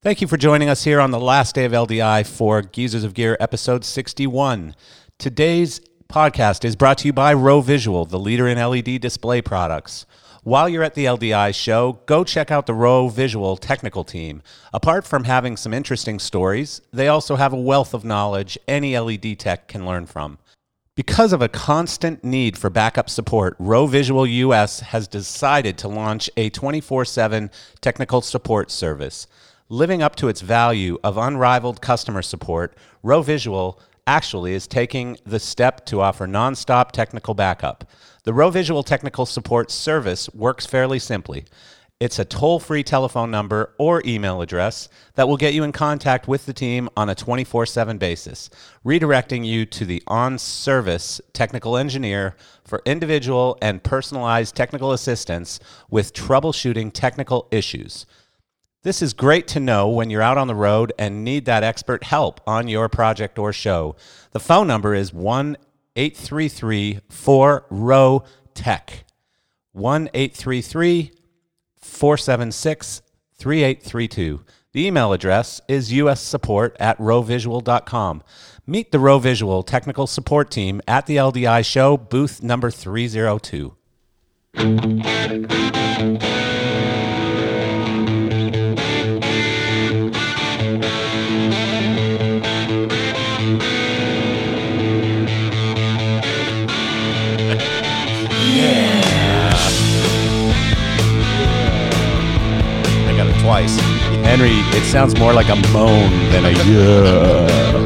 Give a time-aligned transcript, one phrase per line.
[0.00, 3.14] Thank you for joining us here on the last day of LDI for Geezers of
[3.14, 4.76] Gear episode 61.
[5.18, 10.06] Today's podcast is brought to you by ROE Visual, the leader in LED display products.
[10.44, 14.40] While you're at the LDI show, go check out the ROE Visual technical team.
[14.72, 19.36] Apart from having some interesting stories, they also have a wealth of knowledge any LED
[19.40, 20.38] tech can learn from.
[20.94, 26.30] Because of a constant need for backup support, ROE Visual US has decided to launch
[26.36, 29.26] a 24 7 technical support service.
[29.70, 35.38] Living up to its value of unrivaled customer support, ROE Visual actually is taking the
[35.38, 37.84] step to offer nonstop technical backup.
[38.24, 41.44] The ROE Visual Technical Support Service works fairly simply.
[42.00, 46.26] It's a toll free telephone number or email address that will get you in contact
[46.26, 48.48] with the team on a 24 7 basis,
[48.86, 56.14] redirecting you to the on service technical engineer for individual and personalized technical assistance with
[56.14, 58.06] troubleshooting technical issues.
[58.88, 62.04] This is great to know when you're out on the road and need that expert
[62.04, 63.96] help on your project or show.
[64.30, 65.58] The phone number is 1
[65.94, 69.04] 833 4 ROE Tech.
[69.72, 71.12] 1 833
[71.76, 73.02] 476
[73.34, 74.40] 3832.
[74.72, 78.22] The email address is ussupport at roevisual.com.
[78.66, 83.76] Meet the ROE Visual technical support team at the LDI show, booth number 302.
[104.28, 107.78] Henry, it sounds more like a moan than a yeah.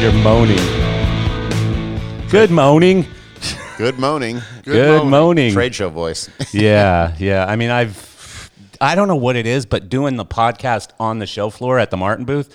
[0.00, 0.56] You're moaning.
[2.30, 3.04] Good moaning.
[3.76, 4.40] Good moaning.
[4.64, 5.52] Good, moaning.
[5.52, 6.30] Trade show voice.
[6.54, 7.44] yeah, yeah.
[7.44, 11.26] I mean, I've, I don't know what it is, but doing the podcast on the
[11.26, 12.48] show floor at the Martin booth,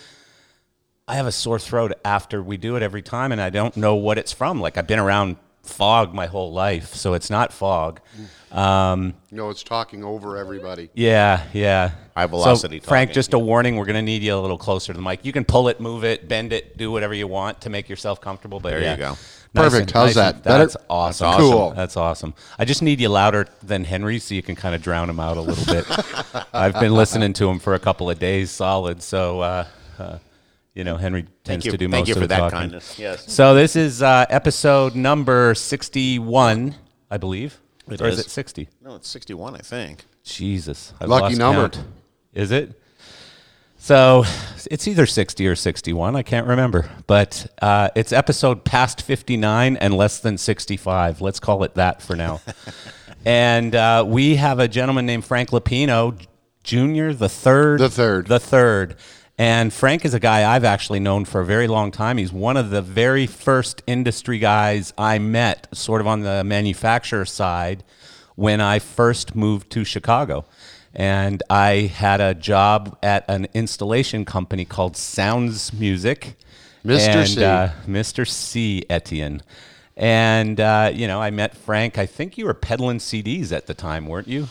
[1.08, 3.94] I have a sore throat after we do it every time, and I don't know
[3.94, 4.60] what it's from.
[4.60, 8.00] Like I've been around fog my whole life, so it's not fog.
[8.20, 8.26] Mm.
[8.52, 10.90] Um, No, it's talking over everybody.
[10.94, 11.92] yeah, yeah.
[12.16, 14.58] High velocity So, Frank, talking, just a warning: we're going to need you a little
[14.58, 15.26] closer to the mic.
[15.26, 18.22] You can pull it, move it, bend it, do whatever you want to make yourself
[18.22, 18.60] comfortable.
[18.60, 18.92] But There yeah.
[18.94, 19.10] you go.
[19.54, 19.82] Nice Perfect.
[19.82, 20.44] and- How's nice and- that?
[20.44, 20.64] Better?
[20.66, 21.26] That's awesome.
[21.26, 21.52] That's awesome.
[21.52, 21.72] Cool.
[21.72, 22.34] That's awesome.
[22.60, 25.38] I just need you louder than Henry so you can kind of drown him out
[25.38, 25.86] a little bit.
[26.54, 29.68] I've been listening to him for a couple of days solid, so uh,
[30.00, 30.18] uh,
[30.74, 32.58] you know Henry tends to do Thank most you of for the that talking.
[32.60, 32.98] kindness.
[33.00, 33.32] Yes.
[33.32, 36.76] So this is uh, episode number sixty-one,
[37.12, 37.60] I believe.
[37.90, 38.26] It or is is.
[38.26, 38.70] it sixty?
[38.82, 40.06] No, it's 61, I think.
[40.24, 41.70] Jesus, I've Lucky lost number.
[41.70, 41.86] count.
[42.34, 42.80] Is it?
[43.80, 44.26] So
[44.70, 46.16] it's either 60 or 61.
[46.16, 46.90] I can't remember.
[47.06, 51.22] But uh, it's episode past 59 and less than 65.
[51.22, 52.42] Let's call it that for now.
[53.26, 56.18] and uh, we have a gentleman named Frank Luppino
[56.64, 57.80] Jr., the third.
[57.80, 58.28] The third.
[58.28, 58.98] The third.
[59.38, 62.18] And Frank is a guy I've actually known for a very long time.
[62.18, 67.26] He's one of the very first industry guys I met, sort of on the manufacturer
[67.26, 67.84] side,
[68.36, 70.46] when I first moved to Chicago.
[70.96, 76.36] And I had a job at an installation company called Sounds Music.
[76.84, 77.08] Mr.
[77.08, 77.44] And, C.
[77.44, 78.28] Uh, Mr.
[78.28, 78.84] C.
[78.90, 79.44] Etienne.
[79.96, 82.00] And, uh, you know, I met Frank.
[82.00, 84.48] I think you were peddling CDs at the time, weren't you?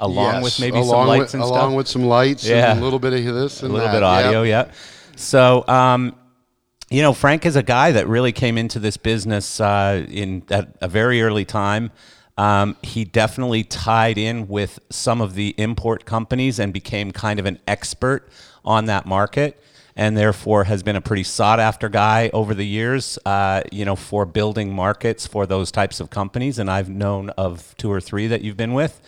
[0.00, 1.50] Along Yes, with maybe some lights with, and stuff.
[1.50, 2.70] Along with some lights Yeah.
[2.70, 3.94] and a little bit of this and a little that.
[3.94, 4.66] bit audio, yeah.
[5.16, 6.14] So, um,
[6.88, 10.76] you know, Frank is a guy that really came into this business uh, in at
[10.80, 11.90] a very early time.
[12.36, 17.46] Um, he definitely tied in with some of the import companies and became kind of
[17.46, 18.28] an expert
[18.64, 19.60] on that market,
[19.96, 23.18] and therefore has been a pretty sought after guy over the years.
[23.26, 27.74] Uh, you know, for building markets for those types of companies, and I've known of
[27.76, 29.00] two or three that you've been with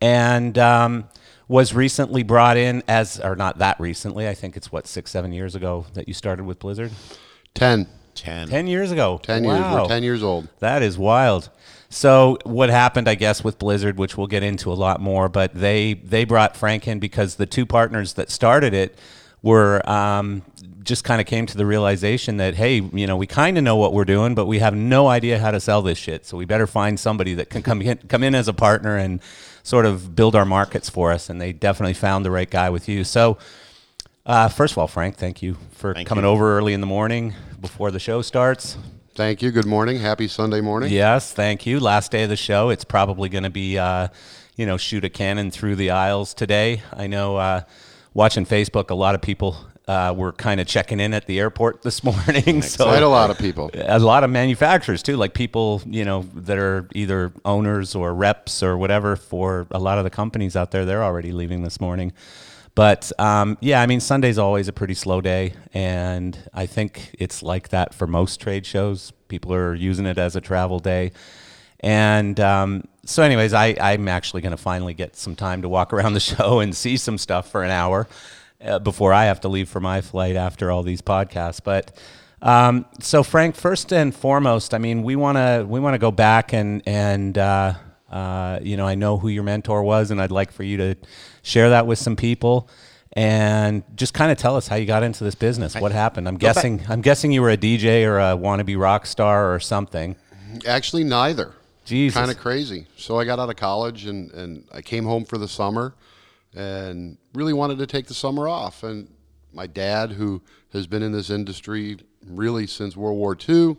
[0.00, 1.08] and um,
[1.48, 4.28] was recently brought in as, or not that recently.
[4.28, 6.92] I think it's what six, seven years ago that you started with Blizzard.
[7.54, 7.86] Ten.
[8.14, 8.48] 10.
[8.48, 9.20] Ten years ago.
[9.22, 9.60] Ten years.
[9.60, 9.82] Wow.
[9.82, 10.48] We're ten years old.
[10.58, 11.48] That is wild.
[11.88, 15.54] So what happened, I guess, with Blizzard, which we'll get into a lot more, but
[15.54, 18.96] they they brought Frank in because the two partners that started it
[19.42, 20.42] were um,
[20.82, 23.76] just kind of came to the realization that hey, you know, we kind of know
[23.76, 26.26] what we're doing, but we have no idea how to sell this shit.
[26.26, 29.20] So we better find somebody that can come in, come in as a partner and
[29.70, 31.30] sort of build our markets for us.
[31.30, 33.04] And they definitely found the right guy with you.
[33.04, 33.38] So.
[34.26, 36.30] Uh, first of all, Frank, thank you for Thank coming you.
[36.30, 38.76] over early in the morning before the show starts.
[39.14, 39.50] Thank you.
[39.50, 39.98] Good morning.
[39.98, 40.92] Happy Sunday morning.
[40.92, 41.80] Yes, thank you.
[41.80, 42.68] Last day of the show.
[42.68, 44.08] It's probably going to be, uh,
[44.56, 46.82] you know, shoot a cannon through the aisles today.
[46.92, 47.62] I know uh,
[48.12, 49.56] watching Facebook, a lot of people
[49.90, 52.62] uh, were kind of checking in at the airport this morning.
[52.62, 53.70] so Quite a lot of people.
[53.74, 58.62] a lot of manufacturers too, like people you know that are either owners or reps
[58.62, 60.84] or whatever for a lot of the companies out there.
[60.84, 62.12] They're already leaving this morning.
[62.76, 67.42] But um, yeah, I mean, Sunday's always a pretty slow day, and I think it's
[67.42, 69.12] like that for most trade shows.
[69.26, 71.10] People are using it as a travel day.
[71.80, 75.92] And um, so, anyways, I, I'm actually going to finally get some time to walk
[75.94, 78.06] around the show and see some stuff for an hour
[78.62, 81.60] uh, before I have to leave for my flight after all these podcasts.
[81.62, 81.96] But
[82.42, 86.10] um, so, Frank, first and foremost, I mean, we want to we want to go
[86.10, 87.74] back and and uh,
[88.10, 90.96] uh, you know, I know who your mentor was, and I'd like for you to
[91.42, 92.68] share that with some people
[93.14, 95.74] and just kind of tell us how you got into this business.
[95.74, 96.28] What happened?
[96.28, 100.16] I'm guessing I'm guessing you were a DJ or a wannabe rock star or something.
[100.66, 101.54] Actually, neither.
[101.84, 102.16] Jesus.
[102.16, 102.86] Kind of crazy.
[102.96, 105.94] So I got out of college and, and I came home for the summer
[106.54, 108.82] and really wanted to take the summer off.
[108.82, 109.08] And
[109.52, 110.42] my dad, who
[110.72, 113.76] has been in this industry really since World War II,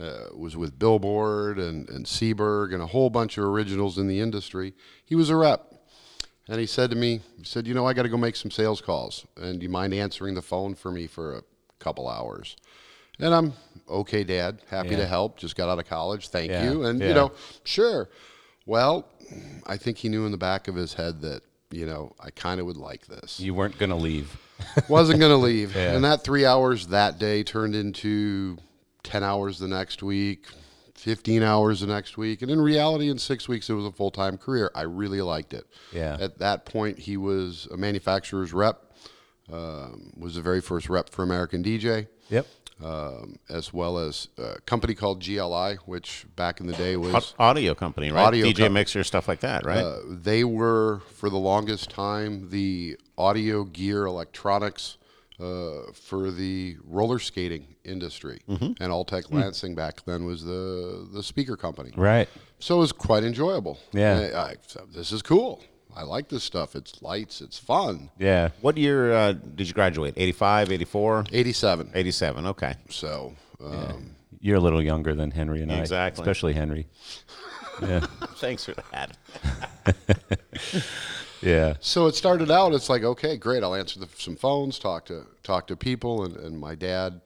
[0.00, 4.20] uh, was with Billboard and, and Seeburg and a whole bunch of originals in the
[4.20, 4.74] industry.
[5.04, 5.72] He was a rep.
[6.48, 8.52] And he said to me, he said, you know, I got to go make some
[8.52, 9.26] sales calls.
[9.36, 11.42] And do you mind answering the phone for me for a
[11.80, 12.56] couple hours?
[13.18, 13.52] And I'm
[13.88, 14.60] okay, Dad.
[14.70, 14.98] Happy Yeah.
[14.98, 15.38] to help.
[15.38, 16.28] Just got out of college.
[16.28, 16.84] Thank Yeah, you.
[16.84, 17.08] And yeah.
[17.08, 17.32] you know,
[17.64, 18.10] sure.
[18.64, 19.08] Well,
[19.66, 22.60] I think he knew in the back of his head that you know I kind
[22.60, 23.40] of would like this.
[23.40, 24.38] You weren't going to leave.
[24.88, 25.74] Wasn't going to leave.
[25.74, 25.94] Yeah.
[25.94, 28.58] And that three hours that day turned into
[29.02, 30.46] ten hours the next week.
[30.94, 32.40] 15 hours the next week.
[32.40, 34.70] And in reality, in six weeks, it was a full time career.
[34.74, 35.66] I really liked it.
[35.92, 36.16] Yeah.
[36.18, 38.82] At that point, he was a manufacturer's rep,
[39.52, 42.46] um, was the very first rep for American DJ Yep.
[42.82, 47.74] Um, as well as a company called GLI, which back in the day was Audio
[47.74, 48.26] company, right?
[48.26, 49.78] Audio DJ mixer, stuff like that, right?
[49.78, 54.98] uh, they were for the longest time the audio gear electronics
[55.40, 61.56] uh, for the roller skating industry, and Altec Lansing back then was the the speaker
[61.56, 61.92] company.
[61.96, 62.28] Right.
[62.58, 63.78] So it was quite enjoyable.
[63.92, 64.30] Yeah.
[64.34, 64.54] I, I,
[64.94, 65.62] this is cool.
[65.96, 66.76] I like this stuff.
[66.76, 67.40] It's lights.
[67.40, 68.10] It's fun.
[68.18, 68.50] Yeah.
[68.60, 70.14] what year uh, did you graduate?
[70.16, 71.24] 85, 84?
[71.32, 71.90] 87.
[71.94, 72.74] 87, okay.
[72.90, 73.34] So
[73.64, 75.78] um, You're a little younger than Henry and I.
[75.78, 76.22] Exactly.
[76.22, 76.86] Especially Henry.
[77.82, 78.00] Yeah.
[78.36, 79.18] Thanks for that.
[81.42, 81.74] Yeah.
[81.80, 82.72] So it started out.
[82.72, 83.62] It's like, okay, great.
[83.62, 87.20] I'll answer the, some phones, talk to talk to people, and, and my dad.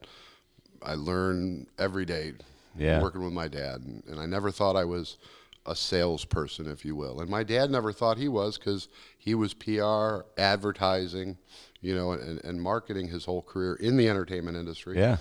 [0.83, 2.33] I learn every day.
[2.77, 3.01] Yeah.
[3.01, 5.17] Working with my dad, and, and I never thought I was
[5.65, 7.19] a salesperson, if you will.
[7.21, 8.87] And my dad never thought he was because
[9.17, 11.37] he was PR, advertising,
[11.81, 15.17] you know, and, and marketing his whole career in the entertainment industry Yeah.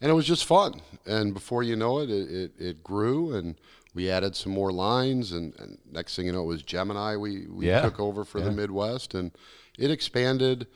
[0.00, 0.80] and it was just fun.
[1.06, 3.54] And before you know it, it, it, it grew, and
[3.94, 5.32] we added some more lines.
[5.32, 7.16] And, and next thing you know, it was Gemini.
[7.16, 7.82] We, we Yeah.
[7.82, 9.30] took over for the Midwest, and
[9.78, 10.66] it expanded.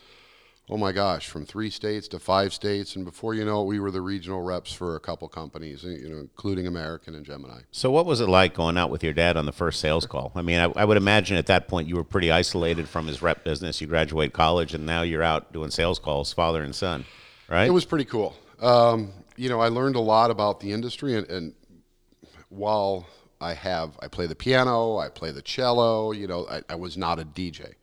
[0.68, 3.78] Oh my gosh, from three states to five states, and before you know it, we
[3.78, 7.60] were the regional reps for a couple companies, you know, including American and Gemini.
[7.70, 10.32] So, what was it like going out with your dad on the first sales call?
[10.34, 13.22] I mean, I, I would imagine at that point you were pretty isolated from his
[13.22, 13.80] rep business.
[13.80, 17.04] You graduate college, and now you're out doing sales calls, father and son,
[17.48, 17.68] right?
[17.68, 18.34] It was pretty cool.
[18.60, 21.54] Um, you know, I learned a lot about the industry, and, and
[22.48, 23.06] while
[23.40, 26.10] I have, I play the piano, I play the cello.
[26.10, 27.74] You know, I, I was not a DJ,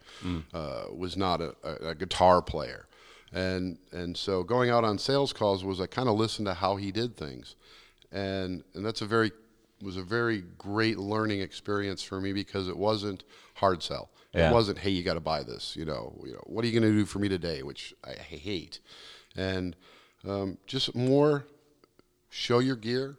[0.53, 2.87] uh, was not a, a, a guitar player,
[3.31, 6.75] and and so going out on sales calls was I kind of listened to how
[6.77, 7.55] he did things,
[8.11, 9.31] and and that's a very
[9.81, 13.23] was a very great learning experience for me because it wasn't
[13.55, 14.09] hard sell.
[14.33, 14.49] Yeah.
[14.49, 15.75] It wasn't, hey, you got to buy this.
[15.75, 17.61] You know, you know, what are you going to do for me today?
[17.63, 18.79] Which I hate,
[19.35, 19.75] and
[20.27, 21.45] um, just more
[22.29, 23.17] show your gear,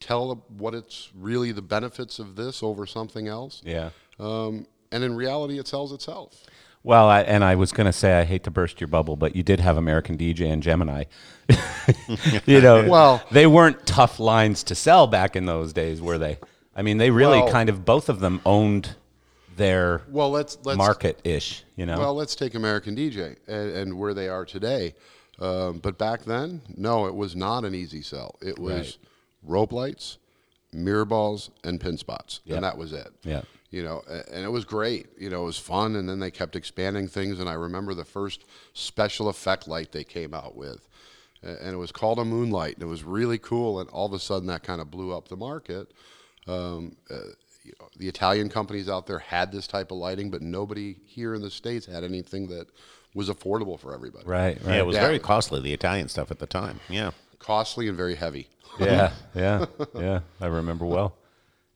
[0.00, 3.90] tell what it's really the benefits of this over something else, Yeah.
[4.18, 6.44] um, and in reality, it sells itself.
[6.82, 9.34] Well, I, and I was going to say, I hate to burst your bubble, but
[9.34, 11.04] you did have American DJ and Gemini.
[12.46, 16.38] you know, Well- they weren't tough lines to sell back in those days, were they?
[16.76, 18.96] I mean, they really Well- kind of, both of them owned
[19.56, 21.98] their Well, let's let's market ish, you know?
[22.00, 24.94] Well, let's take American DJ and, and where they are today.
[25.38, 28.34] Um, but back then, no, it was not an easy sell.
[28.42, 28.98] It was Right.
[29.44, 30.18] rope lights,
[30.72, 32.56] mirror balls, and pin spots, Yeah.
[32.56, 33.08] and that was it.
[33.22, 33.42] Yeah.
[33.74, 35.06] You know, and it was great.
[35.18, 37.40] You know, it was fun, and then they kept expanding things.
[37.40, 40.86] And I remember the first special effect light they came out with,
[41.42, 43.80] and it was called a moonlight, and it was really cool.
[43.80, 45.90] And all of a sudden, that kind of blew up the market.
[46.46, 47.16] Um, uh,
[47.64, 51.34] you know, the Italian companies out there had this type of lighting, but nobody here
[51.34, 52.68] in the states had anything that
[53.12, 54.24] was affordable for everybody.
[54.26, 54.74] right, right.
[54.74, 55.02] yeah, it was Yeah.
[55.06, 56.78] very costly, the Italian stuff at the time.
[56.88, 57.10] Yeah.
[57.40, 58.48] Costly and very heavy.
[58.78, 59.66] yeah, yeah,
[59.96, 60.20] yeah.
[60.40, 61.16] I remember well.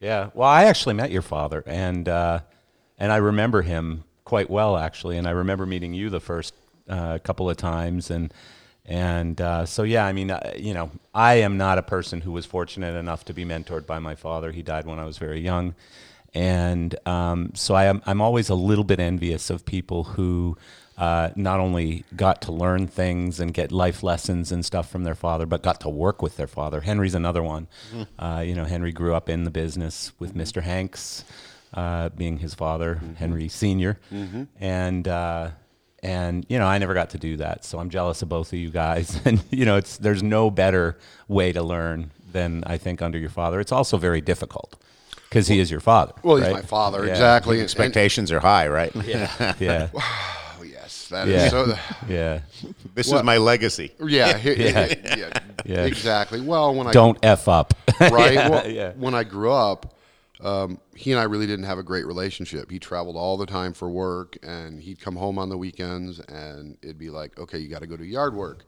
[0.00, 0.30] Yeah.
[0.34, 2.40] Well, I actually met your father, and uh,
[2.98, 6.54] and I remember him quite well actually, and I remember meeting you the first
[6.88, 8.32] uh, couple of times, and
[8.84, 10.06] and uh, so yeah.
[10.06, 13.34] I mean, uh, you know, I am not a person who was fortunate enough to
[13.34, 14.52] be mentored by my father.
[14.52, 15.74] He died when I was very young.
[16.34, 20.56] and um, so I am I'm always a little bit envious of people who.
[20.98, 25.14] Uh, not only got to learn things and get life lessons and stuff from their
[25.14, 26.80] father, but got to work with their father.
[26.80, 27.68] Henry's another one.
[28.18, 30.60] Uh, you know, Henry grew up in the business with Mr.
[30.62, 31.22] Hanks,
[31.72, 34.00] uh, being his father, Henry Senior,
[34.58, 35.50] and uh,
[36.02, 38.58] and you know I never got to do that, so I'm jealous of both of
[38.58, 39.20] you guys.
[39.24, 43.30] And you know, it's there's no better way to learn than I think under your
[43.30, 43.60] father.
[43.60, 44.76] It's also very difficult
[45.28, 46.12] because he is your father.
[46.24, 47.12] Well, he's my father, Yeah.
[47.12, 47.56] exactly.
[47.56, 48.92] and- and- Expectations are high, right?
[49.04, 50.00] Yeah, oh,
[51.10, 51.48] yes, that is Yeah.
[51.50, 51.78] so.
[52.08, 52.40] yeah.
[52.94, 53.92] This is my legacy.
[54.04, 54.94] Yeah, he- Yeah.
[55.16, 55.84] yeah, Yeah.
[55.84, 56.40] exactly.
[56.40, 57.74] Well, when I Don't f up.
[58.00, 58.34] right?
[58.34, 58.92] yeah, well, yeah.
[58.96, 59.94] When I grew up,
[60.40, 62.70] um, he and I really didn't have a great relationship.
[62.70, 66.76] He traveled all the time for work, and he'd come home on the weekends, and
[66.82, 68.64] it'd be like, okay, you got to go do yard work.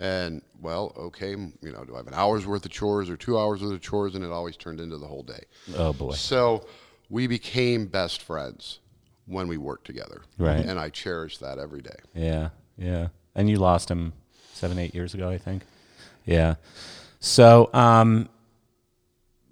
[0.00, 3.38] And well, okay, you know, do I have an hour's worth of chores or two
[3.38, 4.14] hours worth of chores?
[4.16, 5.44] And it always turned into the whole day.
[5.76, 6.12] Oh boy.
[6.12, 6.66] So
[7.08, 8.80] we became best friends
[9.26, 10.22] when we worked together.
[10.38, 10.64] Right.
[10.64, 11.96] And I cherish that every day.
[12.14, 13.08] Yeah, yeah.
[13.34, 14.12] And you lost him
[14.52, 15.62] seven, eight years ago, I think.
[16.24, 16.56] Yeah.
[17.20, 18.28] So, um,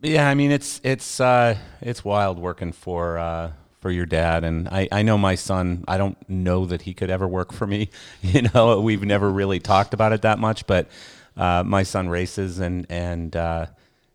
[0.03, 4.69] yeah, I mean, it's it's uh, it's wild working for uh, for your dad, and
[4.69, 5.85] I, I know my son.
[5.89, 7.91] I don't know that he could ever work for me.
[8.23, 10.89] You know, we've never really talked about it that much, but
[11.37, 13.67] uh, my son races, and and uh,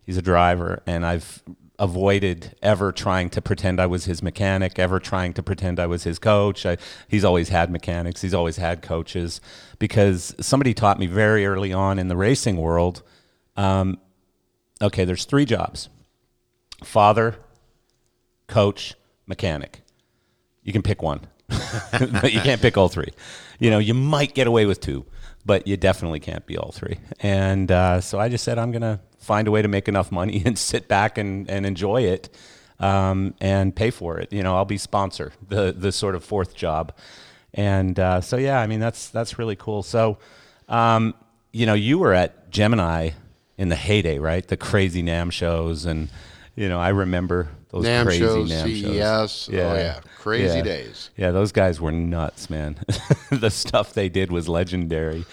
[0.05, 1.43] he's a driver, and I've
[1.77, 6.03] avoided ever trying to pretend I was his mechanic, ever trying to pretend I was
[6.03, 6.65] his coach.
[6.65, 6.77] I,
[7.07, 9.41] he's always had mechanics, he's always had coaches,
[9.79, 13.03] because somebody taught me very early on in the racing world.
[13.57, 13.99] Um,
[14.81, 15.89] okay, there's three jobs:
[16.83, 17.35] father,
[18.47, 18.95] coach,
[19.27, 19.81] mechanic.
[20.63, 21.21] You can pick one,
[21.91, 23.11] but you can't pick all three.
[23.59, 25.05] You know, you might get away with two,
[25.45, 26.97] but you definitely can't be all three.
[27.19, 30.11] And uh, so I just said, I'm going to find a way to make enough
[30.11, 32.29] money and sit back and, and enjoy it
[32.79, 34.33] um, and pay for it.
[34.33, 36.93] You know, I'll be sponsor, the, the sort of fourth job.
[37.53, 39.83] And uh, so, yeah, I mean, that's, that's really cool.
[39.83, 40.17] So,
[40.67, 41.13] um,
[41.51, 43.11] you know, you were at Gemini
[43.57, 44.45] in the heyday, right?
[44.45, 45.85] The crazy NAMM shows.
[45.85, 46.09] And,
[46.55, 49.49] you know, I remember those NAMM crazy shows, NAMM CES, shows.
[49.49, 51.09] oh, yeah, crazy days.
[51.17, 52.77] Yeah, those guys were nuts, man.
[53.31, 55.25] the stuff they did was legendary.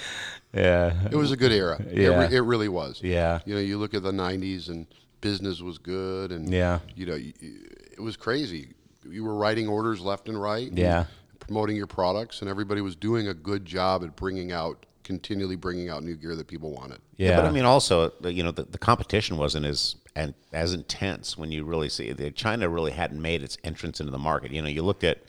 [0.53, 1.09] Yeah.
[1.11, 1.81] It was a good era.
[1.81, 2.27] It, Yeah.
[2.29, 3.01] re- it really was.
[3.03, 3.41] Yeah.
[3.47, 4.87] You know, you look at the 90s and
[5.21, 6.81] business was good and Yeah.
[6.95, 7.49] you know, y- y-
[7.93, 8.75] it was crazy.
[9.09, 10.69] You were writing orders left and right.
[10.69, 11.05] and Yeah.
[11.41, 15.89] Promoting your products and everybody was doing a good job at bringing out continually bringing
[15.89, 17.01] out new gear that people wanted.
[17.17, 17.37] Yeah.
[17.37, 21.39] But I mean, also, uh, you know, the, the competition wasn't as and as intense
[21.39, 22.37] when you really see it.
[22.37, 24.53] China really hadn't made its entrance into the market.
[24.53, 25.23] You know, you looked at,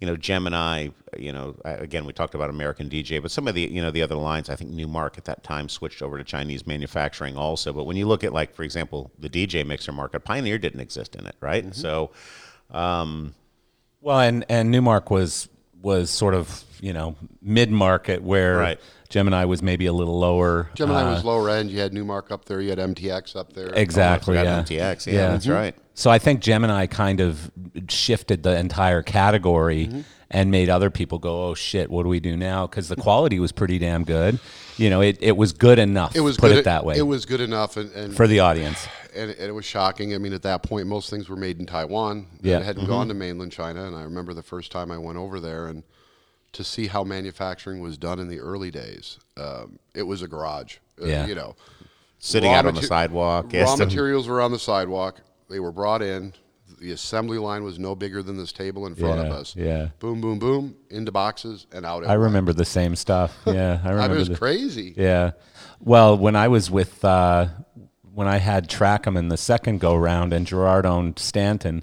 [0.00, 0.88] you know, Gemini.
[1.18, 4.02] You know, again, we talked about American DJ, but some of the you know the
[4.02, 4.48] other lines.
[4.48, 7.72] I think Numark at that time switched over to Chinese manufacturing also.
[7.72, 11.16] But when you look at like, for example, the DJ mixer market, Pioneer didn't exist
[11.16, 11.64] in it, right?
[11.64, 11.72] Mm-hmm.
[11.72, 12.10] So,
[14.00, 15.48] well, and and Numark was
[15.82, 18.80] was sort of you know mid market where Right.
[19.10, 20.70] Gemini was maybe a little lower.
[20.74, 21.70] Gemini uh, was lower end.
[21.70, 22.60] You had Numark up there.
[22.60, 23.70] You had MTX up there.
[23.74, 24.36] exactly.
[24.36, 24.92] forgot yeah.
[24.92, 25.06] MTX.
[25.06, 25.28] Yeah, Yeah.
[25.32, 25.74] that's right.
[25.94, 27.50] So I think Gemini kind of
[27.88, 30.00] shifted the entire category Mm-hmm.
[30.30, 33.38] and made other people go, "Oh shit, what do we do now?" Because the quality
[33.40, 34.38] was pretty damn good.
[34.78, 36.14] You know, it, it was good enough.
[36.16, 38.40] It was put good, it that way It was good enough, and, and for the
[38.40, 38.86] audience.
[39.14, 40.14] and, and it was shocking.
[40.14, 42.26] I mean, at that point, most things were made in Taiwan.
[42.40, 42.54] Yeah.
[42.54, 42.62] Mm-hmm.
[42.62, 43.84] It hadn't gone to mainland China.
[43.86, 45.82] And I remember the first time I went over there and
[46.52, 49.18] to see how manufacturing was done in the early days.
[49.36, 50.76] Um, it was a garage.
[51.00, 51.26] Uh, Yeah.
[51.26, 51.54] you know,
[52.22, 53.50] Sitting out on the sidewalk.
[53.54, 55.20] Raw materials were on the sidewalk.
[55.48, 56.34] They were brought in.
[56.78, 59.54] The assembly line was no bigger than this table in front of us.
[59.56, 59.88] yeah.
[60.00, 62.06] Boom, boom, boom, into boxes and out.
[62.06, 63.36] I remember the same stuff.
[63.46, 64.16] Yeah, I remember.
[64.16, 64.94] it was the- crazy.
[64.96, 65.30] Yeah.
[65.80, 67.48] Well, when I was with uh,
[68.12, 71.82] when I had Trackham in the second go round and Gerard owned Stanton,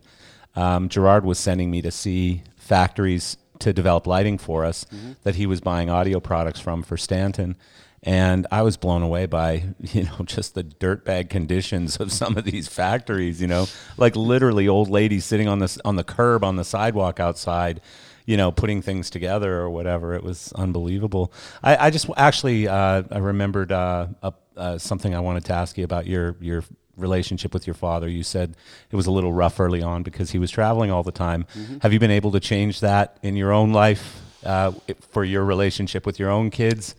[0.55, 4.85] um, Gerard was sending me to see factories to develop lighting for us
[5.23, 7.55] that he was buying audio products from for Stanton.
[8.03, 12.45] And I was blown away by, you know, just the dirtbag conditions of some of
[12.45, 16.55] these factories, you know, like literally old ladies sitting on the, on the curb on
[16.55, 17.81] the sidewalk outside,
[18.25, 20.13] you know, putting things together or whatever.
[20.13, 21.33] It was unbelievable.
[21.63, 25.77] I, I just actually uh, I remembered uh, a, uh, something I wanted to ask
[25.77, 26.63] you about your your
[26.97, 28.09] relationship with your father.
[28.09, 28.55] You said
[28.91, 31.45] it was a little rough early on because he was traveling all the time.
[31.81, 34.71] Have you been able to change that in your own life uh,
[35.11, 36.95] for your relationship with your own kids?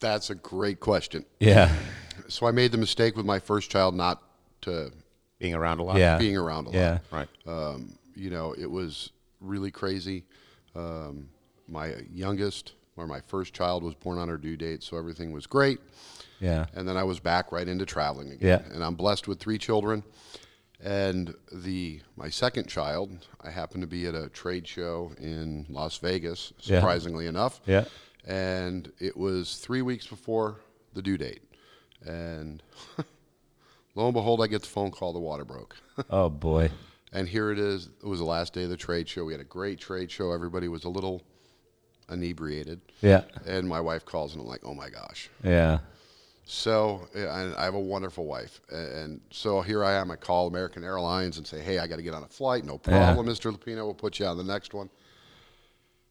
[0.00, 1.24] That's a great question.
[1.40, 1.74] Yeah,
[2.28, 4.22] So I made the mistake with my first child not
[4.62, 4.92] to
[5.38, 5.96] being around a lot.
[5.96, 6.74] yeah, being around a lot.
[6.74, 7.28] Yeah, Right.
[7.46, 10.24] Um, you know, it was really crazy.
[10.74, 11.28] Um,
[11.68, 15.46] my youngest, or my first child, was born on her due date, so everything was
[15.46, 15.78] great.
[16.40, 18.62] yeah, And then I was back right into traveling again.
[18.66, 18.74] Yeah.
[18.74, 20.02] And I'm blessed with three children.
[20.82, 25.96] And the my second child, I happened to be at a trade show in Las
[25.98, 26.78] Vegas, Yeah.
[26.80, 27.60] surprisingly enough.
[27.66, 27.84] Yeah.
[28.26, 30.60] And it was three weeks before
[30.92, 31.42] the due date.
[32.04, 32.62] And
[33.94, 35.76] lo and behold, I get the phone call the water broke.
[36.10, 36.70] Oh boy.
[37.12, 37.88] And here it is.
[38.02, 39.24] It was the last day of the trade show.
[39.24, 40.32] We had a great trade show.
[40.32, 41.22] Everybody was a little
[42.10, 42.80] inebriated.
[43.00, 43.22] Yeah.
[43.46, 45.30] And my wife calls, and I'm like, oh my gosh.
[45.42, 45.78] Yeah.
[46.46, 48.60] So and I have a wonderful wife.
[48.70, 50.10] And so here I am.
[50.10, 52.64] I call American Airlines and say, hey, I got to get on a flight.
[52.64, 53.50] No problem, Mr.
[53.50, 53.84] Luppino.
[53.84, 54.90] We'll put you on the next one.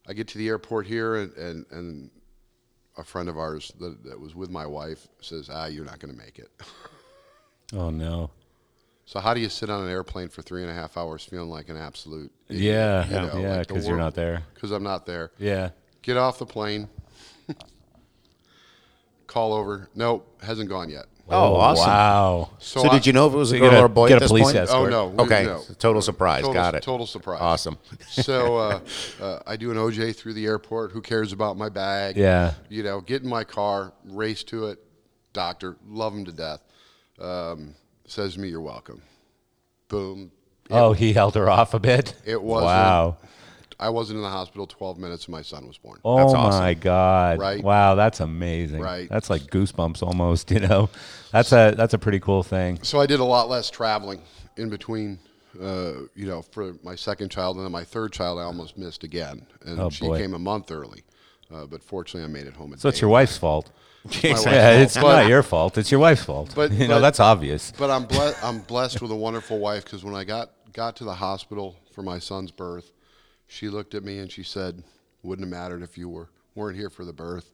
[0.07, 2.09] I get to the airport here, and, and, and
[2.97, 6.13] a friend of ours that, that was with my wife says, ah, you're not going
[6.13, 6.49] to make it.
[7.75, 8.29] Oh no.
[9.05, 11.49] So how do you sit on an airplane for three and a half hours feeling
[11.49, 13.05] like an absolute Yeah.
[13.05, 13.57] you know, yeah.
[13.57, 14.43] like Because you're not there.
[14.53, 15.31] because I'm not there.
[15.39, 15.71] Yeah.
[16.03, 16.87] Get off the plane.
[19.27, 19.89] Call over.
[19.95, 21.05] Nope, hasn't gone yet.
[21.29, 21.87] Oh, awesome.
[21.87, 22.49] Wow.
[22.59, 23.89] So, I- did you know if it was a you girl get a- or a
[23.89, 24.57] boy get at a this police point?
[24.57, 24.87] escort.
[24.87, 25.07] Oh no.
[25.07, 25.61] we- Okay, no.
[25.79, 26.41] total surprise.
[26.41, 26.83] Total, Got it.
[26.83, 27.39] Total surprise.
[27.41, 27.77] Awesome.
[28.09, 28.79] So uh,
[29.21, 30.91] uh, I do an OJ through the airport.
[30.91, 32.17] Who cares about my bag?
[32.17, 32.53] Yeah.
[32.69, 34.79] You know, get in my car, race to it.
[35.31, 36.59] Doctor, love him to death.
[37.19, 37.73] Um,
[38.05, 39.01] says to me, "You're welcome."
[39.87, 40.31] Boom.
[40.69, 42.13] Oh, he held her off a bit.
[42.25, 43.17] It wasn't- Wow.
[43.79, 45.99] I wasn't in the hospital 12 minutes, and my son was born.
[46.05, 46.73] Oh That's my.
[46.73, 47.39] God!
[47.39, 47.63] Right.
[47.63, 48.81] Wow, that's amazing.
[48.81, 49.09] Right.
[49.09, 50.51] That's like goosebumps almost.
[50.53, 50.89] You know,
[51.31, 52.79] that's a that's a pretty cool thing.
[52.83, 54.21] So I did a lot less traveling
[54.57, 55.19] in between.
[55.61, 59.03] Uh, you know, for my second child and then my third child, I almost missed
[59.03, 60.17] again, and Oh, she boy.
[60.19, 61.03] came a month early.
[61.53, 62.73] Uh, but fortunately, I made it home.
[62.77, 63.69] So it's your wife's fault.
[64.21, 65.77] Yeah, it's But- not your fault.
[65.77, 66.53] It's your wife's fault.
[66.55, 67.71] But- you know but- that's obvious.
[67.77, 71.03] But I'm ble- I'm blessed with a wonderful wife because when I got got to
[71.03, 72.91] the hospital for my son's birth,
[73.53, 74.83] she looked at me and she said,
[75.21, 77.51] "Wouldn't have mattered if you were weren't here for the birth.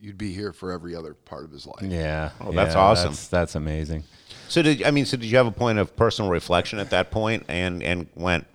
[0.00, 2.30] You'd be here for every other part of his life." Yeah.
[2.40, 3.10] Oh, that's yeah, awesome.
[3.10, 4.04] That's, that's amazing.
[4.48, 5.06] So did I mean?
[5.06, 8.46] So did you have a point of personal reflection at that point, and and went,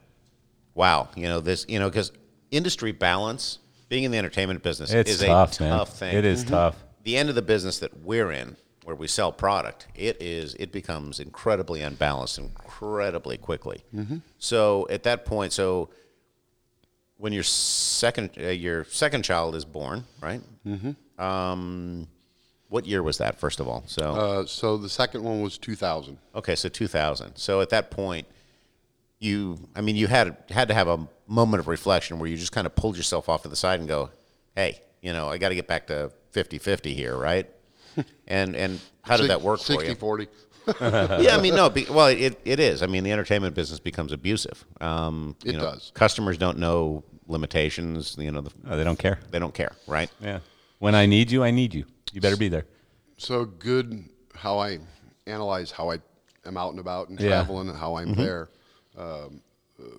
[0.73, 2.11] wow, you know this, you know, because
[2.51, 5.77] industry balance, being in the entertainment business, It's is tough, a man.
[5.77, 6.15] tough thing.
[6.15, 6.53] It is mm-hmm.
[6.53, 6.75] tough.
[7.03, 10.71] The end of the business that we're in, where we sell product, it is it
[10.71, 13.83] becomes incredibly unbalanced incredibly quickly.
[13.93, 14.17] Mm-hmm.
[14.37, 15.89] So at that point, so
[17.19, 20.41] when your second uh, your second child is born, right?
[20.65, 21.21] Mm-hmm.
[21.23, 22.07] Um,
[22.69, 23.39] what year was that?
[23.39, 26.17] First of all, so Uh, so the second one was 2000.
[26.35, 27.35] Okay, so 2000.
[27.35, 28.25] So at that point,
[29.19, 32.51] you, I mean, you had had to have a moment of reflection where you just
[32.53, 34.09] kind of pulled yourself off to the side and go,
[34.55, 37.49] "Hey, you know, I got to get back to 50-50 here, right?"
[38.27, 39.95] and and how did that work for you?
[39.95, 40.27] 40.
[40.81, 42.83] yeah, I mean, no, be, well, it, it is.
[42.83, 44.63] I mean, the entertainment business becomes abusive.
[44.79, 45.91] Um, you It know, does.
[45.95, 48.15] Customers don't know limitations.
[48.19, 49.19] You know, the, Oh, they don't care.
[49.31, 50.09] they don't care, right?
[50.19, 50.39] Yeah.
[50.79, 51.85] When I need you, I need you.
[52.11, 52.65] You better be there.
[53.17, 54.79] So good how I
[55.27, 55.99] analyze how I
[56.45, 57.27] am out and about and Yeah.
[57.29, 58.49] traveling and how I'm there.
[58.97, 59.41] Um,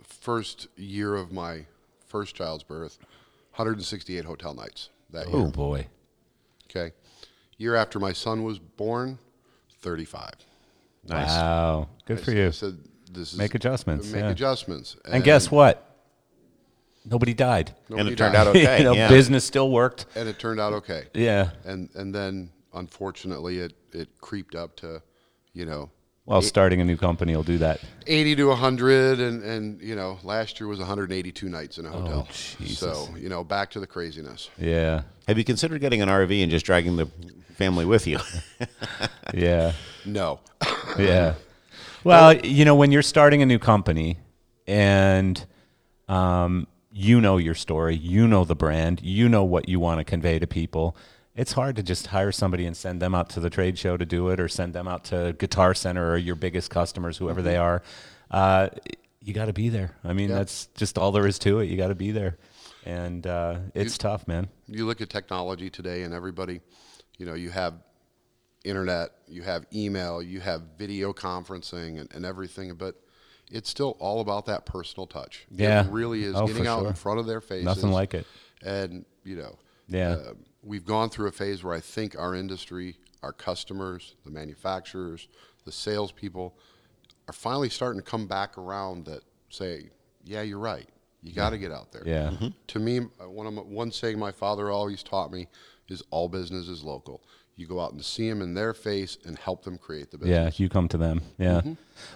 [0.04, 1.64] first year of my
[2.06, 2.98] first child's birth,
[3.52, 5.36] 168 hotel nights that year.
[5.36, 5.86] Oh boy.
[6.70, 6.92] Okay.
[7.58, 9.18] Year after my son was born,
[9.80, 10.32] 35.
[11.06, 11.28] Nice.
[11.28, 11.88] Wow.
[12.06, 12.52] Good for I you.
[12.52, 12.78] said,
[13.12, 14.30] this is Make adjustments, Make yeah.
[14.30, 14.96] adjustments.
[15.04, 15.89] And guess what?
[17.04, 17.74] Nobody died.
[17.88, 18.40] And nobody it turned died.
[18.46, 18.78] out okay.
[18.78, 19.08] you know, yeah.
[19.08, 20.06] business still worked.
[20.14, 21.04] And it turned out okay.
[21.14, 21.50] Yeah.
[21.64, 25.02] And and then unfortunately it it creeped up to,
[25.52, 25.90] you know,
[26.26, 27.80] Well, starting a new company will do that.
[28.06, 32.26] 80 to 100 and and you know last year was 182 nights in a hotel
[32.28, 32.78] Oh, Jesus.
[32.78, 35.02] so you know back to the craziness Yeah.
[35.26, 37.06] Have you considered getting an RV and just dragging the
[37.56, 38.18] family with you?
[39.34, 39.72] Yeah.
[40.04, 40.40] no
[40.98, 41.34] Yeah.
[42.04, 44.18] Well, you know, when you're starting a new company
[44.66, 45.44] and
[46.08, 46.66] um,
[47.00, 50.38] you know your story, you know the brand, you know what you want to convey
[50.38, 50.94] to people,
[51.34, 54.04] it's hard to just hire somebody and send them out to the trade show to
[54.04, 57.56] do it or send them out to Guitar Center or your biggest customers, whoever they
[57.56, 57.82] are.
[58.30, 58.68] Uh,
[59.22, 59.96] you got to be there.
[60.04, 61.66] I mean, that's just all there is to it.
[61.70, 62.36] You got to be there.
[62.84, 64.48] And uh, it's tough, man.
[64.68, 66.60] you look at technology today and everybody
[67.16, 67.74] you know you have
[68.64, 72.94] internet you have email you have video conferencing and, and everything but
[73.50, 75.84] it's still all about that personal touch Yeah.
[75.86, 76.88] it really is Oh, getting out sure.
[76.88, 78.26] in front of their faces Nothing like it.
[78.62, 79.58] and you know
[79.88, 80.10] Yeah.
[80.12, 80.32] uh,
[80.62, 85.26] we've gone through a phase where I think our industry, our customers, the manufacturers,
[85.64, 86.56] the salespeople
[87.28, 89.90] are finally starting to come back around that say,
[90.24, 90.88] yeah, you're right.
[91.22, 92.02] You got to get out there.
[92.06, 92.32] Yeah.
[92.68, 95.48] To me, uh, one of my, one saying my father always taught me
[95.88, 97.22] is all business is local.
[97.56, 100.58] You go out and see them in their face and help them create the business.
[100.58, 101.22] Yeah, you come to them.
[101.38, 101.60] Yeah.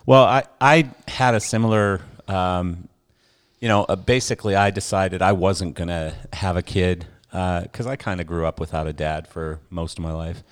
[0.07, 2.01] Well, I I had a similar.
[2.29, 2.89] Um,
[3.61, 8.21] you know, uh, basically, I decided I wasn't gonna have a kid because I kind
[8.21, 10.43] of grew up without a dad for most of my life,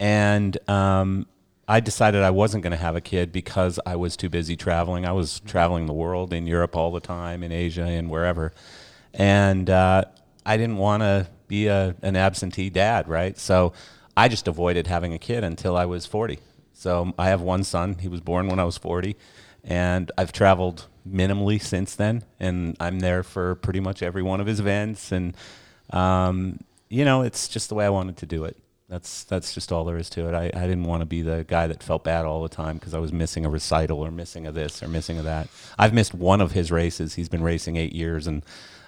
[0.00, 1.26] and um,
[1.66, 5.06] I decided I wasn't going to have a kid because I was too busy traveling.
[5.06, 8.52] I was traveling the world in Europe all the time, in Asia, and wherever.
[9.14, 10.04] And uh,
[10.44, 13.38] I didn't want to be a, an absentee dad, right?
[13.38, 13.72] So
[14.16, 16.38] I just avoided having a kid until I was 40.
[16.72, 17.96] So I have one son.
[18.00, 19.16] He was born when I was 40.
[19.62, 22.24] And I've traveled minimally since then.
[22.38, 25.10] And I'm there for pretty much every one of his events.
[25.10, 25.36] And,
[25.90, 28.56] um, you know, it's just the way I wanted to do it.
[28.88, 30.34] That's that's just all there is to it.
[30.34, 32.92] I, I didn't want to be the guy that felt bad all the time because
[32.92, 35.48] I was missing a recital or missing a this or missing a that.
[35.78, 37.14] I've missed one of his races.
[37.14, 38.44] He's been racing eight years, and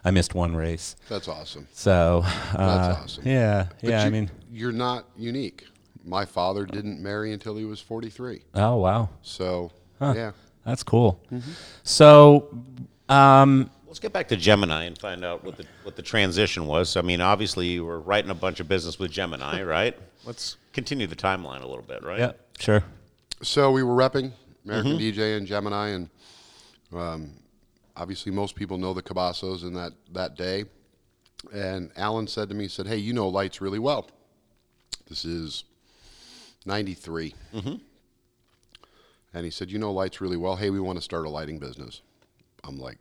[0.07, 0.95] I missed one race.
[1.09, 1.67] That's awesome.
[1.73, 3.27] So uh, That's awesome.
[3.27, 4.05] Yeah, But yeah.
[4.05, 5.65] I mean, you're not unique.
[6.05, 8.43] My father didn't marry until he was 43.
[8.55, 10.31] oh wow, So, yeah.
[10.65, 11.21] that's cool.
[11.83, 12.57] So,
[13.09, 16.97] um, Let's get back to Gemini and find out what the what the transition was.
[16.97, 19.97] I mean, obviously you were writing a bunch of business with Gemini, right?
[20.25, 22.19] Let's continue the timeline a little bit, right?
[22.19, 22.85] yeah, sure.
[23.43, 24.33] So we were repping
[24.65, 25.19] American Mm-hmm.
[25.21, 26.11] DJ and Gemini, and
[26.93, 27.31] um,
[27.97, 30.65] obviously most people know the Cabassos in that, that day.
[31.53, 34.09] And Alan said to me, he said, hey, you know lights really well.
[35.09, 35.65] This is
[36.65, 37.35] 93.
[39.35, 40.57] And he said, you know lights really well.
[40.57, 42.03] Hey, we want to start a lighting business.
[42.65, 42.99] I'm like,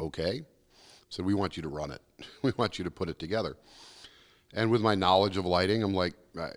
[0.00, 0.42] okay.
[1.08, 2.00] So we want you to run it.
[2.42, 3.56] we want you to put it together.
[4.52, 6.50] And with my knowledge of lighting, I'm like, I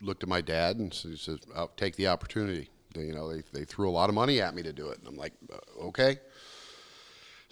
[0.00, 2.68] looked at my dad and so he says, oh, take the opportunity.
[2.94, 4.98] They, you know, they, they threw a lot of money at me to do it.
[4.98, 6.18] And I'm like, uh, okay.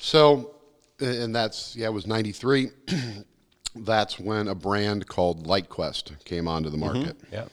[0.02, 0.54] So,
[0.98, 2.70] and that's, yeah, it was 93.
[3.76, 7.44] that's when a brand called LightQuest came onto the market Yeah,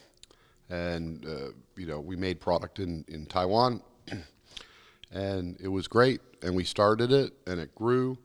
[0.69, 3.81] and uh, you know we made product in in Taiwan,
[5.11, 6.21] and it was great.
[6.41, 8.17] And we started it, and it grew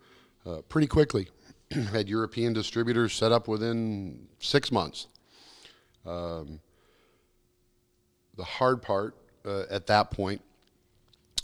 [0.46, 1.28] uh, pretty quickly.
[1.70, 5.08] Had European distributors set up within six months.
[6.06, 6.60] Um,
[8.36, 10.42] the hard part uh, at that point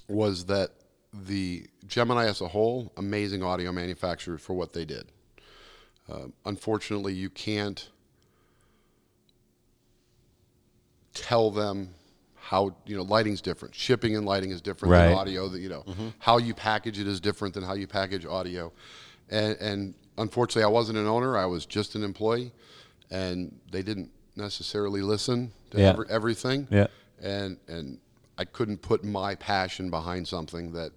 [0.09, 0.71] was that
[1.13, 5.07] the Gemini as a whole, amazing audio manufacturer for what they did.
[6.11, 7.89] Um unfortunately, you can't
[11.15, 11.91] tell them
[12.37, 15.09] how you know lighting's different shipping and lighting is different Right.
[15.09, 15.85] than audio that you know
[16.19, 18.73] how you package it is different than how you package audio
[19.29, 22.53] and, and unfortunately i wasn't an owner i was just an employee
[23.11, 25.89] and they didn't necessarily listen to Yeah.
[25.91, 26.87] every, everything Yeah.
[27.21, 27.99] and and
[28.39, 30.93] i couldn't put my passion behind something that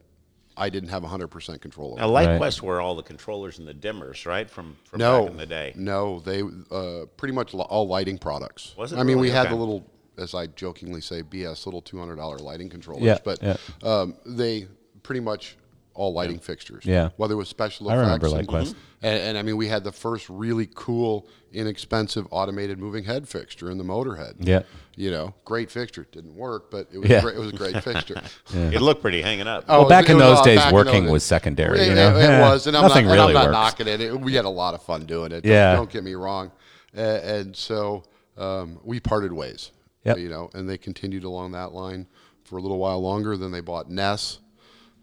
[0.61, 2.29] i didn't have 100% control over Now, Right.
[2.39, 4.49] LightQuest were all the controllers and the dimmers, right?
[4.49, 5.73] From from no, back in the day.
[5.75, 8.75] No, they uh, pretty much all lighting products.
[8.77, 9.31] Was it I mean, we really?
[9.31, 9.55] had Okay.
[9.55, 9.85] the little,
[10.17, 13.03] as I jokingly say, BS little two hundred dollar lighting controllers.
[13.03, 13.57] Yeah, but yeah.
[13.81, 14.67] Um, they
[15.03, 15.57] pretty much
[16.01, 16.83] all lighting fixtures.
[16.85, 17.09] Yeah.
[17.17, 18.23] whether it was special I effects.
[18.23, 18.75] remember and, LightQuest.
[19.03, 23.69] And, and I mean, we had the first really cool, inexpensive automated moving head fixture
[23.69, 24.33] in the Motorhead.
[24.39, 24.63] Yeah.
[24.95, 26.07] You know, great fixture.
[26.11, 27.21] Didn't work, but it was Yeah.
[27.21, 28.21] great, it was a great fixture.
[28.53, 29.65] It looked pretty hanging up.
[29.69, 31.79] Oh, Well, back was- in it was those days, back in working those- was secondary,
[31.81, 32.15] It, you know?
[32.17, 32.49] it- it Yeah.
[32.49, 33.79] was, and I'm Nothing not, really and I'm not works.
[33.79, 34.01] knocking it.
[34.01, 34.19] it.
[34.19, 35.41] We had a lot of fun doing it.
[35.43, 35.75] Don't, Yeah.
[35.75, 36.51] don't get me wrong.
[36.97, 38.03] Uh, and so
[38.37, 39.71] um, we parted ways.
[40.03, 40.17] Yep.
[40.17, 42.07] You know, and they continued along that line
[42.43, 43.37] for a little while longer.
[43.37, 44.39] Then they bought Ness,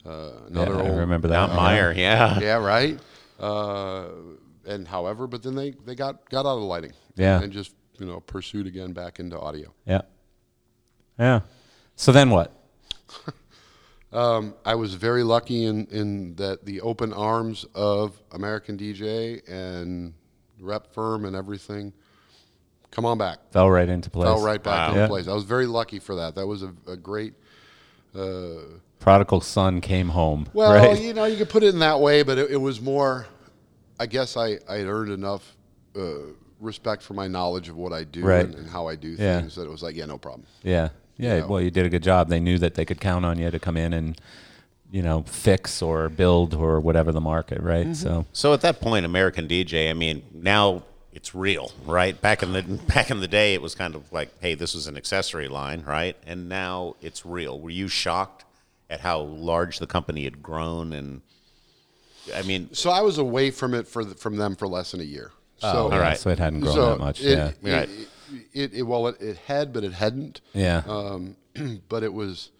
[0.06, 1.48] uh, another Yeah, I remember that.
[1.48, 2.38] Mount Meyer, yeah.
[2.40, 2.98] yeah, right.
[3.40, 4.08] Uh,
[4.66, 6.92] and however, but then they, they got got out of the lighting.
[7.16, 7.40] Yeah.
[7.42, 9.72] and just you know pursued again back into audio.
[9.86, 10.02] Yeah.
[11.18, 11.40] Yeah.
[11.96, 12.52] So then what?
[14.10, 20.14] Um, I was very lucky in, in that the open arms of American DJ and
[20.58, 21.92] rep firm and everything.
[22.90, 23.36] Come on back.
[23.52, 24.24] Fell right into place.
[24.24, 24.88] Fell right back Wow.
[24.88, 25.06] into Yeah.
[25.08, 25.28] place.
[25.28, 26.36] I was very lucky for that.
[26.36, 27.34] That was a, a great.
[28.98, 30.48] Prodigal son came home.
[30.54, 31.00] Well, right?
[31.00, 33.26] you know, you could put it in that way, but it, it was more.
[34.00, 35.56] I guess I I had earned enough
[35.96, 38.44] uh, respect for my knowledge of what I do Right.
[38.44, 39.40] and, and how I do Yeah.
[39.40, 40.44] things that it was like, yeah, no problem.
[40.62, 40.88] Yeah.
[41.16, 41.40] Yeah.
[41.40, 41.46] know.
[41.48, 42.28] Well, you did a good job.
[42.28, 44.20] They knew that they could count on you to come in and,
[44.90, 47.86] you know, fix or build or whatever the market, right?
[47.86, 47.92] Mm-hmm.
[47.94, 50.82] So, So at that point, American DJ, I mean, now
[51.12, 52.20] it's real, right?
[52.20, 52.62] Back in the
[52.94, 55.82] back in the day, it was kind of like, hey, this was an accessory line,
[55.86, 56.16] right?
[56.26, 57.58] And now it's real.
[57.60, 58.44] Were you shocked
[58.90, 60.92] at how large the company had grown?
[60.92, 61.20] And
[62.34, 65.00] I mean, So I was away from it for the, from them for less than
[65.00, 65.32] a year.
[65.58, 66.18] So Oh, yeah, right.
[66.18, 67.20] so it hadn't grown so that much.
[67.22, 67.48] It, yeah.
[67.48, 67.90] It, Right.
[68.52, 70.40] it, it, well, it, it had, but it hadn't.
[70.54, 70.82] Yeah.
[70.86, 71.36] Um,
[71.88, 72.50] but it was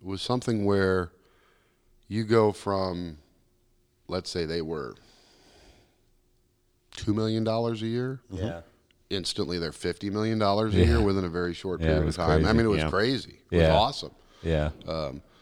[0.00, 1.12] it was something where
[2.08, 3.18] you go from,
[4.08, 4.94] let's say they were
[6.96, 8.20] two million dollars a year.
[8.30, 8.60] yeah.
[9.10, 10.84] Instantly, they're fifty million dollars a Yeah.
[10.86, 12.46] year within a very short period it of was time.
[12.46, 12.90] I mean, it was Yeah.
[12.90, 13.40] crazy.
[13.50, 13.72] It Yeah.
[13.74, 14.10] was awesome.
[14.42, 14.70] Yeah.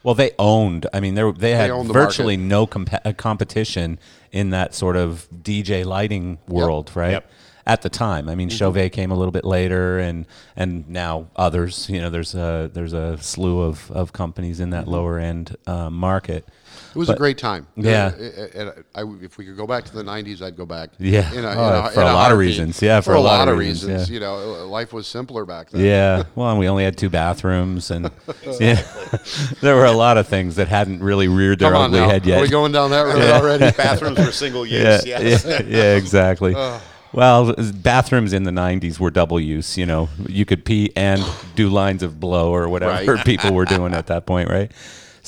[0.03, 0.87] Well, they owned.
[0.93, 3.99] I mean, they they had owned the virtually no comp- uh, competition
[4.33, 7.13] in that sort of DJ lighting world, right?
[7.13, 7.31] Yep.
[7.67, 8.29] at the time.
[8.29, 11.89] I mean, Chauvet came a little bit later, and and now others.
[11.91, 15.91] You know, there's a there's a slew of, of companies in that lower end uh,
[15.91, 16.49] market.
[16.91, 17.67] It was a great time.
[17.77, 18.07] Yeah.
[18.07, 20.67] Uh, uh, uh and I, if we could go back to the '90s, I'd go
[20.67, 20.91] back.
[20.99, 21.33] Yeah.
[21.33, 22.81] in a- Oh, in a- for in a lot of reasons.
[22.83, 24.09] Yeah, for, a lot, of reasons.
[24.09, 24.15] yeah.
[24.15, 25.85] You know, uh, life was simpler back then.
[25.85, 28.11] Yeah, well, and we only had two bathrooms, and
[28.61, 28.83] yeah,
[29.61, 32.09] there were a lot of things that hadn't really reared their ugly now.
[32.09, 32.39] head yet.
[32.39, 33.71] Are we going down that road already?
[33.77, 35.07] Bathrooms were single yeah, use.
[35.07, 35.45] yes.
[35.45, 36.55] yeah, yeah, exactly.
[37.13, 39.79] Well, bathrooms in the '90s were double use.
[39.79, 41.25] You know, you could pee and
[41.55, 43.25] do lines of blow or whatever Right.
[43.25, 44.71] people were doing at that point, right?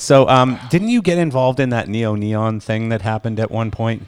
[0.01, 3.69] So, um, didn't you get involved in that neo neon thing that happened at one
[3.69, 4.01] point?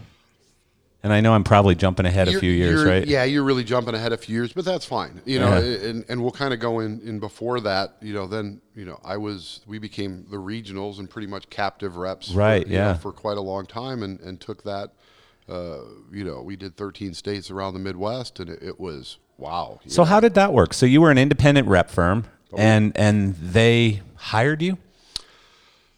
[1.04, 3.06] And I know I'm probably jumping ahead a You're- few years, right?
[3.06, 5.22] Yeah, you're really jumping ahead a few years, but that's fine.
[5.26, 5.90] You know, Yeah.
[5.90, 7.98] and, and we'll kind of go in, in before that.
[8.02, 11.98] You know, then you know, I was we became the regionals and pretty much captive
[11.98, 12.94] reps, for, Right, know, yeah.
[12.96, 14.92] for quite a long time, and and took that.
[15.48, 15.80] Uh,
[16.12, 19.80] you know, we did 13 states around the Midwest, and it, it was wow.
[19.88, 20.06] So know.
[20.10, 20.74] how did that work?
[20.74, 24.78] So you were an independent rep firm, Oh, and and they hired you,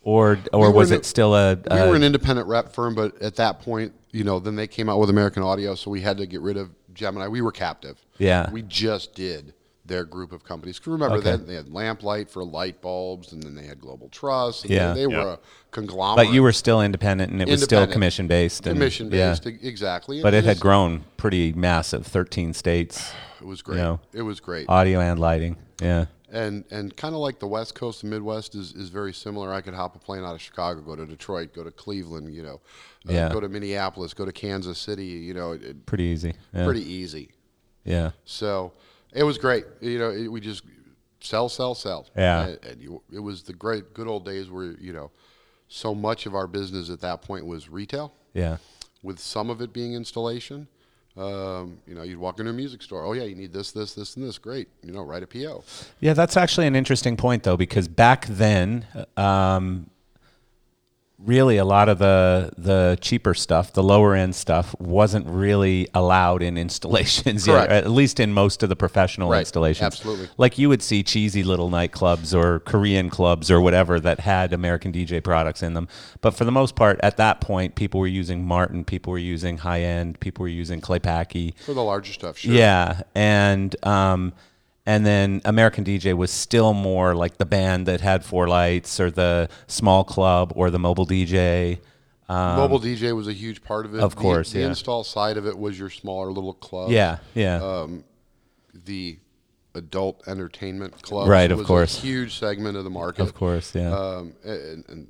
[0.05, 1.55] or or We was an- it still a?
[1.69, 4.87] we were an independent rep firm, but at that point, you know, then they came
[4.87, 7.27] out with American Audio, so we had to get rid of Gemini.
[7.27, 7.97] We were captive.
[8.17, 8.49] Yeah.
[8.51, 9.53] We just did
[9.87, 10.79] their group of companies.
[10.79, 11.31] 'Cause remember Okay.
[11.31, 14.61] that they had Lamplight for light bulbs, and then they had Global Truss.
[14.63, 14.93] And Yeah.
[14.93, 15.23] They, they Yeah.
[15.23, 15.39] were a
[15.71, 16.27] conglomerate.
[16.27, 18.63] but you were still independent, and it was still commission based.
[18.63, 20.21] commission based, e- exactly.
[20.23, 23.77] But And it had just- grown pretty massive, thirteen states, It was great.
[23.77, 23.99] know.
[24.13, 24.65] It was great.
[24.69, 25.57] audio and lighting.
[25.81, 29.53] Yeah, and and kind of like the West Coast and Midwest is, is very similar.
[29.53, 32.43] I could hop a plane out of Chicago, go to Detroit, go to Cleveland, you
[32.43, 32.61] know,
[33.07, 33.29] uh, Yeah.
[33.31, 35.05] go to Minneapolis, go to Kansas City.
[35.05, 36.33] You know, it, it- pretty easy.
[36.53, 36.65] Yeah.
[36.65, 37.29] pretty easy.
[37.83, 38.11] Yeah.
[38.25, 38.73] So
[39.13, 39.65] it was great.
[39.81, 40.63] You know, it, we just
[41.19, 42.07] sell, sell, sell.
[42.15, 42.47] Yeah.
[42.47, 45.11] And, and you, it was the great, good old days where you know,
[45.67, 48.57] so much of our business at that point was retail, Yeah.
[49.03, 50.67] with some of it being installation.
[51.17, 53.05] Um, you know, you'd walk into a music store.
[53.05, 54.37] Oh yeah, you need this, this, this, and this.
[54.37, 54.67] Great.
[54.83, 55.63] You know, write a PO.
[55.99, 59.89] Yeah, that's actually an interesting point, though, because back then, um,
[61.25, 66.41] really a lot of the the cheaper stuff, the lower end stuff, wasn't really allowed
[66.41, 69.85] in installations, yet, at least in most of the professional Right, installations.
[69.85, 70.29] absolutely.
[70.37, 74.91] Like you would see cheesy little nightclubs or Korean clubs or whatever that had American
[74.93, 75.87] DJ products in them.
[76.21, 79.57] But for the most part, at that point, people were using Martin, people were using
[79.57, 81.55] high end, people were using Clay Paky.
[81.65, 82.53] For the larger stuff, sure.
[82.53, 84.33] Yeah, and um,
[84.85, 89.09] and then American DJ was still more like the band that had four lights, or
[89.11, 91.79] the small club, or the mobile DJ.
[92.27, 93.99] Mobile DJ was a huge part of it.
[93.99, 94.67] Um, Of The- course, the, yeah.
[94.67, 96.89] install side of it was your smaller little club.
[96.89, 98.03] Yeah, yeah, Um,
[98.73, 99.19] the
[99.75, 101.97] adult entertainment club, Right, of was course.
[101.97, 103.21] a huge segment of the market.
[103.23, 105.07] of course, yeah, Um, and, and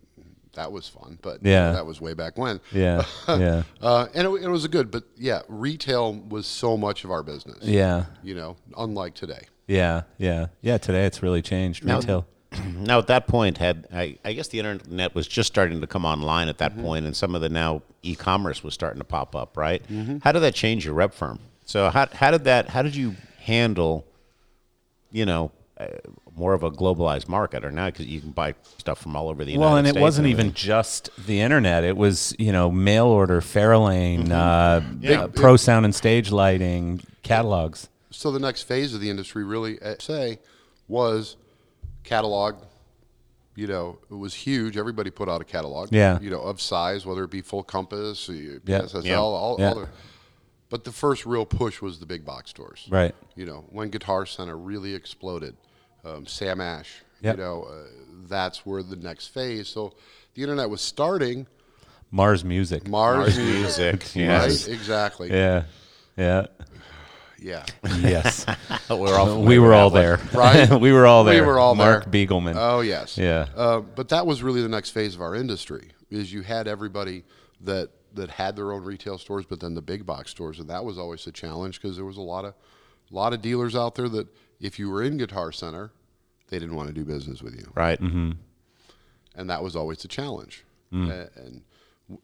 [0.55, 1.71] that was fun, but Yeah.
[1.73, 2.59] that was way back when.
[2.73, 7.03] yeah, yeah, Uh, and it, it was a good, but yeah, retail was so much
[7.03, 7.59] of our business.
[7.61, 9.43] yeah, You know, unlike today.
[9.67, 10.77] Yeah, yeah, yeah.
[10.77, 12.27] Today it's really changed Now- retail.
[12.77, 16.05] Now, at that point, had I, I guess the internet was just starting to come
[16.05, 16.81] online at that Mm-hmm.
[16.83, 19.85] point, and some of the now e-commerce was starting to pop up, right?
[19.89, 20.19] Mm-hmm.
[20.23, 21.39] How did that change your rep firm?
[21.65, 24.05] So how how did that how did you handle,
[25.11, 25.87] you know, uh,
[26.37, 29.43] more of a globalized market, or not because you can buy stuff from all over
[29.43, 30.45] the United Well, and it wasn't everything?
[30.47, 31.83] even just the internet.
[31.83, 35.23] It was you know mail order, Fairlane, uh, Yeah.
[35.23, 37.89] uh, Pro Sound and Stage Lighting, catalogs.
[38.15, 40.39] So the next phase of the industry really, uh, say,
[40.87, 41.35] was
[42.03, 42.55] catalog.
[43.55, 44.77] You know, it was huge.
[44.77, 45.89] Everybody put out a catalog.
[45.91, 46.19] Yeah.
[46.19, 48.81] You know, of size, whether it be full compass, uh, Yeah.
[48.81, 49.15] SSL, Yeah.
[49.19, 49.69] all, Yeah.
[49.69, 49.89] all the.
[50.69, 52.87] But the first real push was the big box stores.
[52.89, 53.13] Right.
[53.35, 55.55] You know, when Guitar Center really exploded,
[56.03, 57.03] um, Sam Ash.
[57.21, 57.37] Yep.
[57.37, 57.87] You know, uh,
[58.27, 59.67] that's where the next phase.
[59.69, 59.93] So
[60.33, 61.47] the internet was starting.
[62.11, 62.87] Mars Music.
[62.87, 63.93] Mars, Mars music.
[64.01, 64.67] Music, yes.
[64.67, 64.73] Right.
[64.75, 65.29] Exactly.
[65.31, 65.63] Yeah,
[66.17, 66.47] yeah,
[67.45, 67.63] Yeah.
[67.99, 68.43] yes.
[68.89, 70.67] We're all we were all there, Right?
[70.81, 71.41] we were all there.
[71.41, 72.27] We were all Mark there.
[72.27, 72.55] Begelman.
[72.57, 73.19] Oh yes.
[73.19, 73.47] Yeah.
[73.55, 75.91] Uh, but that was really the next phase of our industry.
[76.09, 77.23] Is you had everybody
[77.61, 80.83] that that had their own retail stores, but then the big box stores, and that
[80.83, 82.55] was always a challenge because there was a lot of
[83.11, 84.27] a lot of dealers out there that
[84.59, 85.91] if you were in Guitar Center,
[86.47, 88.01] they didn't want to do business with you, right.
[88.01, 88.31] Mm-hmm.
[89.35, 90.65] and that was always a challenge.
[90.91, 91.29] Mm.
[91.37, 91.61] And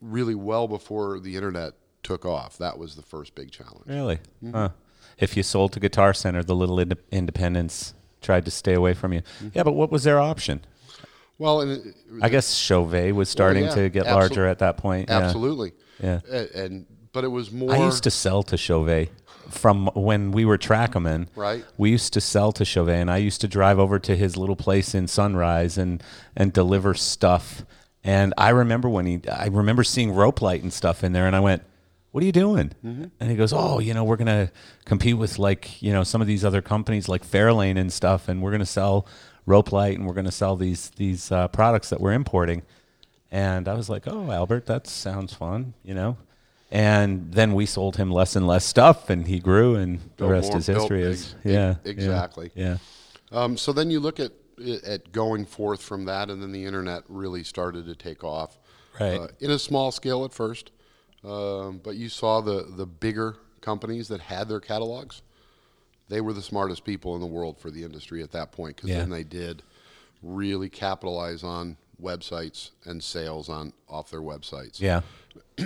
[0.02, 3.86] really, well before the internet took off, that was the first big challenge.
[3.86, 4.16] Really?
[4.44, 4.56] Mm-hmm.
[4.56, 4.70] Huh.
[5.22, 9.14] If you sold to Guitar Center, the little ind- independents tried to stay away from
[9.14, 9.22] you.
[9.22, 9.50] Mm-hmm.
[9.54, 10.62] Yeah, but what was their option?
[11.38, 13.76] Well, and it, I guess Chauvet was starting yeah.
[13.76, 15.10] to get larger at that point.
[15.10, 15.20] Yeah.
[15.20, 16.20] absolutely, Yeah.
[16.30, 17.74] A- and but it was more.
[17.74, 19.10] I used to sell to Chauvet
[19.50, 21.30] from when we were Trackerman.
[21.36, 21.66] Right.
[21.78, 24.56] We used to sell to Chauvet, and I used to drive over to his little
[24.56, 26.02] place in Sunrise and
[26.36, 27.66] and deliver stuff.
[28.04, 31.36] And I remember when he, I remember seeing rope light and stuff in there, and
[31.36, 31.64] I went,
[32.12, 32.72] what are you doing?
[32.84, 34.52] And he goes, oh, you know, we're going to
[34.86, 38.28] compete with like, you know, some of these other companies like Fairlane and stuff.
[38.28, 39.08] And we're going to sell
[39.46, 42.64] rope light and we're going to sell these, these uh, products that we're importing.
[43.32, 46.18] And I was like, oh, Albert, that sounds fun, you know?
[46.70, 50.50] And then we sold him less and less stuff and he grew and the rest
[50.50, 51.52] more- is history built- is, ex- yeah.
[51.52, 52.52] yeah, exactly.
[52.56, 52.78] Yeah.
[53.32, 54.32] Um, so then you look at
[54.86, 58.60] at going forth from that, and then the internet really started to take off.
[59.00, 59.20] Right.
[59.20, 60.70] Uh, in a small scale at first,
[61.24, 65.22] um, but you saw the the bigger companies that had their catalogs.
[66.10, 68.90] They were the smartest people in the world for the industry at that point because
[68.90, 68.98] Yeah.
[69.00, 69.64] then they did
[70.22, 74.80] really capitalize on websites and sales on off their websites.
[74.82, 75.02] Yeah.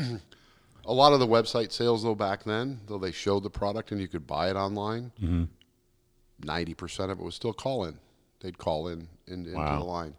[0.88, 4.00] A lot of the website sales, though, back then, though they showed the product and
[4.00, 5.46] you could buy it online, Mm-hmm.
[6.44, 7.98] 90 percent of it was still call in.
[8.42, 10.14] They'd call in, in into the line.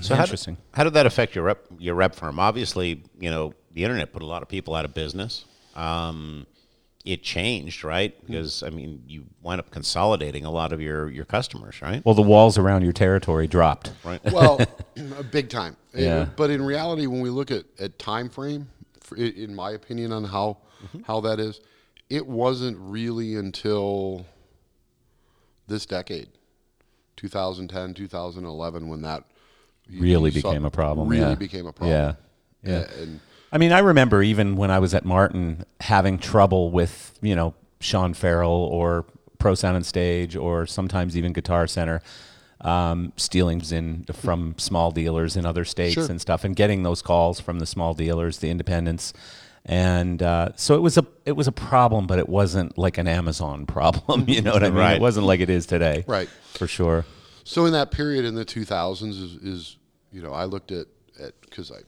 [0.00, 0.54] So how Interesting.
[0.54, 2.38] Did, how did that affect your rep your rep firm?
[2.38, 5.44] Obviously, you know the internet put a lot of people out of business.
[5.74, 6.46] Um,
[7.04, 8.14] it changed, right?
[8.14, 8.26] Hmm.
[8.26, 12.04] Because I mean, you wind up consolidating a lot of your your customers, right?
[12.04, 13.92] Well, the walls around your territory dropped.
[14.04, 14.20] Right.
[14.32, 14.60] Well,
[15.32, 15.76] big time.
[15.94, 16.26] Yeah.
[16.36, 18.68] But in reality, when we look at, at time frame,
[19.00, 21.02] for, in my opinion, on how Mm-hmm.
[21.04, 21.60] how that is,
[22.10, 24.26] it wasn't really until
[25.68, 26.28] this decade,
[27.16, 29.22] 2010, 2011, when that
[29.88, 31.08] Really you saw- became a problem.
[31.08, 31.34] Really yeah.
[31.36, 31.96] became a problem.
[31.96, 32.14] Yeah.
[32.68, 32.78] Yeah.
[32.98, 33.20] A- And
[33.52, 37.54] I mean, I remember even when I was at Martin having trouble with, you know,
[37.80, 39.04] Sean Farrell or
[39.38, 42.00] Pro Sound and Stage or sometimes even Guitar Center,
[42.62, 46.06] um, stealings in from small dealers in other states Sure.
[46.06, 49.12] and stuff, and getting those calls from the small dealers, the independents,
[49.66, 53.08] and uh, so it was a it was a problem, but it wasn't like an
[53.08, 54.24] Amazon problem.
[54.28, 54.78] You know what I mean?
[54.78, 54.96] Right.
[54.96, 56.28] It wasn't like it is today, Right.
[56.54, 57.04] For sure.
[57.44, 59.76] So in that period in the 2000s is, is
[60.12, 60.86] you know, I looked at,
[61.20, 61.80] at cause I,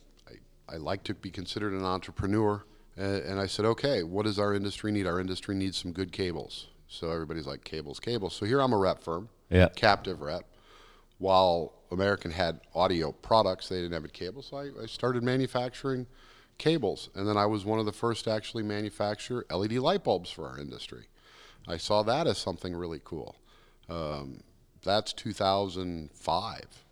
[0.68, 2.64] I, like to be considered an entrepreneur
[2.96, 5.06] and, and I said, okay, what does our industry need?
[5.06, 6.68] Our industry needs some good cables.
[6.88, 8.34] So everybody's like cables, cables.
[8.34, 9.68] So here I'm a rep firm, Yeah.
[9.68, 10.44] captive rep.
[11.18, 14.42] While American had audio products, they didn't have a cable.
[14.42, 16.06] So I, I started manufacturing
[16.58, 17.08] cables.
[17.14, 20.48] And then I was one of the first to actually manufacture LED light bulbs for
[20.48, 21.08] our industry.
[21.66, 23.36] I saw that as something really cool.
[23.88, 24.40] Um,
[24.82, 26.84] that's 2005,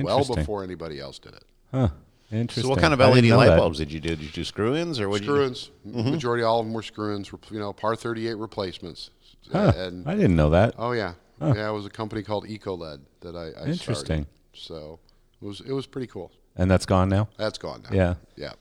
[0.00, 1.44] well before anybody else did it.
[1.70, 1.88] Huh.
[2.32, 2.64] Interesting.
[2.64, 3.56] So, what kind of I didn't LED know light that.
[3.58, 4.10] bulbs did you do?
[4.10, 5.22] Did you do screw-ins or what?
[5.22, 7.30] Screw-ins, majority all of them were screw-ins.
[7.50, 9.10] You know, par 38 replacements.
[9.52, 9.58] Huh.
[9.58, 10.74] Uh, and I didn't know that.
[10.76, 14.26] oh yeah, yeah, it was a company called EcoLED that I, I Interesting.
[14.26, 14.26] started.
[14.54, 14.98] So
[15.40, 16.32] it was it was pretty cool.
[16.56, 17.28] And that's gone now.
[17.36, 17.94] That's gone now.
[17.94, 18.14] Yeah.
[18.34, 18.52] yeah.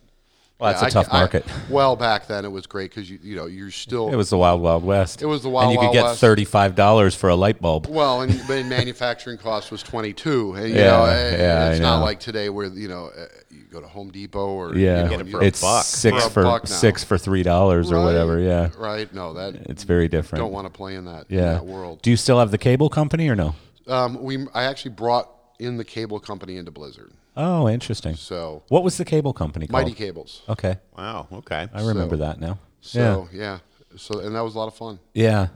[0.58, 1.46] Well, that's Yeah, a I tough I- market.
[1.70, 4.38] well, back then it was great because you you know you're still It was the
[4.38, 5.22] wild, wild west.
[5.22, 5.82] It was the and wild, West.
[5.82, 7.88] you could get thirty-five dollars for a light bulb.
[7.88, 12.00] Well, and, but manufacturing cost was 22, and you Yeah, know, yeah, it's I not
[12.00, 12.06] know.
[12.06, 15.20] like today where you know uh, you go to Home Depot or Yeah, you know,
[15.20, 15.84] it for you- a it's buck.
[15.84, 18.40] six For for, six for three dollars or whatever.
[18.40, 19.14] Yeah, right.
[19.14, 20.42] No, that it's very different.
[20.42, 21.54] don't want to play in that in yeah.
[21.56, 22.02] that world.
[22.02, 23.56] Do you still have the cable company or no?
[23.88, 28.16] Um, we I actually brought in the cable company into Blizzard, Oh, interesting.
[28.16, 29.84] so What was the cable company called?
[29.84, 30.42] Mighty Cables.
[30.48, 31.28] Okay, Wow.
[31.32, 31.68] Okay.
[31.74, 32.60] I remember So- that now.
[32.82, 33.60] So yeah.
[33.98, 35.00] so and that was a lot of fun.
[35.14, 35.48] yeah, yeah.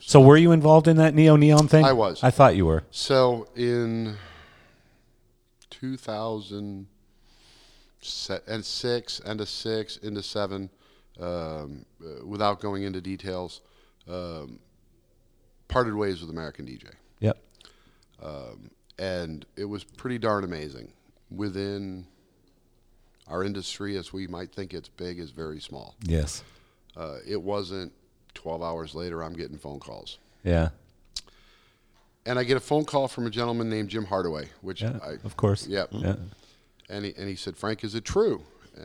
[0.00, 1.84] So were you involved in that neo neon thing?
[1.84, 2.22] I was.
[2.22, 2.84] I thought you were.
[2.90, 4.16] So in
[5.70, 6.86] 2000
[8.00, 10.70] se- and six and a six into seven,
[11.18, 13.60] um, uh, without going into details,
[14.08, 14.58] um,
[15.68, 16.86] parted ways with American DJ,
[17.20, 17.38] Yep.
[18.98, 20.92] and it was pretty darn amazing.
[21.30, 22.06] Within
[23.26, 25.94] our industry, as we might think it's big, is very small.
[26.04, 26.44] Yes.
[26.96, 27.92] Uh, it wasn't
[28.34, 29.22] 12 hours later.
[29.22, 30.18] I'm getting phone calls.
[30.44, 30.68] Yeah.
[32.24, 34.98] And I get a phone call from a gentleman named Jim Hardaway, which Yeah.
[35.02, 35.66] I, of course.
[35.66, 35.88] Yep.
[35.92, 36.16] Yeah.
[36.88, 38.42] And he, and he said, Frank, is it true?
[38.78, 38.82] Uh,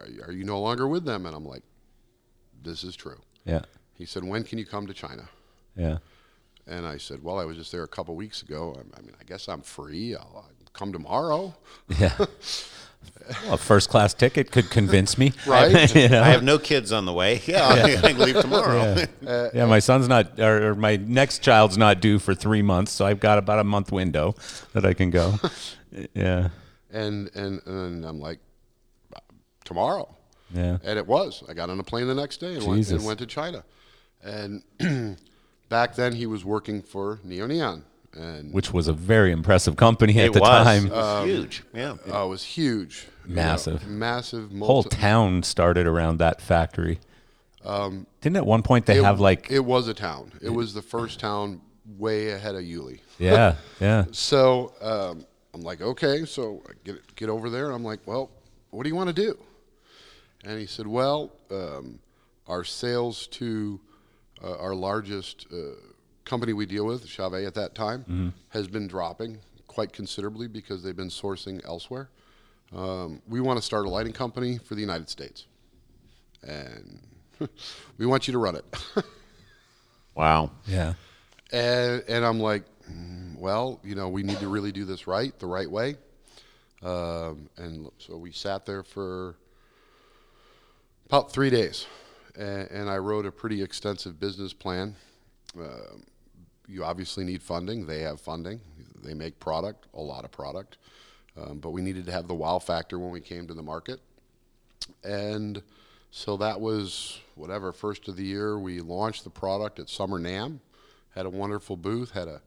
[0.00, 1.26] are, you, are you no longer with them?
[1.26, 1.62] And I'm like,
[2.62, 3.20] this is true.
[3.44, 3.62] Yeah.
[3.94, 5.28] He said, when can you come to China?
[5.76, 5.98] Yeah.
[6.66, 8.74] And I said, well, I was just there a couple weeks ago.
[8.76, 10.14] I, I mean, I guess I'm free.
[10.16, 11.54] I'll, I'll come tomorrow.
[11.98, 12.12] Yeah.
[13.44, 15.32] well, a first class ticket could convince me.
[15.46, 15.74] Right?
[15.96, 17.40] I have no kids on the way.
[17.46, 18.96] Yeah, I can leave tomorrow.
[18.96, 19.30] Yeah.
[19.30, 22.92] Uh, yeah, my son's not, or, or my next child's not due for three months,
[22.92, 24.34] so I've got about a month window
[24.72, 25.34] that I can go.
[26.14, 26.48] yeah,
[26.90, 28.40] and, and, and I'm like,
[29.64, 30.14] tomorrow.
[30.52, 31.42] yeah, And it was.
[31.48, 33.64] I got on a plane the next day and, went, and went to China.
[34.22, 34.62] And
[35.68, 37.84] back then he was working for Neo Neon.
[38.16, 40.48] And which was a very impressive company at it the was.
[40.48, 40.86] time.
[40.86, 41.62] It was huge.
[41.74, 41.96] Yeah.
[42.12, 43.06] uh, it was huge.
[43.26, 43.86] you know, Massive.
[43.88, 44.50] massive.
[44.58, 47.00] Whole town started around that factory.
[47.64, 50.32] Didn't at one point they Um, it, have like, it was a town.
[50.40, 51.60] It was the first town
[51.98, 53.00] way ahead of Yulee.
[53.18, 57.70] yeah, yeah, So um, I'm like, okay, so I get get over there.
[57.70, 58.30] I'm like, well,
[58.70, 59.38] what do you want to do?
[60.44, 61.98] And he said, well, um,
[62.46, 63.80] our sales to
[64.42, 65.56] uh, our largest uh,
[66.24, 70.96] company we deal with, Chauvet at that time, has been dropping quite considerably because they've
[70.96, 72.08] been sourcing elsewhere.
[72.74, 75.46] Um, we want to start a lighting company for the United States,
[76.42, 77.00] and
[77.98, 78.64] we want you to run it.
[80.14, 80.52] Wow.
[80.66, 80.94] Yeah.
[81.52, 85.36] And, and I'm like, "Mm, well, you know, we need to really do this right,
[85.40, 85.96] the right way.
[86.82, 89.34] Um, and so we sat there for
[91.06, 91.86] about three days,
[92.36, 94.94] and, and I wrote a pretty extensive business plan.
[95.58, 96.04] Um
[96.66, 97.86] you obviously need funding.
[97.86, 98.60] They have funding.
[99.02, 100.78] They make product, a lot of product,
[101.36, 104.00] um, but we needed to have the wow factor when we came to the market.
[105.02, 105.62] And
[106.10, 110.60] so that was whatever first of the year we launched the product at Summer NAMM,
[111.14, 112.40] had a wonderful booth, had a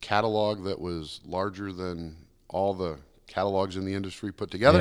[0.00, 2.16] catalog that was larger than
[2.48, 4.78] all the catalogs in the industry put together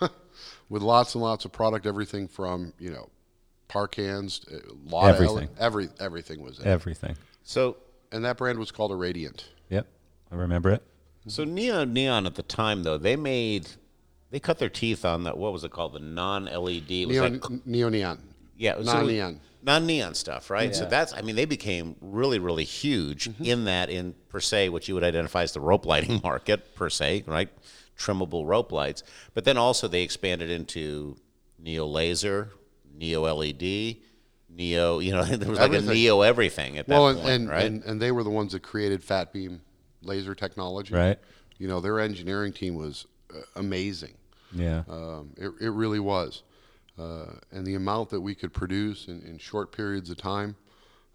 [0.00, 0.08] Yeah.
[0.68, 3.08] with lots and lots of product, everything from you know
[3.68, 4.20] park a
[4.84, 5.48] lot Everything.
[5.58, 6.72] every everything was there.
[6.72, 7.16] Everything.
[7.42, 7.76] So
[8.12, 9.48] and that brand was called Irradiant.
[9.68, 9.86] Yep.
[10.30, 10.82] I remember it.
[11.26, 13.68] So Neo Neon at the time though they made
[14.30, 17.16] they cut their teeth on that what was it called the non LED it was
[17.16, 18.22] Neon, like neo neon.
[18.56, 19.40] yeah it non neon.
[19.62, 23.44] non neon stuff right so that's I mean they became really really huge Mm-hmm.
[23.44, 26.88] in that in per se what you would identify as the rope lighting market per
[26.88, 27.48] se right
[27.98, 29.02] trimmable rope lights
[29.34, 31.16] but then also they expanded into
[31.58, 32.50] neo laser
[32.94, 33.96] neo LED
[34.52, 37.48] neo you know there was like a neo everything at that Well, and, point and,
[37.48, 39.60] right and and they were the ones that created fat beam
[40.02, 40.94] laser technology.
[40.94, 41.18] Right.
[41.58, 44.14] You know, their engineering team was uh, amazing.
[44.50, 44.82] Yeah.
[44.88, 46.42] Um, it, it really was.
[46.98, 50.56] Uh, and the amount that we could produce in, in short periods of time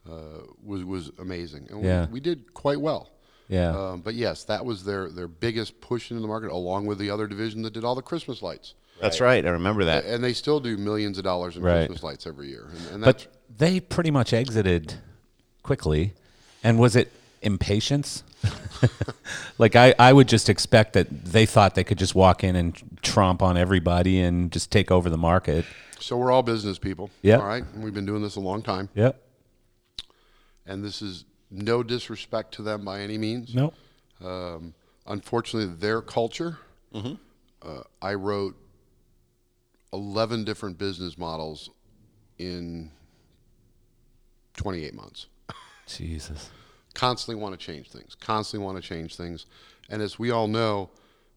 [0.07, 1.67] uh, was was amazing.
[1.71, 2.05] And Yeah.
[2.05, 3.09] we, we did quite well.
[3.47, 3.69] Yeah.
[3.91, 7.09] Um, but yes, that was their, their biggest push into the market, along with the
[7.11, 8.73] other division that did all the Christmas lights.
[8.99, 11.85] that's right I remember that And they still do millions of dollars in Right.
[11.87, 12.67] Christmas lights every year.
[12.71, 14.95] And, and but they pretty much exited
[15.63, 16.13] quickly.
[16.63, 18.23] And was it impatience?
[19.57, 22.73] like I, I would just expect that they thought they could just walk in and
[23.03, 25.65] tromp on everybody and just take over the market.
[25.99, 27.09] so we're all business people.
[27.21, 27.37] Yeah.
[27.37, 27.63] All right.
[27.73, 28.89] And we've been doing this a long time.
[28.95, 29.21] Yep.
[30.65, 31.25] And this is
[31.55, 33.53] no disrespect to them by any means.
[33.55, 33.73] Nope.
[34.23, 34.73] Um,
[35.07, 36.57] unfortunately, their culture,
[36.93, 38.55] uh, I wrote
[39.93, 41.69] 11 different business models
[42.37, 42.91] in
[44.57, 45.27] 28 months.
[45.87, 46.49] Jesus.
[46.93, 49.45] Constantly want to change things, constantly want to change things.
[49.89, 50.89] And as we all know,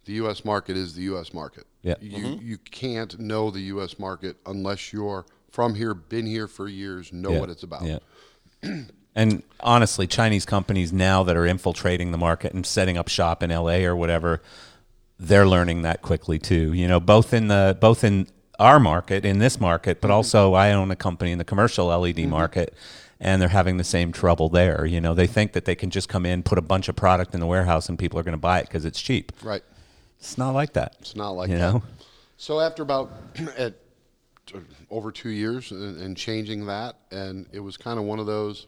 [0.04, 0.44] the U.S.
[0.44, 1.34] market is the U.S.
[1.34, 1.66] market.
[1.82, 1.94] Yeah.
[2.00, 3.98] You, you can't know the U.S.
[3.98, 7.40] market unless you're from here, been here for years, know Yeah.
[7.40, 7.82] what it's about.
[7.84, 7.98] Yeah.
[9.14, 13.50] and honestly, Chinese companies now that are infiltrating the market and setting up shop in
[13.50, 14.42] LA or whatever,
[15.18, 16.72] they're learning that quickly too.
[16.72, 18.28] You know, both in the both in
[18.58, 20.16] our market, in this market, but mm-hmm.
[20.16, 22.30] also I own a company in the commercial LED mm-hmm.
[22.30, 22.74] market
[23.20, 24.86] and they're having the same trouble there.
[24.86, 27.34] You know, they think that they can just come in, put a bunch of product
[27.34, 29.32] in the warehouse and people are going to buy it because it's cheap.
[29.42, 29.62] Right.
[30.18, 30.96] It's not like that.
[31.00, 31.72] It's not like you that.
[31.72, 31.82] know.
[32.36, 33.10] So after about
[33.58, 33.74] at
[34.54, 34.58] uh,
[34.90, 38.66] over two years and, and changing that, and it was kind of one of those.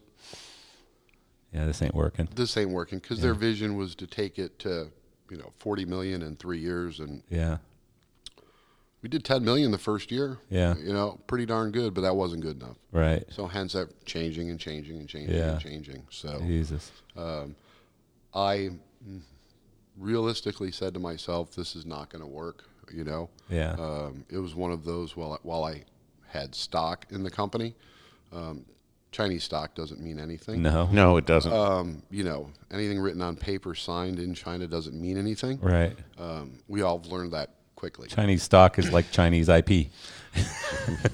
[1.53, 2.28] Yeah, this ain't working.
[2.34, 4.88] This ain't working because their vision was to take it to
[5.30, 7.59] you know 40 million in three years, and Yeah.
[9.03, 10.38] we did 10 million the first year.
[10.48, 10.76] Yeah.
[10.76, 12.76] you know, pretty darn good, but that wasn't good enough.
[12.92, 13.24] Right.
[13.30, 15.53] So hence that changing and changing and changing Yeah.
[15.53, 16.07] and changing.
[16.11, 16.92] So Jesus.
[17.16, 17.57] Um,
[18.34, 18.70] I
[19.98, 23.30] realistically said to myself, "This is not going to work." You know.
[23.48, 23.72] Yeah.
[23.72, 25.16] Um, it was one of those.
[25.16, 25.82] While I, while I
[26.28, 27.74] had stock in the company,
[28.32, 28.64] um,
[29.12, 30.62] Chinese stock doesn't mean anything.
[30.62, 30.88] No.
[30.92, 35.16] no it doesn't Um, you know, anything written on paper, signed in China, doesn't mean
[35.18, 35.58] anything.
[35.61, 35.96] Right.
[36.18, 38.08] Um, we all have learned that quickly.
[38.08, 39.88] Chinese stock is like Chinese IP.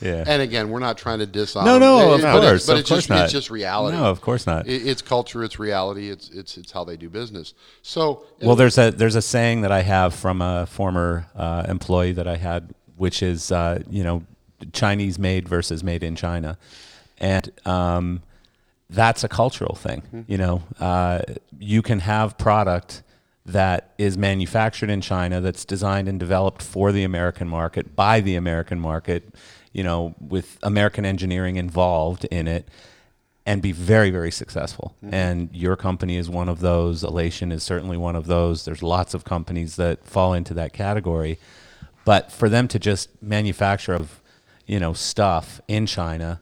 [0.00, 0.24] yeah.
[0.26, 1.80] And again, we're not trying to diss on No, them.
[1.80, 3.24] no, It- of but it's- course, but of it's course just, not.
[3.24, 3.96] It's just reality.
[3.96, 4.66] No, of course not.
[4.66, 5.42] It, it's culture.
[5.44, 6.10] It's reality.
[6.10, 7.54] It's it's it's how they do business.
[7.82, 12.12] So Well, there's a there's a saying that I have from a former uh, employee
[12.12, 14.24] that I had, which is uh, you know
[14.72, 16.58] Chinese made versus made in China,
[17.18, 18.22] and um,
[18.90, 20.02] that's a cultural thing.
[20.28, 21.22] You know, uh,
[21.58, 23.02] you can have product
[23.46, 28.36] that is manufactured in China that's designed and developed for the American market by the
[28.36, 29.34] American market.
[29.72, 32.68] You know, with American engineering involved in it
[33.48, 34.94] and be very, very successful.
[35.10, 37.02] And your company is one of those.
[37.02, 38.66] Elation is certainly one of those.
[38.66, 41.38] There's lots of companies that fall into that category.
[42.04, 44.20] But for them to just manufacture of,
[44.68, 46.40] you know, stuff in China,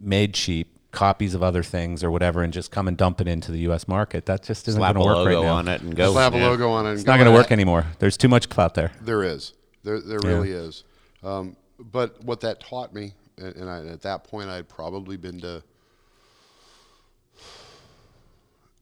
[0.00, 3.52] made cheap, copies of other things or whatever, and just come and dump it into
[3.52, 3.86] the U.S.
[3.86, 5.54] market, that just isn't going to work right now.
[5.54, 6.46] on it and go slap a yeah.
[6.46, 6.90] logo on it.
[6.90, 7.86] and It's not going to work anymore.
[7.98, 8.92] There's too much clout there.
[9.02, 9.52] There is.
[9.82, 10.84] There there really is.
[11.22, 15.40] Um, but what that taught me, and, and I, at that point, I'd probably been
[15.40, 15.62] to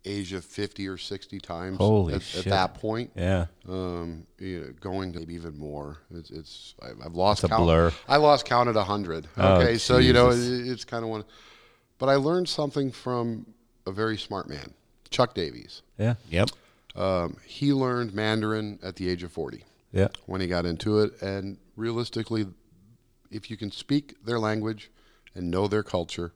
[0.04, 2.46] Asia 50 or 60 times Holy at, shit.
[2.46, 3.12] at that point.
[3.14, 3.46] Yeah.
[3.68, 5.98] Um, you know, going to maybe even more.
[6.12, 7.62] It's, it's I- I've lost It's a count.
[7.64, 7.92] blur.
[8.08, 9.28] I lost count at 100.
[9.36, 11.24] Oh, Okay, so you know, it, it's kind of one.
[11.98, 13.46] But I learned something from
[13.86, 14.74] a very smart man,
[15.10, 15.82] Chuck Davies.
[15.98, 16.14] Yeah.
[16.30, 16.50] Yep.
[16.96, 20.08] Um, he learned Mandarin at the age of 40 Yeah.
[20.26, 21.22] when he got into it.
[21.22, 22.46] And realistically,
[23.30, 24.90] if you can speak their language
[25.34, 26.32] and know their culture,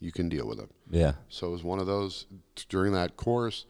[0.00, 0.70] you can deal with them.
[0.90, 1.12] Yeah.
[1.28, 2.26] So it was one of those
[2.68, 3.66] during that course.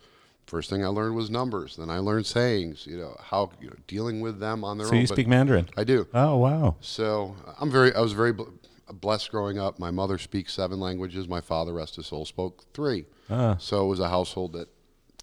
[0.46, 1.76] First thing I learned was numbers.
[1.76, 2.86] Then I learned sayings.
[2.86, 4.96] You know how you know, dealing with them on their So own.
[4.96, 5.68] So you speak Mandarin?
[5.76, 6.06] I do.
[6.14, 6.76] Oh wow.
[6.80, 7.94] So uh, I'm very.
[7.94, 8.44] I was very bl-
[8.90, 9.78] blessed growing up.
[9.78, 11.28] My mother speaks seven languages.
[11.28, 13.04] My father, rest his soul, spoke three.
[13.28, 13.56] Ah.
[13.58, 14.68] So it was a household that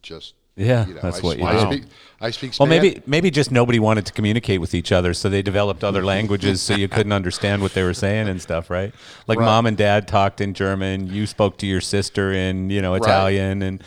[0.01, 0.35] just.
[0.57, 0.61] Ah.
[0.61, 1.75] Yeah, you know, that's I, what you I do.
[1.77, 1.83] speak.
[2.21, 2.53] I speak.
[2.59, 6.03] Well, maybe maybe just nobody wanted to communicate with each other, so they developed other
[6.13, 8.93] languages, so you couldn't understand what they were saying and stuff, right?
[9.27, 9.45] Like Right.
[9.45, 13.61] mom and dad talked in German, you spoke to your sister in you know Italian,
[13.61, 13.83] and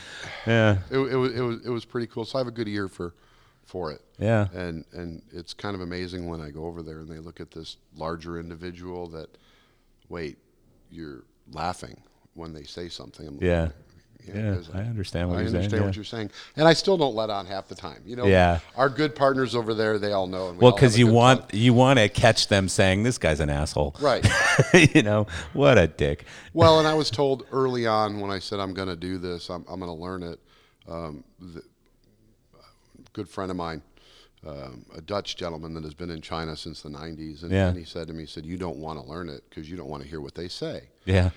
[0.46, 2.26] yeah, it, it was it was it was pretty cool.
[2.26, 3.14] So I have a good ear for
[3.64, 4.02] for it.
[4.18, 4.48] Yeah.
[4.52, 7.50] And and it's kind of amazing when I go over there and they look at
[7.50, 9.28] this larger individual that
[10.10, 10.36] wait,
[10.90, 12.02] you're laughing
[12.34, 13.26] when they say something.
[13.26, 13.38] I'm
[14.34, 14.56] Yeah.
[14.58, 15.86] Yeah, I understand what I you're saying, understand yeah.
[15.86, 18.02] what you're saying, and I still don't let on half the time.
[18.04, 18.60] You know, Yeah.
[18.76, 20.48] Our good partners over there, they all know.
[20.48, 21.60] And we well, because you want time.
[21.60, 24.26] you want to catch them saying this guy's an asshole, right.
[24.94, 26.24] you know what a dick.
[26.52, 29.48] Well, and I was told early on when I said I'm going to do this,
[29.50, 30.38] I'm, I'm going to learn it.
[30.88, 31.60] Um, the,
[32.54, 33.82] a good friend of mine,
[34.46, 37.68] um, a Dutch gentleman that has been in China since the 90s, and, Yeah.
[37.68, 39.76] and he said to me, he said, "You don't want to learn it because you
[39.76, 41.30] don't want to hear what they say Yeah,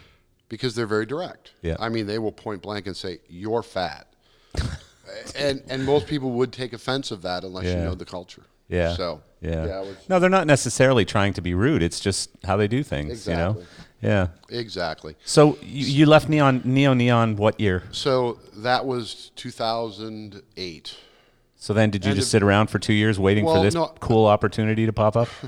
[0.51, 1.51] because they're very direct.
[1.61, 1.77] Yeah.
[1.79, 4.05] I mean, they will point blank and say you're fat."
[5.35, 8.43] and and most people would take offense of that unless you know the culture.
[8.67, 9.65] yeah, So yeah.
[9.65, 11.81] yeah, was, no, they're not necessarily trying to be rude.
[11.81, 13.51] It's just how they do things, you know.
[13.51, 13.65] Exactly.
[14.01, 14.27] Yeah.
[14.49, 15.15] exactly.
[15.25, 17.83] So you, you left Neon Neo Neon what year?
[17.91, 20.97] So that was 2008.
[21.55, 23.75] So then, did you And just it- sit around for two years waiting for this
[23.75, 23.93] no.
[23.99, 25.29] cool opportunity to pop up?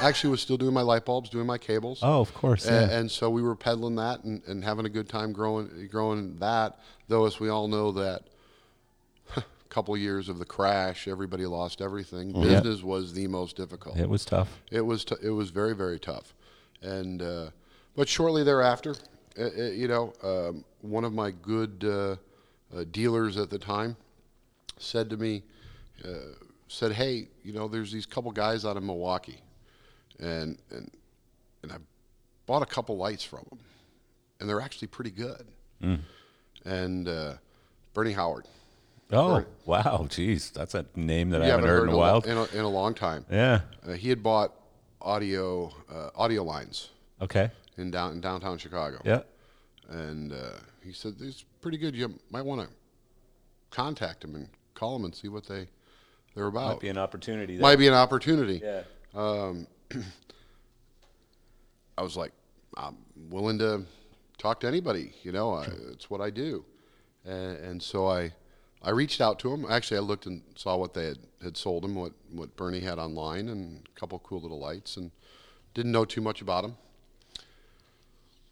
[0.00, 2.00] actually was still doing my light bulbs, doing my cables.
[2.02, 2.66] Oh, of course.
[2.66, 2.90] Yeah.
[2.90, 6.78] And, so we were peddling that and, and having a good time growing growing that.
[7.08, 8.22] Though, as we all know, that
[9.36, 12.32] a couple years of the crash, everybody lost everything.
[12.32, 13.96] Business was the most difficult.
[13.98, 14.60] it was tough.
[14.70, 16.34] It was t- it was very very tough,
[16.82, 17.50] and uh,
[17.96, 18.94] but shortly thereafter,
[19.38, 22.16] uh, uh, you know, um, one of my good uh,
[22.76, 23.96] uh, dealers at the time
[24.78, 25.42] said to me,
[26.04, 26.34] uh,
[26.68, 29.40] said, "Hey, you know, there's these couple guys out of Milwaukee,
[30.18, 30.90] and and
[31.62, 31.76] and I
[32.46, 33.58] bought a couple lights from them,
[34.40, 35.46] and they're actually pretty good."
[36.64, 37.34] And uh,
[37.94, 38.46] Bernie Howard,
[39.10, 39.46] Oh, Right.
[39.64, 40.06] wow.
[40.08, 40.52] Jeez.
[40.52, 42.20] That's a name that I you haven't heard in a while.
[42.20, 43.24] in a, in a long time.
[43.30, 43.60] Yeah.
[43.86, 44.52] Uh, he had bought
[45.00, 46.90] audio uh, audio lines
[47.22, 47.50] Okay.
[47.78, 49.00] in down in downtown Chicago.
[49.04, 49.20] Yeah.
[49.88, 51.94] And uh, he said, "It's pretty good.
[51.96, 52.68] You might want to
[53.70, 55.68] contact them and call them and see what they
[56.34, 56.72] they're about.
[56.74, 57.54] Might be an opportunity.
[57.54, 57.62] There.
[57.62, 58.82] Might be an opportunity." Yeah.
[61.96, 62.32] I was like,
[62.76, 62.96] "I'm
[63.30, 63.84] willing to
[64.38, 65.14] talk to anybody.
[65.22, 66.64] You know, I, it's what I do."
[67.24, 68.32] And, and so I,
[68.82, 69.66] I reached out to him.
[69.68, 72.98] Actually, I looked and saw what they had, had sold him, what what Bernie had
[72.98, 75.10] online, and a couple cool little lights, and
[75.74, 76.76] didn't know too much about him.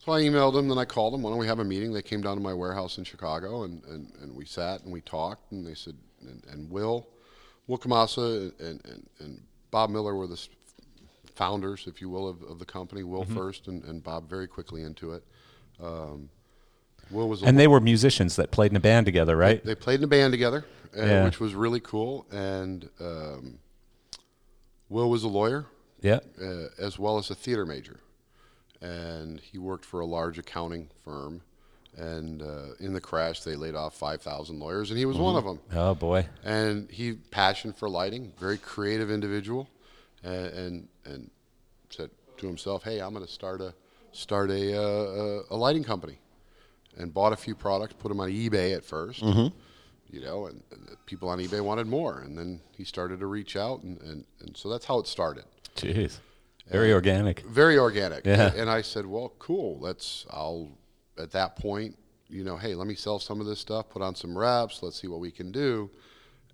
[0.07, 1.23] So I emailed him, then I called him.
[1.23, 1.93] Why don't we have a meeting?
[1.93, 5.01] They came down to my warehouse in Chicago, and, and, and we sat and we
[5.01, 5.51] talked.
[5.51, 7.09] And they said, and, and Will,
[7.67, 10.37] Will Kamasa and, and, and Bob Miller were the
[11.37, 13.03] founders, if you will, of, of the company.
[13.05, 15.23] Will first, and, and Bob very quickly into it.
[15.83, 16.31] Um,
[17.11, 19.65] Will was a And they were musicians that played in a band together, right?
[19.65, 20.65] they played in a band together,
[20.99, 21.25] uh, Yeah.
[21.25, 22.27] which was really cool.
[22.33, 23.59] And um,
[24.89, 25.67] Will was a lawyer
[26.01, 26.21] Yeah.
[26.41, 28.01] uh, as well as a theater major.
[28.81, 31.43] And he worked for a large accounting firm.
[31.97, 35.45] And uh, in the crash, they laid off 5,000 lawyers, and he was one of
[35.45, 35.61] them.
[35.75, 36.27] Oh boy.
[36.45, 39.69] And he passion for lighting, very creative individual,
[40.23, 41.31] and and, and
[41.91, 43.75] said to himself, "Hey, I'm going to start a
[44.13, 46.19] start a, uh, a a lighting company,"
[46.97, 49.23] and bought a few products, put them on eBay at 1st
[50.09, 53.57] You know, and, and people on eBay wanted more, and then he started to reach
[53.57, 55.45] out, and, and, and so that's how it started.
[55.75, 56.21] Jeez.
[56.71, 57.41] Very organic.
[57.43, 58.27] Very organic.
[58.27, 58.53] Yeah.
[58.57, 59.79] And I said, well, cool.
[59.79, 60.69] Let's, I'll,
[61.19, 61.97] at that point,
[62.29, 65.01] you know, hey, let me sell some of this stuff, put on some reps, let's
[65.01, 65.91] see what we can do.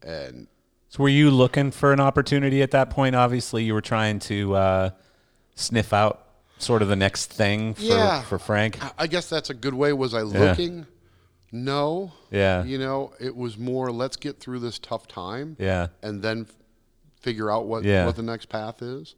[0.03, 0.49] And
[0.93, 3.17] So were you looking for an opportunity at that point?
[3.17, 4.91] Obviously, you were trying to uh,
[5.55, 6.27] sniff out
[6.59, 8.21] sort of the next thing for, Yeah.
[8.21, 8.79] for Frank.
[8.99, 9.95] I- guess that's a good way.
[9.95, 10.87] Was I looking?
[11.51, 12.13] No.
[12.31, 12.63] Yeah.
[12.65, 15.87] You know, it was more, let's get through this tough time Yeah.
[16.03, 16.55] and then f-
[17.23, 18.05] figure out what, Yeah.
[18.05, 19.15] what the next path is.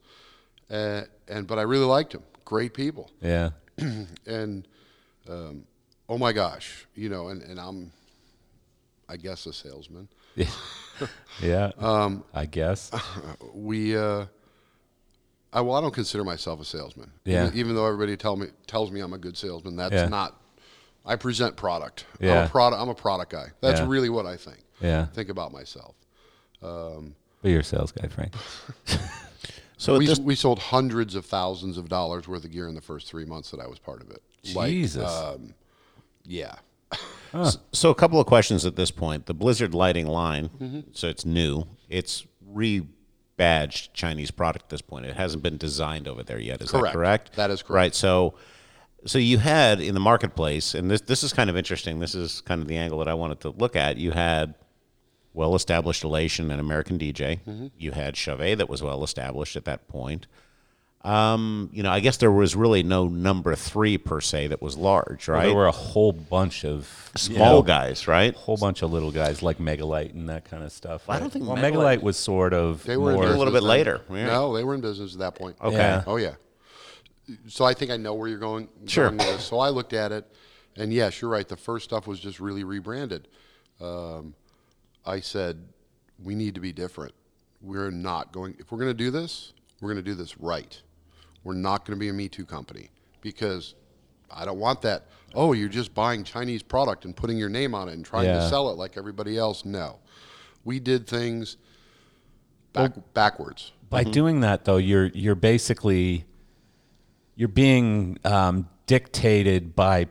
[0.71, 2.23] uh, and but I really liked him.
[2.45, 3.49] Great people, Yeah.
[4.25, 4.65] and
[5.29, 5.65] um,
[6.07, 7.91] oh my gosh, you know, and, and I'm,
[9.09, 10.07] I guess, a salesman.
[10.35, 10.47] Yeah.
[11.41, 11.71] yeah.
[11.77, 12.91] Um, I guess.
[13.53, 14.25] We, uh,
[15.53, 17.11] I well, I don't consider myself a salesman.
[17.23, 17.47] Yeah.
[17.47, 20.07] Even, even though everybody tell me tells me I'm a good salesman, that's Yeah.
[20.07, 20.39] not.
[21.05, 22.05] I present product.
[22.19, 22.45] I'm Yeah.
[22.45, 22.81] a product.
[22.81, 23.47] I'm a product guy.
[23.61, 23.87] That's Yeah.
[23.87, 24.59] really what I think.
[24.81, 25.05] Yeah.
[25.05, 25.95] Think about myself.
[26.61, 28.33] But you're a sales guy, Frank.
[29.77, 32.81] So we, this, we sold hundreds of thousands of dollars worth of gear in the
[32.81, 34.23] first three months that I was part of it.
[34.55, 35.11] Like, Jesus.
[36.23, 36.55] yeah.
[37.71, 39.25] So a couple of questions at this point.
[39.25, 40.79] The Blizzard lighting line, Mm-hmm.
[40.93, 41.65] so it's new.
[41.89, 45.05] It's rebadged Chinese product at this point.
[45.05, 46.61] It hasn't been designed over there yet.
[46.61, 46.93] Is that Correct.
[46.93, 47.35] correct?
[47.35, 47.75] That is correct.
[47.75, 47.95] Right.
[47.95, 48.35] So,
[49.05, 51.99] so you had in the marketplace, and this this is kind of interesting.
[51.99, 53.97] This is kind of the angle that I wanted to look at.
[53.97, 54.55] You had
[55.33, 57.41] well-established Elation and American DJ.
[57.43, 57.67] Mm-hmm.
[57.77, 60.27] You had Chauvet that was well-established at that point.
[61.05, 64.75] Um, you know, I guess there was really no number three per se that was
[64.75, 65.45] large, right?
[65.45, 68.33] There were a whole bunch of you Small know, guys, right?
[68.33, 71.07] A whole bunch of little guys like Megalite and that kind of stuff.
[71.07, 73.25] I don't think well, Megalite- Megalite was sort of They were more.
[73.27, 74.25] a little bit later, yeah.
[74.25, 75.55] No, they were in business at that point.
[75.61, 75.75] Okay.
[75.77, 76.03] Yeah.
[76.07, 76.33] Oh yeah.
[77.47, 78.67] So I think I know where you're going.
[78.87, 79.11] Sure.
[79.11, 79.37] going.
[79.37, 80.25] So I looked at it,
[80.75, 81.47] and yes, you're right.
[81.47, 83.27] The first stuff was just really rebranded.
[83.79, 84.33] Um,
[85.05, 85.63] I said
[86.23, 87.13] we need to be different.
[87.61, 88.55] We're not going.
[88.57, 90.81] If we're going to do this, we're going to do this right.
[91.45, 92.89] We're not going to be a Me Too company
[93.21, 93.75] because
[94.29, 95.05] I don't want that.
[95.33, 98.39] Oh, you're just buying Chinese product and putting your name on it and trying Yeah.
[98.39, 99.63] to sell it like everybody else.
[99.63, 99.99] No,
[100.65, 101.57] we did things
[102.73, 103.71] back, backwards.
[103.89, 106.25] By doing that, though, you're you're basically
[107.35, 110.07] you're being um, dictated by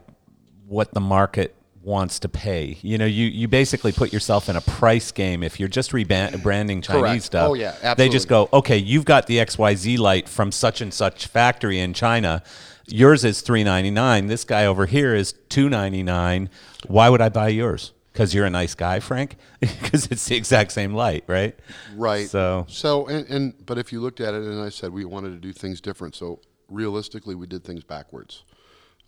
[0.66, 1.54] what the market
[1.84, 2.78] wants to pay.
[2.80, 5.42] You know, you, you basically put yourself in a price game.
[5.42, 7.22] If you're just rebranding Chinese Correct.
[7.22, 8.04] stuff, Oh, yeah, absolutely.
[8.04, 11.92] they just go, okay, you've got the XYZ light from such and such factory in
[11.92, 12.42] China.
[12.86, 14.26] Yours is three ninety nine.
[14.26, 16.50] This guy over here is two ninety nine.
[16.86, 17.92] Why would I buy yours?
[18.12, 19.36] Because you're a nice guy, Frank.
[19.60, 21.58] Because it's the exact same light, right?
[21.96, 22.28] Right.
[22.28, 25.30] So So and, and but if you looked at it and I said we wanted
[25.30, 28.44] to do things different, so realistically we did things backwards.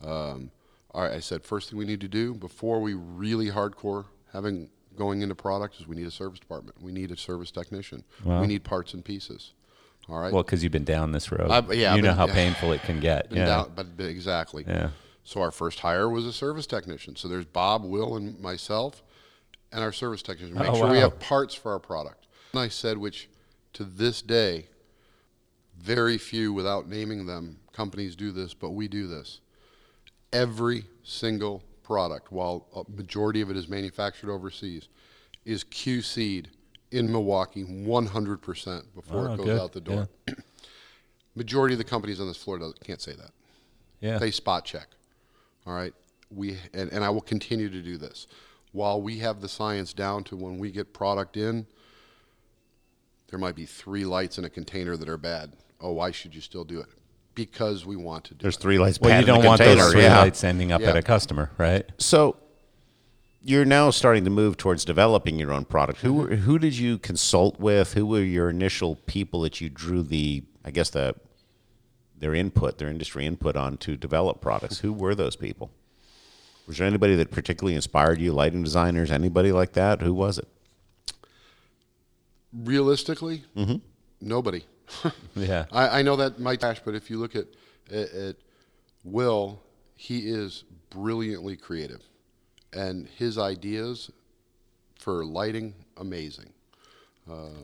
[0.02, 0.50] Um,
[0.96, 4.70] all right, I said first thing we need to do before we really hardcore having
[4.96, 6.80] going into product is we need a service department.
[6.82, 8.02] We need a service technician.
[8.24, 9.52] We need parts and pieces.
[10.08, 10.32] All right.
[10.32, 11.50] Well, because you've been down this road.
[11.50, 13.30] I've- yeah, you I've know been- how painful it can get.
[13.30, 13.44] Yeah.
[13.44, 14.64] down- but exactly.
[14.66, 14.90] Yeah.
[15.24, 17.14] So our first hire was a service technician.
[17.16, 19.02] So there's Bob, Will, and myself,
[19.72, 20.56] and our service technician.
[20.56, 22.26] Oh, make Oh, sure we have parts for our product.
[22.52, 23.28] And I said, which
[23.74, 24.68] to this day,
[25.78, 29.40] very few, without naming them, companies do this, but we do this.
[30.36, 34.88] Every single product, while a majority of it is manufactured overseas,
[35.46, 36.48] is QC'd
[36.90, 39.60] in Milwaukee 100% before Oh, it goes good.
[39.60, 40.08] out the door.
[41.34, 43.30] majority of the companies on this floor can't say that
[44.00, 44.18] Yeah.
[44.18, 44.88] they spot check.
[45.66, 45.94] All right,
[46.30, 48.26] we and, and I will continue to do this
[48.72, 51.66] while we have the science down to when we get product in.
[53.28, 55.52] There might be three lights in a container that are bad.
[55.80, 56.86] Oh, why should you still do it?
[57.36, 58.60] Because we want to do There's it.
[58.60, 58.98] three lights.
[59.00, 60.18] well, you don't want those three yeah.
[60.18, 60.88] lights ending up Yeah.
[60.90, 61.88] at a customer, right?
[61.98, 62.36] So
[63.42, 66.00] you're now starting to move towards developing your own product.
[66.00, 66.34] Who Mm-hmm.
[66.46, 67.92] who did you consult with?
[67.92, 71.14] Who were your initial people that you drew the I guess the
[72.18, 74.78] their input, their industry input on to develop products?
[74.78, 75.70] Who were those people?
[76.66, 78.32] Was there anybody that particularly inspired you?
[78.32, 80.00] Lighting designers, anybody like that?
[80.00, 80.48] Who was it?
[82.52, 83.44] Realistically,
[84.20, 84.64] nobody.
[85.36, 85.66] Yeah.
[85.70, 87.46] I, I know that might trash, but if you look at,
[87.92, 88.36] at, at
[89.04, 89.60] Will,
[89.96, 92.02] he is brilliantly creative,
[92.72, 94.10] and his ideas
[94.98, 96.52] for lighting amazing.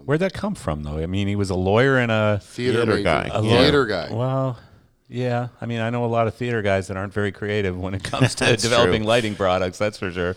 [0.05, 0.99] Where'd that come from, though?
[0.99, 3.31] I mean, he was a lawyer and a Theater, Theater guy.
[3.33, 4.09] A theater guy.
[4.11, 4.59] Well,
[5.09, 5.49] yeah.
[5.61, 8.03] I mean, I know a lot of theater guys that aren't very creative when it
[8.03, 9.09] comes to developing true.
[9.09, 9.79] lighting products.
[9.79, 10.35] That's for sure.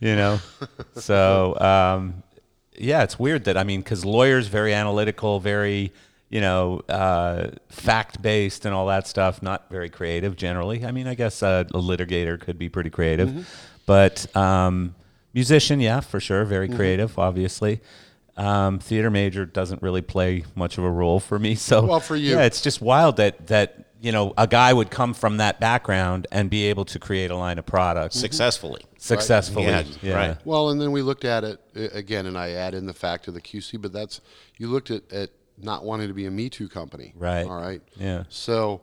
[0.00, 0.40] You know,
[0.96, 2.22] so um,
[2.76, 5.92] yeah, it's weird that I mean, because lawyers very analytical, very
[6.30, 9.42] you know uh, fact based and all that stuff.
[9.42, 10.84] Not very creative generally.
[10.84, 13.42] I mean, I guess uh, a litigator could be pretty creative, Mm-hmm.
[13.86, 14.94] but um,
[15.34, 16.76] musician, yeah, for sure, very Mm-hmm.
[16.76, 17.80] creative, obviously.
[18.36, 21.54] Um, theater major doesn't really play much of a role for me.
[21.68, 24.90] So Well, for you- yeah, it's just wild that that you know a guy would
[24.92, 28.82] come from that background and be able to create a line of products Successfully.
[28.96, 29.64] successfully.
[29.66, 30.36] Yeah, Yeah, right.
[30.44, 33.34] Well, and then we looked at it again, and I add in the fact of
[33.34, 34.20] the QC, but that's
[34.56, 37.46] you looked at, at not wanting to be a Me Too company, Right.
[37.46, 38.24] All right, Yeah.
[38.28, 38.82] So,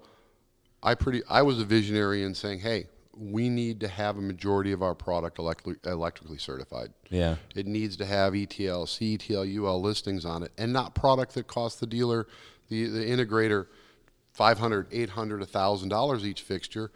[0.84, 4.71] I pretty I was a visionary in saying, hey, we need to have a majority
[4.71, 6.91] of our product electri- electrically certified.
[7.09, 7.36] Yeah.
[7.55, 11.80] It needs to have ETL, CETL, UL listings on it, and not product that costs
[11.80, 12.28] the dealer,
[12.69, 13.67] the the integrator,
[14.34, 16.91] 500 800 1000 dollars each fixture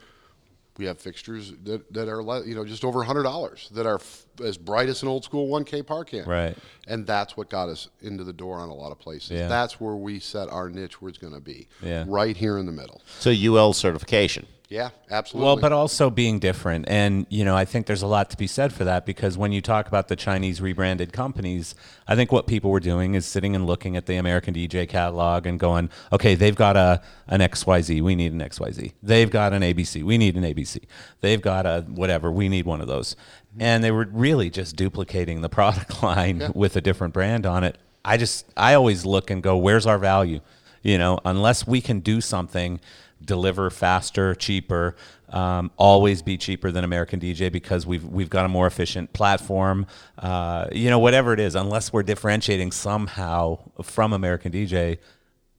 [0.80, 4.26] we have fixtures that, that are you know just over hundred dollars that are f-
[4.44, 6.26] as bright as an old school 1K par can.
[6.26, 6.58] Right.
[6.88, 9.32] And that's what got us into the door on a lot of places.
[9.32, 9.50] Yeah.
[9.50, 11.68] That's where we set our niche where it's going to be.
[11.84, 12.06] Yeah.
[12.08, 13.02] Right here in the middle.
[13.20, 14.48] So UL certification.
[14.70, 15.48] Yeah, absolutely.
[15.48, 16.86] Well, but also being different.
[16.88, 19.52] And, you know, I think there's a lot to be said for that because when
[19.52, 21.74] you talk about the Chinese rebranded companies,
[22.08, 25.48] I think what people were doing is sitting and looking at the American DJ catalog
[25.48, 28.94] and going, okay, they've got a an XYZ, we need an XYZ.
[29.02, 30.84] They've got an ABC, we need an ABC.
[31.22, 33.16] They've got a whatever, we need one of those.
[33.16, 33.62] Mm-hmm.
[33.64, 37.80] And they were really just duplicating the product line with a different brand on it.
[38.06, 40.42] I just I always look and go, where's our value?
[40.84, 42.80] You know, unless we can do something
[43.24, 44.96] deliver faster, cheaper,
[45.30, 49.86] um, always be cheaper than American DJ because we've we've got a more efficient platform.
[50.18, 54.98] Uh, you know, whatever it is, unless we're differentiating somehow from American DJ,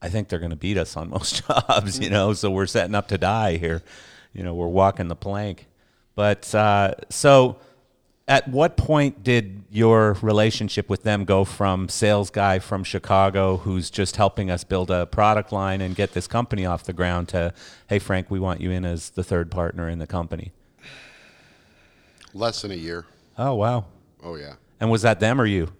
[0.01, 1.99] I think they're going to beat us on most jobs.
[1.99, 3.81] You know, so we're setting up to die here.
[4.33, 5.67] You know, we're walking the plank.
[6.15, 7.57] But uh, so
[8.27, 13.89] at what point did your relationship with them go from sales guy from Chicago who's
[13.89, 17.53] just helping us build a product line and get this company off the ground to
[17.87, 20.51] hey Frank we want you in as the third partner in the company
[22.33, 23.05] less than a year.
[23.37, 23.85] oh wow
[24.23, 24.53] Oh yeah.
[24.79, 25.71] and was that them or you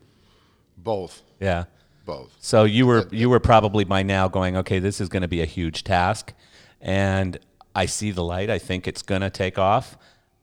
[0.78, 1.22] Both.
[1.40, 1.66] yeah
[2.06, 2.36] Both.
[2.40, 5.42] so you were you were probably by now going okay this is going to be
[5.42, 6.34] a huge task
[6.82, 7.38] and
[7.76, 9.98] I see the light I think it's going to take off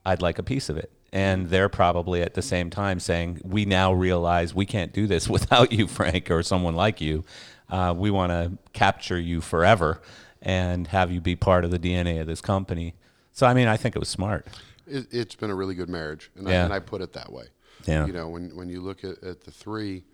[0.07, 3.65] I'd like a piece of it and they're probably at the same time saying, "We
[3.65, 7.25] now realize we can't do this without you, Frank, or someone like you.
[7.71, 10.01] Uh, we want to capture you forever
[10.41, 12.95] and have you be part of the DNA of this company."
[13.33, 14.47] So, I mean, I think it was smart.
[14.87, 16.63] It, it's been a really good marriage, and, Yeah.
[16.63, 17.45] I, and I put it that way.
[17.87, 18.07] Yeah.
[18.07, 20.05] You know, when when you look at, at the three,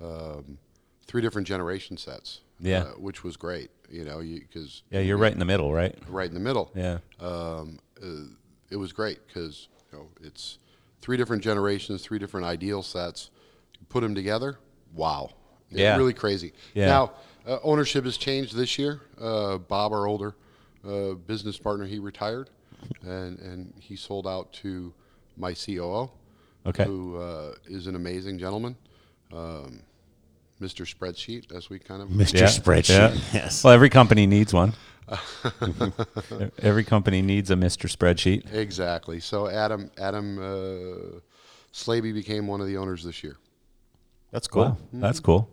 [0.00, 0.58] um,
[1.06, 2.40] three different generation sets.
[2.60, 2.82] Yeah.
[2.82, 3.70] Uh, which was great.
[3.90, 5.96] You know, because Yeah, you're right in the middle, right?
[6.08, 6.70] right in the middle.
[6.74, 8.06] Yeah, um, uh,
[8.70, 10.58] it was great because you know it's
[11.00, 13.30] three different generations, three different ideal sets.
[13.78, 14.58] You put them together,
[14.94, 15.30] wow,
[15.70, 15.96] It's Yeah.
[15.96, 16.52] really crazy.
[16.74, 16.86] Yeah.
[16.86, 17.12] Now
[17.46, 19.00] uh, ownership has changed this year.
[19.20, 20.34] Uh, Bob, our older
[20.86, 22.50] uh, business partner, he retired,
[23.02, 24.92] and and he sold out to
[25.36, 26.10] my COO,
[26.66, 26.84] Okay.
[26.84, 28.76] who uh, is an amazing gentleman.
[29.32, 29.80] Um,
[30.62, 30.86] Mr.
[30.86, 32.40] Spreadsheet, as we kind of Mr.
[32.40, 33.14] Yeah, Spreadsheet.
[33.14, 33.20] yeah.
[33.32, 33.64] Yes.
[33.64, 34.74] Well, every company needs one.
[36.58, 37.90] every company needs a Mr.
[37.94, 38.52] Spreadsheet.
[38.52, 39.20] Exactly.
[39.20, 41.20] So Adam Adam uh,
[41.72, 43.36] Slaby became one of the owners this year.
[44.30, 44.64] That's cool.
[44.64, 45.50] Wow, that's cool.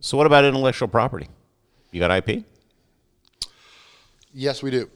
[0.00, 1.28] So what about intellectual property?
[1.90, 2.44] You got IP?
[4.32, 4.88] Yes, we do.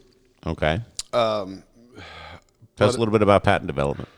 [0.46, 0.80] Okay.
[1.12, 1.62] Um,
[2.76, 4.08] Tell us a little bit about patent development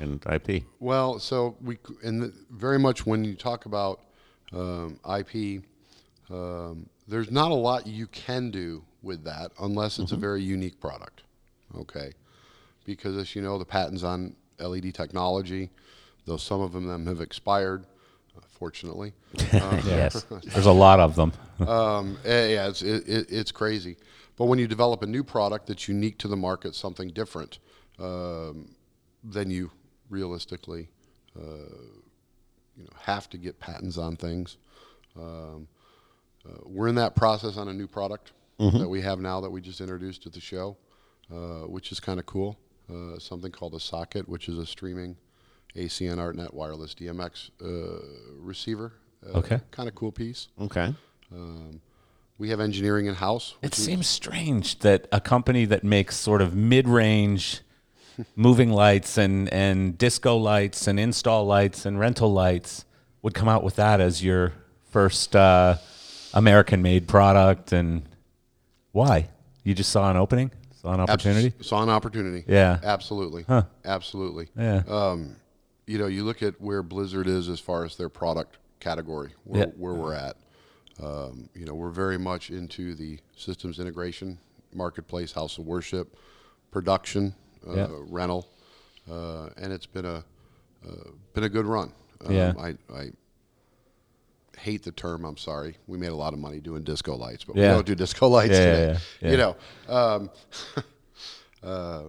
[0.00, 0.64] and IP.
[0.80, 4.00] Well, so we and the, very much when you talk about
[4.52, 5.62] um, IP,
[6.30, 10.80] um, there's not a lot you can do with that unless it's a very unique
[10.80, 11.22] product.
[11.76, 12.12] Okay,
[12.84, 15.70] because as you know, the patents on LED technology,
[16.24, 17.84] though some of them have expired,
[18.36, 19.12] uh, fortunately.
[19.84, 21.32] Yes, there's a lot of them.
[21.66, 23.96] um, eh, yeah, it's it, it, it's crazy.
[24.36, 27.58] But when you develop a new product that's unique to the market, something different,
[27.98, 28.74] um,
[29.24, 29.70] then you
[30.10, 30.88] realistically,
[31.38, 31.42] uh,
[32.76, 34.56] you know, have to get patents on things.
[35.18, 35.68] Um,
[36.46, 39.60] uh, we're in that process on a new product that we have now that we
[39.60, 40.76] just introduced at the show,
[41.30, 42.58] uh, which is kind of cool.
[42.90, 45.16] Uh, something called a socket, which is a streaming
[45.74, 48.00] ACN ArtNet wireless DMX uh,
[48.38, 48.92] receiver.
[49.26, 49.60] Uh, Okay.
[49.72, 50.48] Kind of cool piece.
[50.60, 50.94] Okay.
[51.34, 51.80] Um,
[52.38, 53.56] we have engineering in house.
[53.60, 57.60] It seems strange that a company that makes sort of mid-range
[58.34, 62.84] moving lights and, and disco lights and install lights and rental lights
[63.22, 64.52] would come out with that as your
[64.90, 65.76] first uh,
[66.34, 67.72] American-made product.
[67.72, 68.08] And
[68.92, 69.28] why?
[69.64, 70.50] You just saw an opening,
[70.80, 71.52] saw an opportunity.
[71.60, 72.44] Saw an opportunity.
[72.46, 72.78] Yeah.
[72.82, 73.44] Absolutely.
[73.48, 73.64] Huh.
[73.84, 74.48] Absolutely.
[74.56, 74.82] Yeah.
[74.88, 75.36] Um,
[75.86, 79.60] you know, you look at where Blizzard is as far as their product category, where,
[79.62, 79.66] Yeah.
[79.76, 80.36] where we're at.
[81.02, 84.38] Um, you know, we're very much into the systems integration,
[84.72, 86.16] marketplace, house of worship,
[86.70, 87.34] production,
[87.74, 87.86] Yeah.
[88.08, 88.48] rental,
[89.10, 90.24] uh, and it's been a
[90.86, 91.92] uh, been a good run.
[92.24, 92.52] Um, Yeah.
[92.58, 93.10] I, I
[94.58, 95.24] hate the term.
[95.24, 95.76] I'm sorry.
[95.86, 97.62] We made a lot of money doing disco lights, but Yeah.
[97.70, 98.98] we don't do disco lights Yeah, yeah, today.
[99.22, 99.56] yeah, You know,
[99.88, 100.30] um,
[101.62, 102.02] uh,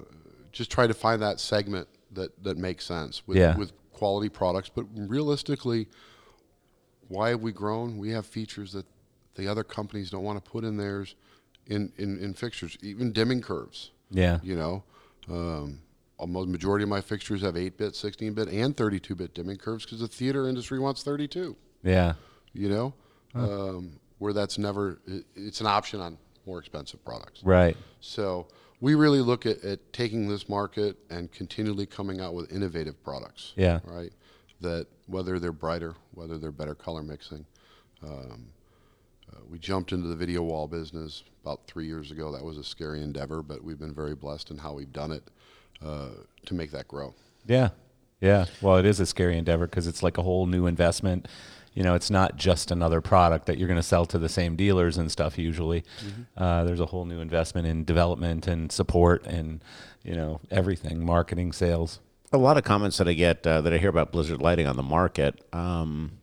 [0.51, 4.69] just try to find that segment that, that makes sense with, with quality products.
[4.73, 5.87] But realistically,
[7.07, 7.97] why have we grown?
[7.97, 8.85] We have features that
[9.35, 11.15] the other companies don't want to put in theirs
[11.67, 13.91] in, in, in fixtures, even dimming curves.
[14.09, 14.39] Yeah.
[14.41, 14.83] You know,
[15.29, 15.79] um,
[16.17, 20.47] almost majority of my fixtures have 8-bit, 16-bit, and 32-bit dimming curves because the theater
[20.47, 22.13] industry wants 32 Yeah.
[22.53, 22.93] you know,
[23.35, 27.43] um, where that's never, it, it's an option on more expensive products.
[27.43, 27.77] Right.
[27.99, 28.47] So
[28.79, 33.53] we really look at, at taking this market and continually coming out with innovative products.
[33.55, 33.79] Yeah.
[33.83, 34.11] Right.
[34.61, 37.45] That whether they're brighter, whether they're better color mixing.
[38.03, 38.47] Um,
[39.31, 42.31] uh, we jumped into the video wall business about three years ago.
[42.31, 45.23] That was a scary endeavor, but we've been very blessed in how we've done it
[45.83, 46.09] uh,
[46.45, 47.13] to make that grow.
[47.45, 47.69] Yeah.
[48.19, 48.45] Yeah.
[48.61, 51.27] Well, it is a scary endeavor because it's like a whole new investment.
[51.73, 54.55] You know, it's not just another product that you're going to sell to the same
[54.55, 55.37] dealers and stuff.
[55.37, 55.83] Usually,
[56.35, 59.63] uh, there's a whole new investment in development and support and
[60.03, 61.99] you know everything, marketing, sales.
[62.33, 64.75] a lot of comments that I get uh, that I hear about Blizzard lighting on
[64.75, 66.13] the market, um,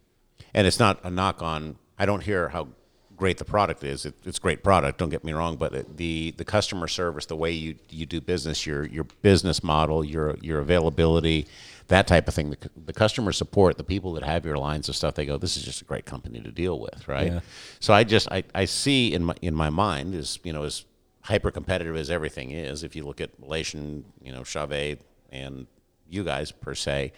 [0.52, 1.76] and it's not a knock on.
[1.98, 2.68] I don't hear how
[3.16, 4.04] great the product is.
[4.04, 4.98] It, it's great product.
[4.98, 8.66] Don't get me wrong, but the the customer service, the way you you do business,
[8.66, 11.46] your your business model, your your availability,
[11.88, 12.50] that type of thing.
[12.50, 15.56] The, the customer support, the people that have your lines of stuff, they go, "This
[15.56, 17.32] is just a great company to deal with," right?
[17.32, 17.40] Yeah.
[17.80, 20.84] So I just I, I see in my in my mind is you know as
[21.22, 22.82] hyper competitive as everything is.
[22.82, 25.00] If you look at Elation, you know, Chauvet
[25.30, 25.66] and
[26.08, 27.12] you guys per se,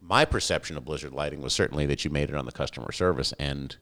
[0.00, 3.32] my perception of Blizzard Lighting was certainly that you made it on the customer service
[3.38, 3.76] end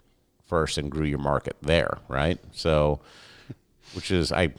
[0.47, 2.39] first and grew your market there, right?
[2.53, 3.01] So,
[3.95, 4.53] which is I,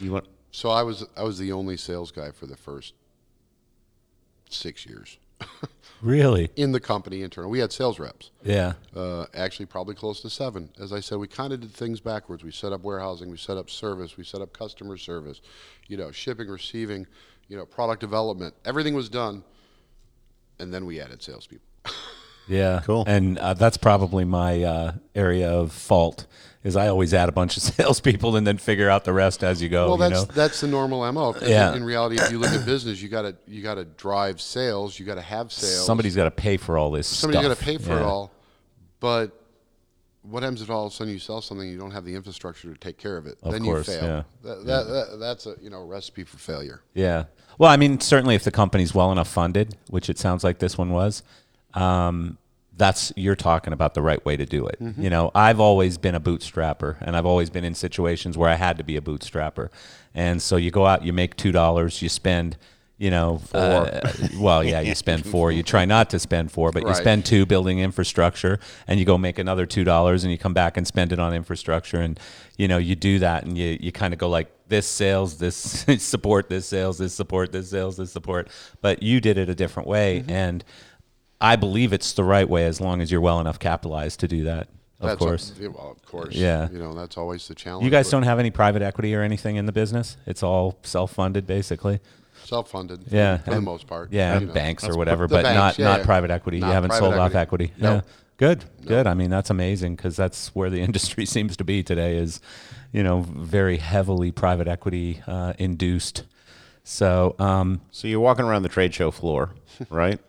[0.00, 2.94] you want So I was I was the only sales guy for the first
[4.50, 5.18] six years
[6.02, 6.50] Really?
[6.56, 7.50] in the company internal.
[7.50, 8.30] We had sales reps.
[8.44, 8.74] Yeah.
[8.94, 10.68] uh, actually probably close to seven.
[10.80, 12.42] As I said, we kind of did things backwards.
[12.44, 15.40] We set up warehousing, we set up service, we set up customer service,
[15.88, 17.06] you know, shipping, receiving,
[17.48, 18.54] you know, product development.
[18.64, 19.42] Everything was done,
[20.58, 21.66] and then we added salespeople.
[22.48, 22.82] Yeah.
[22.84, 23.04] Cool.
[23.06, 26.26] And uh, that's probably my uh, area of fault
[26.64, 29.60] is I always add a bunch of salespeople and then figure out the rest as
[29.60, 29.88] you go.
[29.88, 30.34] well, you that's know?
[30.34, 31.34] that's the normal mo.
[31.42, 31.70] Yeah.
[31.70, 34.40] In, in reality, if you look at business, you got to you got to drive
[34.40, 34.98] sales.
[34.98, 35.84] You got to have sales.
[35.86, 37.50] Somebody's got to pay for all this somebody's stuff.
[37.50, 38.32] got to pay for it all.
[39.00, 39.38] But
[40.22, 42.72] what happens if all of a sudden you sell something you don't have the infrastructure
[42.72, 43.38] to take care of it?
[43.42, 44.04] Of then course, you fail.
[44.04, 44.22] yeah.
[44.42, 46.82] That, that, that, that's a you know recipe for failure.
[46.94, 47.24] Yeah.
[47.58, 50.78] Well, I mean, certainly if the company's well enough funded, which it sounds like this
[50.78, 51.22] one was,
[51.74, 52.38] um,
[52.76, 54.78] that's you're talking about the right way to do it.
[54.80, 55.02] Mm-hmm.
[55.02, 58.54] You know, I've always been a bootstrapper, and I've always been in situations where I
[58.54, 59.68] had to be a bootstrapper,
[60.14, 62.56] and so you go out, you make two dollars, you spend.
[62.98, 63.90] You know, four.
[64.38, 65.50] well, yeah, you spend four.
[65.50, 69.18] You try not to spend four, but you spend two building infrastructure, and you go
[69.18, 72.20] make another two dollars, and you come back and spend it on infrastructure, and
[72.58, 75.56] you know you do that, and you you kind of go like this sales, this
[75.98, 78.46] support, this sales, this support, this sales, this support,
[78.82, 80.30] but you did it a different way, Mm-hmm.
[80.30, 80.64] and
[81.42, 84.44] I believe it's the right way as long as you're well enough capitalized to do
[84.44, 84.68] that.
[85.00, 86.36] Of That's course, yeah, well, of course.
[86.36, 86.70] Yeah.
[86.70, 87.84] You know, that's always the challenge.
[87.84, 90.16] you guys don't have any private equity or anything in the business.
[90.26, 91.98] It's all self-funded, basically.
[92.44, 93.06] self-funded.
[93.10, 94.12] Yeah, For the most part.
[94.12, 94.52] Yeah, you know.
[94.52, 96.04] banks or whatever, but banks, not yeah, not yeah.
[96.06, 96.60] private equity.
[96.60, 97.64] Not you haven't private sold off equity.
[97.64, 97.82] equity.
[97.82, 97.94] No.
[97.94, 98.00] Yeah,
[98.36, 99.06] good, good.
[99.08, 102.16] I mean, that's amazing because that's where the industry seems to be today.
[102.16, 102.40] Is
[102.92, 106.22] you know very heavily private equity uh, induced.
[106.84, 109.50] So um, so you're walking around the trade show floor,
[109.90, 110.20] right?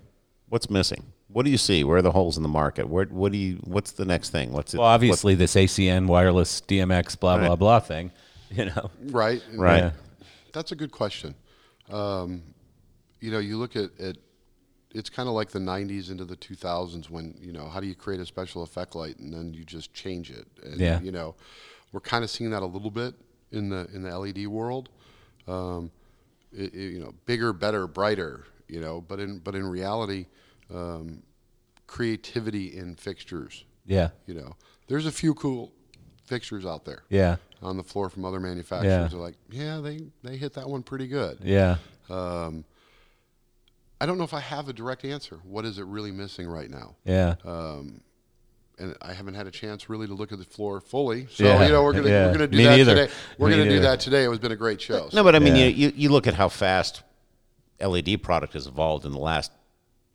[0.53, 1.07] What's missing?
[1.29, 1.83] What do you see?
[1.83, 2.87] Where are the holes in the market?
[2.87, 3.55] Where what do you?
[3.63, 4.51] What's the next thing?
[4.51, 4.77] What's it?
[4.77, 7.59] well, obviously this ACN wireless DMX blah blah Right.
[7.59, 8.11] blah thing.
[8.51, 9.41] You know, Right.
[9.55, 9.77] Right.
[9.79, 9.91] Yeah.
[10.53, 11.33] That's a good question.
[11.89, 12.43] Um,
[13.19, 14.17] you know, you look at, at
[14.93, 17.95] it's kind of like the 90s into the 2000s when, you know, how do you
[17.95, 20.45] create a special effect light and then you just change it?
[20.61, 21.01] And, Yeah.
[21.01, 21.33] You know,
[21.91, 23.15] we're kind of seeing that a little bit
[23.51, 24.89] in the in the LED world.
[25.47, 25.89] Um,
[26.55, 28.45] it, it, you know, bigger, better, brighter.
[28.67, 30.27] You know, but in but in reality,
[30.73, 31.23] um,
[31.87, 33.65] creativity in fixtures.
[33.85, 34.55] yeah, You know,
[34.87, 35.71] there's a few cool
[36.25, 38.91] fixtures out there yeah, on the floor from other manufacturers.
[38.91, 39.07] Yeah.
[39.07, 41.39] They're like, yeah, they, they hit that one pretty good.
[41.43, 41.77] yeah,
[42.09, 42.63] Um,
[44.01, 45.39] I don't know if I have a direct answer.
[45.43, 46.95] What is it really missing right now?
[47.05, 47.35] yeah.
[47.45, 48.01] Um,
[48.79, 51.27] and I haven't had a chance really to look at the floor fully.
[51.29, 51.63] So Yeah.
[51.63, 52.25] you know we're gonna Yeah.
[52.25, 52.95] we're gonna do Me that neither.
[52.95, 53.13] today.
[53.37, 54.23] We're Me gonna do that today.
[54.23, 55.09] It was been a great show.
[55.13, 55.65] No, but I mean, Yeah.
[55.65, 57.03] you, you you look at how fast
[57.79, 59.51] LED product has evolved in the last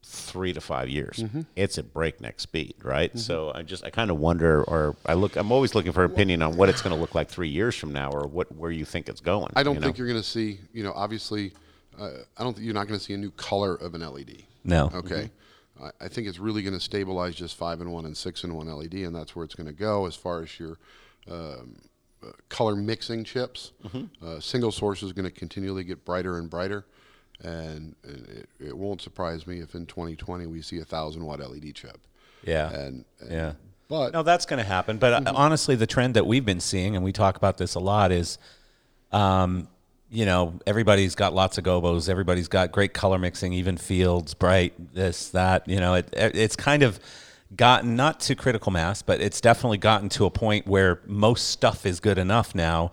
[0.08, 1.18] three to five years.
[1.18, 1.42] Mm-hmm.
[1.54, 3.16] It's at breakneck speed, right?
[3.18, 6.40] So I just I kind of wonder, or I look, I'm always looking for opinion
[6.42, 8.84] on what it's going to look like three years from now, or what where you
[8.84, 9.52] think it's going.
[9.54, 9.86] I don't you know?
[9.86, 10.60] think you're going to see.
[10.72, 11.52] You know, obviously,
[11.98, 12.54] uh, I don't.
[12.54, 14.44] think You're not going to see a new color of an LED.
[14.64, 14.90] No.
[14.94, 15.30] Okay.
[15.82, 18.54] I, I think it's really going to stabilize just five and one and six and
[18.56, 20.78] one LED, and that's where it's going to go as far as your
[21.30, 21.76] um,
[22.22, 23.72] uh, color mixing chips.
[24.26, 26.86] Uh, single source is going to continually get brighter and brighter,
[27.42, 31.74] and, it, it won't surprise me if in 2020 we see a thousand watt LED
[31.74, 31.98] chip.
[32.44, 32.70] Yeah.
[32.70, 33.52] And, and Yeah.
[33.88, 34.98] but No, that's going to happen.
[34.98, 37.80] But uh, honestly, the trend that we've been seeing, and we talk about this a
[37.80, 38.38] lot, is,
[39.12, 39.68] um,
[40.10, 42.08] you know, everybody's got lots of gobos.
[42.08, 45.68] Everybody's got great color mixing, even fields, bright, this, that.
[45.68, 46.98] You know, it, it's kind of
[47.54, 51.86] gotten not to critical mass, but it's definitely gotten to a point where most stuff
[51.86, 52.90] is good enough now.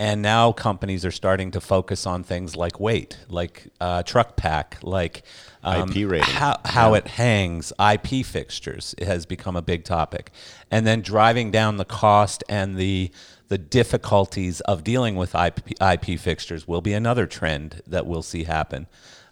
[0.00, 4.78] And now companies are starting to focus on things like weight, like uh, truck pack,
[4.82, 5.24] like
[5.62, 6.34] um, IP rating.
[6.34, 10.32] how, how it hangs, IP fixtures has become a big topic,
[10.70, 13.10] and then driving down the cost and the
[13.48, 18.44] the difficulties of dealing with IP, IP fixtures will be another trend that we'll see
[18.44, 18.86] happen.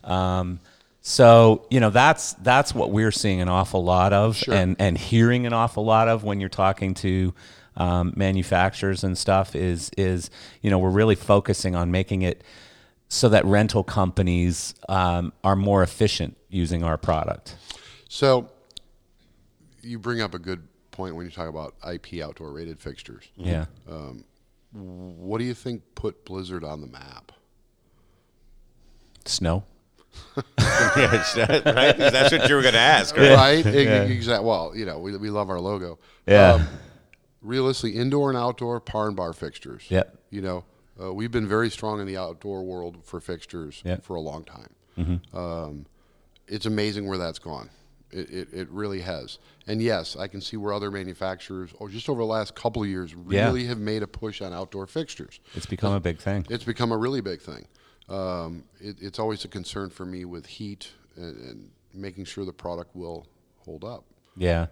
[0.05, 0.61] Um,
[1.01, 5.47] so you know that's that's what we're seeing an awful lot of, and and hearing
[5.47, 7.33] an awful lot of when you're talking to
[7.79, 10.29] um, manufacturers and stuff is is
[10.61, 12.45] you know we're really focusing on making it
[13.09, 17.57] so that rental companies um, are more efficient using our product.
[18.11, 18.51] So
[19.83, 23.25] you bring up a good point when you talk about IP outdoor rated fixtures.
[23.37, 23.65] Yeah.
[24.73, 27.33] What do you think put Blizzard on the map?
[29.25, 29.65] Snow.
[30.37, 31.97] yeah, that- right?
[31.97, 33.35] That's what you were going to ask, right?
[33.65, 33.67] Right?
[34.11, 34.47] Exactly.
[34.47, 35.93] Well, you know, we, we love our logo.
[35.93, 36.67] Um, Yeah.
[37.49, 39.85] Realistically, indoor and outdoor par and bar fixtures.
[39.89, 40.17] Yep.
[40.31, 40.65] You know,
[41.03, 44.05] uh, we've been very strong in the outdoor world for fixtures Yep.
[44.05, 45.21] for a long time.
[45.33, 45.87] Um,
[46.49, 47.71] it's amazing where that's gone.
[48.11, 49.39] It, it, it really has.
[49.67, 52.89] And yes, I can see where other manufacturers, or just over the last couple of
[52.89, 53.47] years, Yeah.
[53.47, 55.41] really have made a push on outdoor fixtures.
[55.55, 56.47] It's become a big thing.
[56.51, 57.67] It's become a really big thing.
[58.09, 62.53] Um, it, it's always a concern for me with heat and, and making sure the
[62.53, 63.27] product will
[63.59, 64.05] hold up.
[64.37, 64.67] Yeah.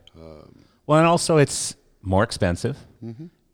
[0.87, 2.79] well, and also it's more expensive.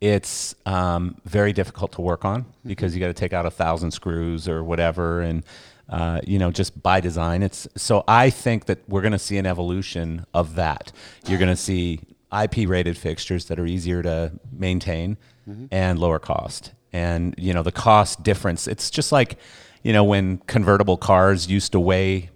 [0.01, 3.93] It's um, very difficult to work on because you got to take out a thousand
[3.93, 5.45] screws or whatever, and
[5.89, 8.03] uh, you know, just by design, it's so.
[8.09, 10.91] I think that we're going to see an evolution of that.
[11.27, 12.01] You're going to see
[12.33, 15.19] IP rated fixtures that are easier to maintain
[15.71, 16.73] and lower cost.
[16.93, 18.67] And you know, the cost difference.
[18.67, 19.39] It's just like
[19.83, 22.31] you know when convertible cars used to weigh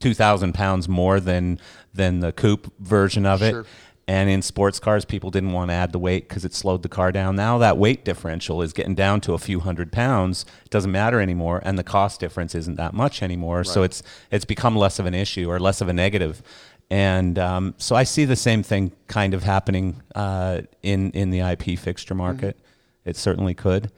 [0.00, 1.58] two thousand pounds more than
[1.94, 3.52] than the coupe version of it.
[3.52, 3.66] Sure.
[4.08, 6.88] And in sports cars, people didn't want to add the weight because it slowed the
[6.88, 7.36] car down.
[7.36, 10.44] Now that weight differential is getting down to a few hundred pounds.
[10.64, 13.62] It doesn't matter anymore, and the cost difference isn't that much anymore.
[13.64, 16.42] So it's it's become less of an issue or less of a negative.
[16.90, 21.40] And um, so I see the same thing kind of happening uh, in in the
[21.40, 22.58] IP fixture market.
[23.04, 23.90] It certainly could.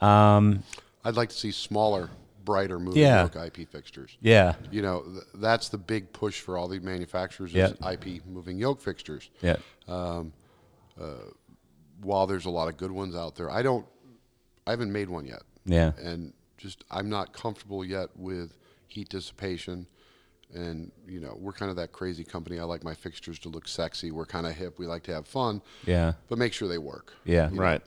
[0.00, 0.62] Um,
[1.04, 2.10] I'd like to see smaller,
[2.44, 3.22] brighter moving Yeah.
[3.22, 4.16] yoke IP fixtures.
[4.20, 7.68] yeah, You know, th- that's the big push for all the manufacturers Yeah.
[7.68, 9.30] is IP moving yoke fixtures.
[9.40, 9.56] yeah,
[9.88, 10.32] Um,
[11.00, 11.14] uh,
[12.00, 13.86] While there's a lot of good ones out there, I don't,
[14.66, 15.42] I haven't made one yet.
[15.64, 15.92] yeah.
[16.02, 18.56] And just, I'm not comfortable yet with
[18.88, 19.86] heat dissipation.
[20.54, 22.58] And, you know, we're kind of that crazy company.
[22.58, 24.10] I like my fixtures to look sexy.
[24.10, 24.78] We're kind of hip.
[24.78, 27.14] We like to have fun, Yeah, but make sure they work.
[27.24, 27.82] yeah, Right.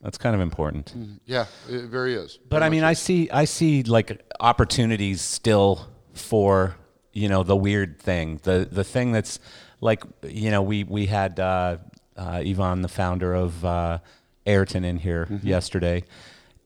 [0.00, 0.92] That's kind of important.
[1.26, 2.38] Yeah, it very is.
[2.48, 6.76] But Very I mean, I see, I see like opportunities still for
[7.12, 9.38] you know the weird thing, the the thing that's
[9.80, 11.78] like you know we we had uh,
[12.16, 13.98] uh, Yvan, the founder of uh,
[14.46, 16.04] Ayrton, in here yesterday,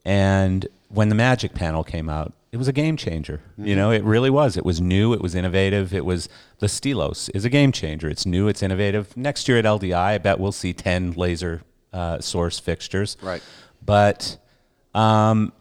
[0.05, 3.41] and when the Magic panel came out, it was a game changer.
[3.59, 4.57] You know, it really was.
[4.57, 5.13] It was new.
[5.13, 5.93] It was innovative.
[5.93, 8.09] It was the Stelos is a game changer.
[8.09, 8.49] It's new.
[8.49, 9.17] It's innovative.
[9.17, 11.63] Next year at LDI, I bet we'll see ten laser
[11.97, 13.17] uh, source fixtures.
[13.23, 13.43] Right.
[13.85, 14.39] But
[14.95, 15.53] um,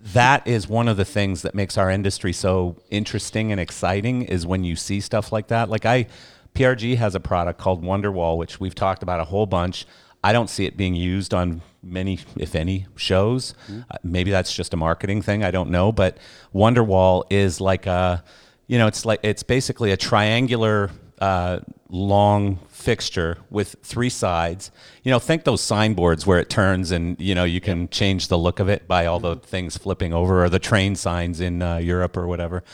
[0.00, 4.46] that is one of the things that makes our industry so interesting and exciting is
[4.46, 5.70] when you see stuff like that.
[5.70, 6.06] Like I,
[6.54, 9.86] PRG has a product called Wonderwall, which we've talked about a whole bunch.
[10.22, 13.54] I don't see it being used on many, if any, shows.
[13.90, 15.42] Uh, maybe that's just a marketing thing.
[15.44, 15.92] I don't know.
[15.92, 16.18] But
[16.54, 18.22] Wonderwall is like a,
[18.66, 20.90] you know, it's like it's basically a triangular
[21.20, 21.60] uh,
[21.90, 24.70] long fixture with three sides.
[25.02, 28.38] You know, think those signboards where it turns and you know you can change the
[28.38, 31.76] look of it by all the things flipping over, or the train signs in uh,
[31.76, 32.64] Europe or whatever.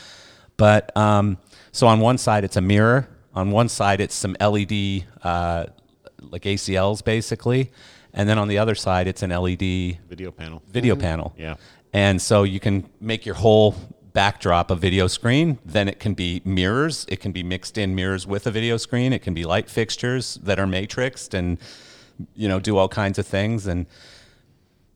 [0.55, 1.37] But um,
[1.71, 3.07] so on one side it's a mirror.
[3.33, 5.67] On one side it's some LED uh,
[6.21, 7.71] like ACLs basically,
[8.13, 10.63] and then on the other side it's an LED Video panel.
[10.67, 11.33] video panel.
[11.37, 11.55] Yeah.
[11.93, 13.75] And so you can make your whole
[14.17, 15.59] backdrop a video screen.
[15.63, 17.05] Then it can be mirrors.
[17.07, 19.13] It can be mixed in mirrors with a video screen.
[19.13, 21.59] It can be light fixtures that are matrixed and
[22.33, 23.67] you know do all kinds of things.
[23.67, 23.85] And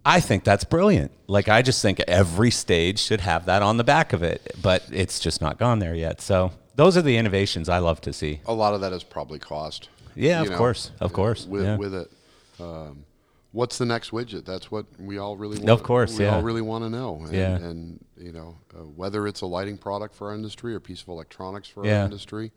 [0.03, 1.11] I think that's brilliant.
[1.27, 4.81] Like I just think every stage should have that on the back of it, but
[4.91, 6.19] it's just not gone there yet.
[6.19, 8.41] So those are the innovations I love to see.
[8.47, 9.89] a lot of that is probably cost.
[10.15, 11.77] Yeah, of course, of course, With yeah.
[11.77, 12.11] with it,
[12.59, 13.05] um,
[13.51, 14.45] what's the next widget?
[14.45, 15.69] That's what we all really want.
[15.69, 16.35] Of course, we yeah.
[16.35, 17.21] all really want to know.
[17.25, 17.55] And, Yeah.
[17.55, 21.01] and you know uh, whether it's a lighting product for our industry or a piece
[21.01, 21.99] of electronics for Yeah.
[21.99, 22.51] our industry,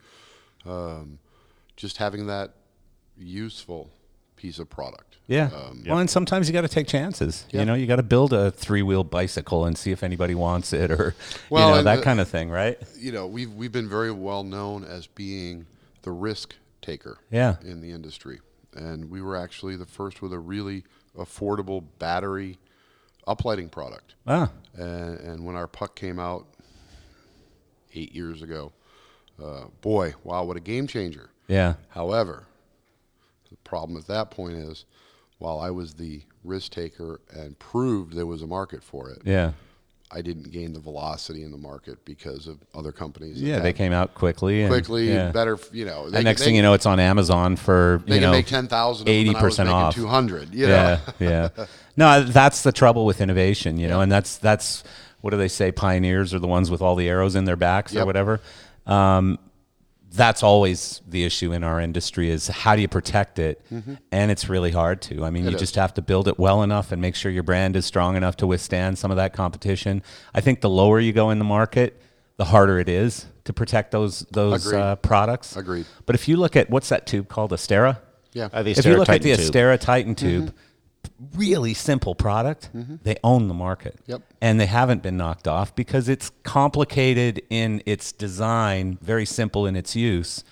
[0.67, 1.19] um,
[1.77, 2.53] just having that
[3.17, 3.91] useful
[4.37, 5.17] piece of product.
[5.27, 5.47] Yeah.
[5.55, 7.47] Um, Well, and sometimes you got to take chances.
[7.51, 7.61] Yeah.
[7.61, 10.91] You know, you got to build a three-wheel bicycle and see if anybody wants it,
[10.91, 11.15] or
[11.49, 12.79] Well, you know that the- kind of thing, right?
[12.99, 15.67] you know, we've we've been very well known as being
[16.03, 17.57] the risk taker Yeah.
[17.63, 18.41] in the industry.
[18.75, 20.85] And we were actually the first with a really
[21.17, 22.59] affordable battery
[23.27, 24.15] uplighting product.
[24.27, 26.47] Ah, And, and when our puck came out
[27.95, 28.73] eight years ago,
[29.43, 31.31] uh, boy, wow, what a game changer.
[31.49, 31.75] yeah.
[31.89, 32.47] However,
[33.51, 34.85] the problem at that point is,
[35.39, 39.53] while I was the risk taker and proved there was a market for it, Yeah.
[40.15, 43.43] I didn't gain the velocity in the market because of other companies.
[43.43, 44.63] Yeah, they came out quickly.
[44.63, 45.33] And, quickly yeah.
[45.33, 45.59] better.
[45.73, 48.31] You know, And next they, thing you know, it's on Amazon for they you can
[48.31, 49.95] know make ten thousand, eighty percent off.
[49.95, 50.55] Two hundred.
[50.55, 51.49] You yeah, know?
[51.59, 51.67] yeah.
[51.97, 54.83] No, that's the trouble with innovation, you know, and that's that's
[55.21, 55.71] what do they say?
[55.71, 58.41] Pioneers are the ones with all the arrows in their backs or whatever.
[58.85, 59.39] Um,
[60.15, 63.61] that's always the issue in our industry is how do you protect it
[64.13, 65.59] and it's really hard to i mean you Mm-hmm.
[65.59, 68.37] Just have to build it well enough and make sure your brand is strong enough
[68.39, 70.03] to withstand some of that competition
[70.35, 72.01] i think the lower you go in the market
[72.37, 74.79] the harder it is to protect those those Agreed.
[74.81, 75.87] uh, products Agreed.
[76.07, 77.99] but if you look at what's that tube called astera
[78.33, 78.49] Yeah.
[78.53, 79.51] Uh, the if you look at the Astera Titan tube.
[79.55, 80.55] Astera Titan tube,
[81.35, 83.99] really simple product, they own the market.
[84.07, 84.23] Yep.
[84.41, 89.77] And they haven't been knocked off because it's complicated in its design, very simple in
[89.77, 90.45] its use,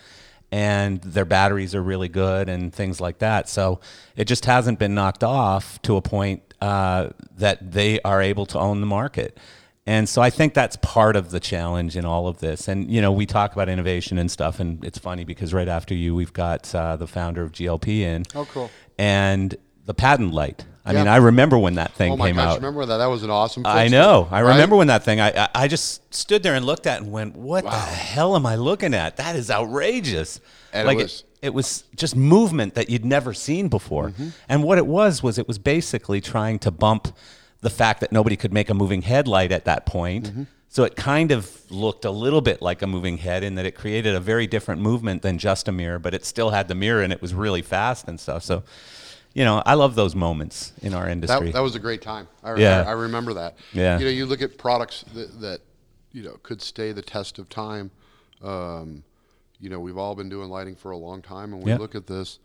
[0.50, 3.48] and their batteries are really good and things like that.
[3.48, 3.80] So
[4.16, 8.58] it just hasn't been knocked off to a point uh, that they are able to
[8.58, 9.38] own the market.
[9.84, 12.68] And so I think that's part of the challenge in all of this.
[12.68, 15.94] And you know, we talk about innovation and stuff, and it's funny because right after
[15.94, 18.24] you, we've got uh, the founder of GLP in.
[18.34, 18.70] Oh, cool.
[18.96, 19.56] And
[19.86, 20.64] the patent light.
[20.84, 20.98] I Yeah.
[20.98, 22.48] mean, I remember when that thing Oh my came gosh!
[22.50, 22.56] out.
[22.56, 22.96] Remember that?
[22.96, 23.64] That was an awesome.
[23.64, 24.26] I know.
[24.30, 24.50] I right?
[24.52, 25.20] remember when that thing.
[25.20, 28.34] I, I I just stood there and looked at it and went, "What the hell
[28.34, 29.16] am I looking at?
[29.18, 30.40] That is outrageous!"
[30.72, 34.10] And it like was- it, was just movement that you'd never seen before.
[34.10, 34.28] Mm-hmm.
[34.48, 37.08] And what it was was it was basically trying to bump
[37.62, 40.30] the fact that nobody could make a moving headlight at that point.
[40.30, 40.42] Mm-hmm.
[40.68, 43.72] So it kind of looked a little bit like a moving head in that it
[43.72, 47.02] created a very different movement than just a mirror, but it still had the mirror
[47.02, 48.42] and it was really fast and stuff.
[48.42, 48.62] So,
[49.34, 51.46] you know, I love those moments in our industry.
[51.46, 52.28] That, that was a great time.
[52.42, 52.82] I, Yeah.
[52.86, 53.56] I, I remember that.
[53.72, 53.98] Yeah.
[53.98, 55.60] You know, you look at products that, that
[56.12, 57.90] you know could stay the test of time.
[58.42, 59.04] Um,
[59.60, 61.78] you know, we've all been doing lighting for a long time, and we Yeah.
[61.78, 62.38] look at this.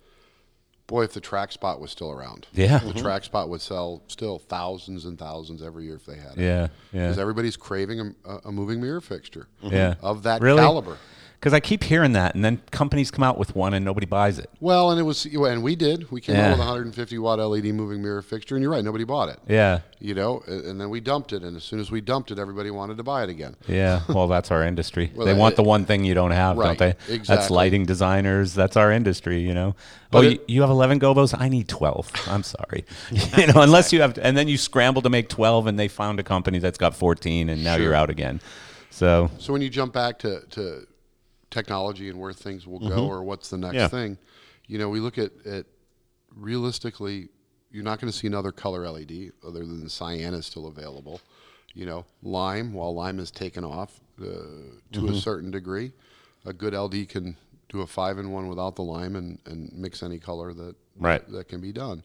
[0.85, 2.77] Boy, if the track spot was still around, Yeah.
[2.77, 6.41] the track spot would sell still thousands and thousands every year if they had it.
[6.41, 7.07] Yeah, yeah.
[7.07, 9.47] Because everybody's craving a, a moving mirror fixture.
[9.61, 9.95] Yeah.
[10.01, 10.59] Of that Really?
[10.61, 10.97] caliber.
[11.39, 14.39] Because I keep hearing that, and then companies come out with one and nobody buys
[14.39, 14.49] it.
[14.59, 16.09] Well, and it was, and we did.
[16.09, 16.47] We came Yeah.
[16.47, 19.37] out with a 150 watt LED moving mirror fixture, and you're right, nobody bought it.
[19.47, 22.39] Yeah, You know, and then we dumped it, and as soon as we dumped it,
[22.39, 23.55] everybody wanted to buy it again.
[23.67, 24.01] yeah.
[24.09, 25.11] Well, that's our industry.
[25.15, 26.89] Well, they that- want the one thing you don't have, Right, don't they?
[27.13, 27.35] Exactly.
[27.35, 28.55] That's lighting designers.
[28.55, 29.39] That's our industry.
[29.39, 29.75] You know.
[30.09, 31.39] But oh, it- you, have eleven gobos.
[31.39, 32.11] I need twelve.
[32.27, 32.83] I'm sorry.
[33.37, 36.19] you know, unless you have, and then you scramble to make twelve, and they found
[36.19, 37.83] a company that's got fourteen, and now Sure.
[37.85, 38.41] you're out again.
[38.89, 40.87] So So when you jump back to, to
[41.51, 42.89] technology and where things will Mm-hmm.
[42.89, 43.87] go or what's the next Yeah.
[43.87, 44.17] thing,
[44.67, 45.65] you know, we look at, at
[46.35, 47.29] realistically,
[47.71, 51.21] you're not going to see another color LED other than the cyan is still available.
[51.73, 54.31] You know, lime, while lime is taken off uh, to
[54.91, 55.09] Mm-hmm.
[55.09, 55.91] a certain degree,
[56.45, 57.37] a good LD can
[57.69, 61.21] do a five in one without the lime and, and mix any color that Right.
[61.31, 62.03] that can be done.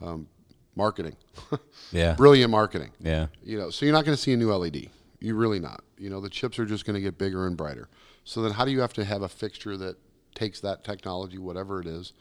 [0.00, 0.28] Um,
[0.76, 1.16] marketing,
[1.92, 2.92] yeah, brilliant marketing.
[3.00, 4.90] yeah, You know, so you're not going to see a new LED.
[5.18, 5.82] You're really not.
[5.98, 7.88] You know, the chips are just going to get bigger and brighter.
[8.28, 9.96] So then, how do you have to have a fixture that
[10.34, 12.12] takes that technology, whatever it is,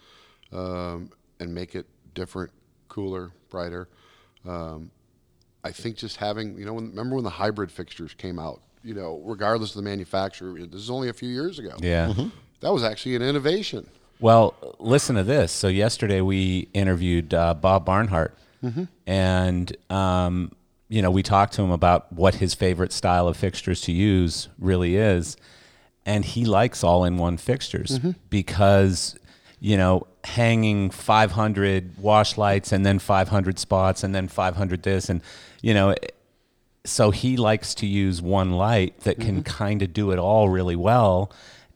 [0.53, 2.49] um, and make it different,
[2.87, 3.89] cooler, brighter?
[4.47, 4.89] Um,
[5.65, 8.61] I think just having, you know, when, remember when the hybrid fixtures came out?
[8.85, 11.75] You know, regardless of the manufacturer, this is only a few years ago.
[11.81, 12.13] yeah.
[12.61, 13.87] That was actually an innovation.
[14.21, 15.51] Well, listen to this.
[15.51, 18.33] So yesterday we interviewed uh, Bob Barnhart,
[19.05, 20.53] and um,
[20.87, 24.47] you know we talked to him about what his favorite style of fixtures to use
[24.57, 25.35] really is,
[26.07, 27.99] and he likes all-in-one fixtures
[28.31, 29.15] because
[29.59, 35.21] you know hanging 500 wash lights and then 500 spots and then 500 this and
[35.61, 35.95] you know eh,
[36.85, 40.75] so he likes to use one light that can kind of do it all really
[40.75, 41.31] well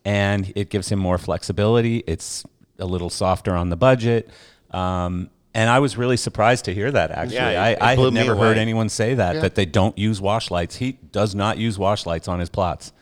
[0.06, 1.98] and it gives him more flexibility.
[2.08, 2.44] It's
[2.80, 4.30] a little softer on the budget
[4.72, 7.36] um, and i was really surprised to hear that actually.
[7.36, 9.42] Yeah, it- i, I had never heard anyone say that Yeah.
[9.42, 10.78] that they don't use wash lights.
[10.78, 12.94] He does not use wash lights on his plots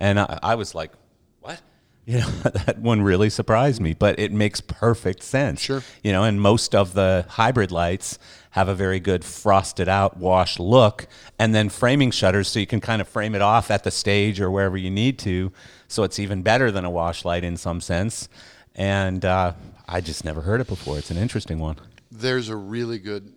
[0.00, 0.92] and i, I was like
[1.40, 1.60] what?
[2.08, 5.60] You know that one really surprised me but it makes perfect sense.
[5.60, 5.82] Sure.
[6.04, 8.18] you know and most of the hybrid lights
[8.50, 11.08] have a very good frosted out wash look
[11.38, 14.40] and then framing shutters so you can kind of frame it off at the stage
[14.40, 15.52] or wherever you need to.
[15.88, 18.28] So it's even better than a wash light in some sense.
[18.76, 19.52] And uh,
[19.88, 20.96] i just never heard it before.
[20.98, 21.76] It's an interesting one.
[22.10, 23.32] There's a really good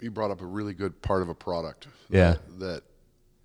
[0.00, 2.32] you brought up a really good part of a product Yeah.
[2.32, 2.82] that, that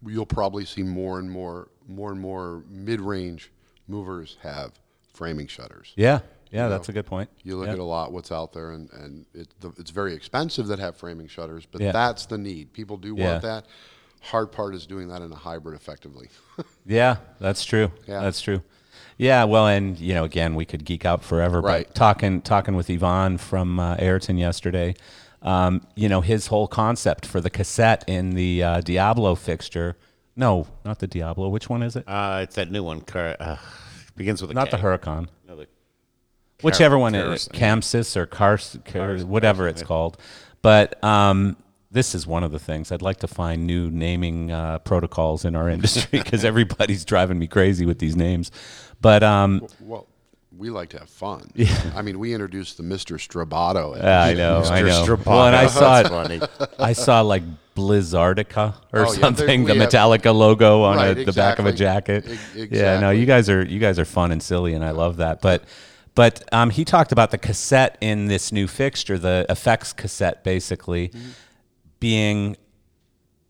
[0.07, 3.51] you'll probably see more and more more and more mid-range
[3.87, 4.71] movers have
[5.13, 5.93] framing shutters.
[5.95, 6.19] Yeah,
[6.51, 7.29] yeah, that's a good point.
[7.43, 7.73] You look Yeah.
[7.73, 10.95] at a lot what's out there, and, and it, the, it's very expensive that have
[10.97, 11.91] framing shutters, but Yeah.
[11.91, 12.73] that's the need.
[12.73, 13.31] People do Yeah.
[13.31, 13.65] want that.
[14.21, 16.29] Hard part is doing that in a hybrid effectively.
[16.87, 17.91] Yeah, that's true.
[18.07, 18.21] Yeah.
[18.21, 18.61] That's true.
[19.17, 21.59] Yeah, well, and you know, again, we could geek out forever.
[21.61, 21.87] Right.
[21.87, 24.93] But talking talking with Yvan from uh, Ayrton yesterday,
[25.41, 29.95] um, you know, his whole concept for the cassette in the uh, Diablo fixture.
[30.35, 31.49] No, not the Diablo.
[31.49, 32.03] Which one is it?
[32.07, 33.01] Uh, it's that new one.
[33.01, 33.57] Car, uh,
[34.15, 34.83] begins with a not the K.
[34.83, 35.27] Huracan.
[35.47, 35.67] No, the-
[36.61, 37.79] whichever one it is, Carson.
[38.03, 40.17] Khamsin or Cars, Car, whatever it's called.
[40.61, 41.57] But um,
[41.91, 45.55] this is one of the things I'd like to find new naming uh, protocols in
[45.55, 48.51] our industry because everybody's driving me crazy with these names.
[49.01, 50.07] But um, well,
[50.57, 51.49] we like to have fun.
[51.55, 51.67] Yeah.
[51.95, 53.17] I mean, we introduced the Mr.
[53.17, 53.97] Stroboto.
[53.97, 55.03] yeah, I know, I know.
[55.05, 55.25] Stroboto.
[55.25, 56.07] Well, and I saw it.
[56.07, 56.41] funny.
[56.79, 57.43] I saw like
[57.75, 61.59] Blizzardica or Oh, something, there- the we have- Metallica logo on Right, a, the back
[61.59, 62.21] of a exactly.
[62.21, 62.39] jacket.
[62.55, 63.19] E- Yeah, no, exactly.
[63.19, 65.41] you guys are you guys are fun and silly, and I love that.
[65.41, 65.63] But
[66.15, 71.09] but um, he talked about the cassette in this new fixture, the effects cassette, basically
[71.09, 71.29] Mm-hmm.
[71.99, 72.57] being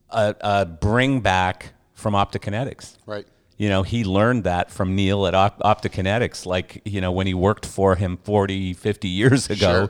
[0.09, 2.97] a, a bring back from Optikinetics.
[3.05, 3.25] Right.
[3.57, 7.33] You know, he learned that from Neil at Op- Optikinetics, like, you know, when he
[7.33, 9.85] worked for him 40, 50 years ago.
[9.85, 9.89] Sure.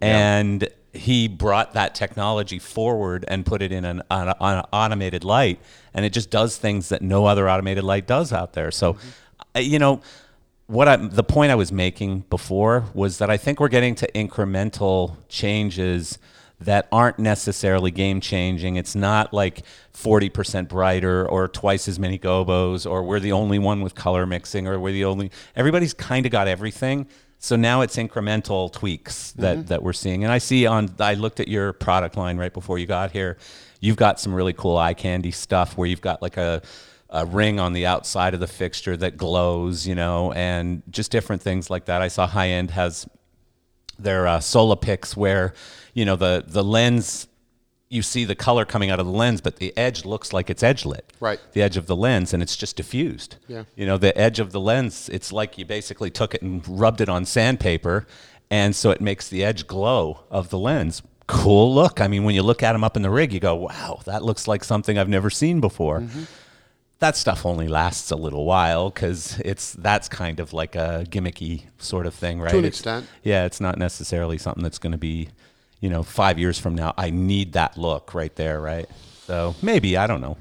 [0.00, 5.60] And he brought that technology forward and put it in an, an, an automated light.
[5.92, 8.70] And it just does things that no other automated light does out there.
[8.70, 8.96] So,
[9.56, 10.00] uh, you know,
[10.66, 14.10] what I the point I was making before was that I think we're getting to
[14.12, 16.18] incremental changes
[16.60, 18.76] that aren't necessarily game changing.
[18.76, 19.62] It's not like
[19.92, 24.66] 40% brighter or twice as many gobos or we're the only one with color mixing
[24.66, 27.06] or we're the only everybody's kind of got everything.
[27.38, 29.66] So now it's incremental tweaks that, mm-hmm.
[29.66, 30.24] that we're seeing.
[30.24, 33.36] And I see on I looked at your product line right before you got here.
[33.80, 36.62] You've got some really cool eye candy stuff where you've got like a
[37.10, 41.42] a ring on the outside of the fixture that glows, you know, and just different
[41.42, 42.02] things like that.
[42.02, 43.06] I saw High End has
[43.98, 45.54] their uh, Solapix where,
[45.92, 47.28] you know, the the lens
[47.94, 50.64] you see the color coming out of the lens, but the edge looks like it's
[50.64, 51.12] edge lit.
[51.20, 51.38] Right.
[51.52, 53.36] The edge of the lens, and it's just diffused.
[53.46, 53.64] Yeah.
[53.76, 57.00] You know, the edge of the lens, it's like you basically took it and rubbed
[57.00, 58.06] it on sandpaper,
[58.50, 61.02] and so it makes the edge glow of the lens.
[61.26, 62.00] Cool look.
[62.00, 64.22] I mean, when you look at them up in the rig, you go, wow, that
[64.24, 66.02] looks like something I've never seen before
[67.00, 71.64] that stuff only lasts a little while because it's that's kind of like a gimmicky
[71.78, 72.50] sort of thing, right?
[72.50, 73.06] To an It's- extent.
[73.22, 75.28] Yeah, it's not necessarily something that's going to be,
[75.80, 76.94] you know, five years from now.
[76.96, 78.88] I need that look right there, right?
[79.26, 80.36] So maybe I don't know.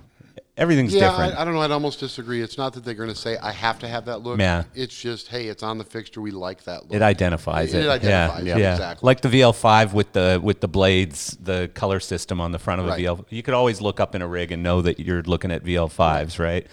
[0.56, 1.36] Everything's Yeah, different.
[1.36, 1.62] I, I don't know.
[1.62, 2.40] I'd almost disagree.
[2.42, 4.40] It's not that they're going to say I have to have that look.
[4.40, 4.66] Yeah.
[4.76, 6.22] It's just hey, it's on the fixture.
[6.22, 6.94] We like that look.
[6.94, 7.90] it identifies It it.
[7.90, 8.72] identifies yeah, it, yeah.
[8.74, 9.06] exactly.
[9.06, 12.86] Like the VL5 with the with the blades, the color system on the front of
[12.86, 13.02] a Right.
[13.04, 13.26] VL.
[13.30, 16.38] You could always look up in a rig and know that you're looking at VL5s,
[16.38, 16.68] right?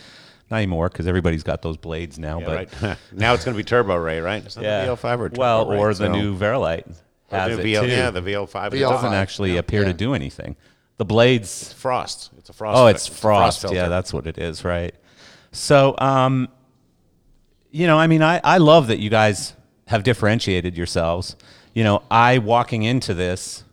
[0.51, 2.39] Not anymore because everybody's got those blades now.
[2.41, 2.99] Yeah, but right.
[3.13, 4.45] now it's going to be Turbo Ray, right?
[4.45, 4.85] It's not Yeah.
[4.85, 6.87] the VL5 or Turbo well, Ray, or the so- new Vari-Lite
[7.31, 7.89] has the it VL, too.
[7.89, 8.67] Yeah, the VL5.
[8.67, 8.81] It VL5.
[8.91, 10.57] doesn't actually yeah, appear to do anything.
[11.01, 11.73] The blades.
[11.73, 12.31] Frost.
[12.37, 12.77] It's a frost.
[12.77, 13.73] Oh, fi- it's a frost.
[13.73, 14.95] yeah, that's what it is, right?
[15.51, 16.51] So, um,
[17.71, 19.55] you know, I mean, I, I love that you guys
[19.87, 21.37] have differentiated yourselves.
[21.73, 23.65] You know, I walking into this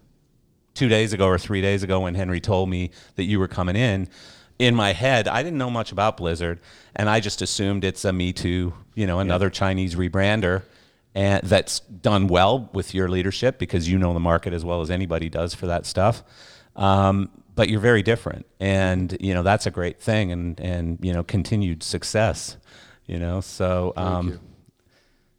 [0.74, 3.76] two days ago or three days ago when Henry told me that you were coming
[3.76, 4.08] in,
[4.58, 6.62] in my head, I didn't know much about Blizzard,
[6.96, 10.64] and I just assumed it's a Me Too, you know, another Chinese rebrander,
[11.14, 14.90] and that's done well with your leadership because you know the market as well as
[14.90, 16.24] anybody does for that stuff.
[16.78, 21.12] Um, but you're very different, and you know that's a great thing, and and you
[21.12, 22.58] know continued success,
[23.08, 23.42] you know.
[23.42, 24.40] So, um, you.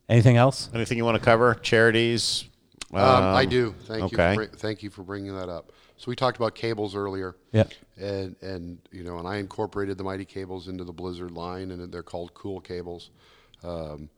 [0.08, 0.68] anything else?
[0.74, 1.54] Anything you want to cover?
[1.54, 2.44] Charities?
[2.92, 3.74] Um, I Um, do.
[3.84, 4.34] Thank okay.
[4.34, 4.46] you.
[4.46, 5.72] For, thank you for bringing that up.
[5.96, 7.36] So we talked about cables earlier.
[7.52, 7.64] Yeah.
[7.96, 11.92] And and you know, and I incorporated the Mighty cables into the Blizzard line, and
[11.92, 13.10] they're called Cool cables.
[13.62, 14.08] Um,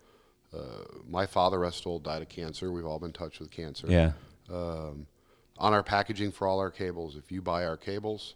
[0.55, 2.73] uh, my father, Estol, died of cancer.
[2.73, 3.87] We've all been touched with cancer.
[3.89, 4.13] Yeah.
[4.51, 5.07] Um,
[5.61, 8.35] on our packaging for all our cables, if you buy our cables,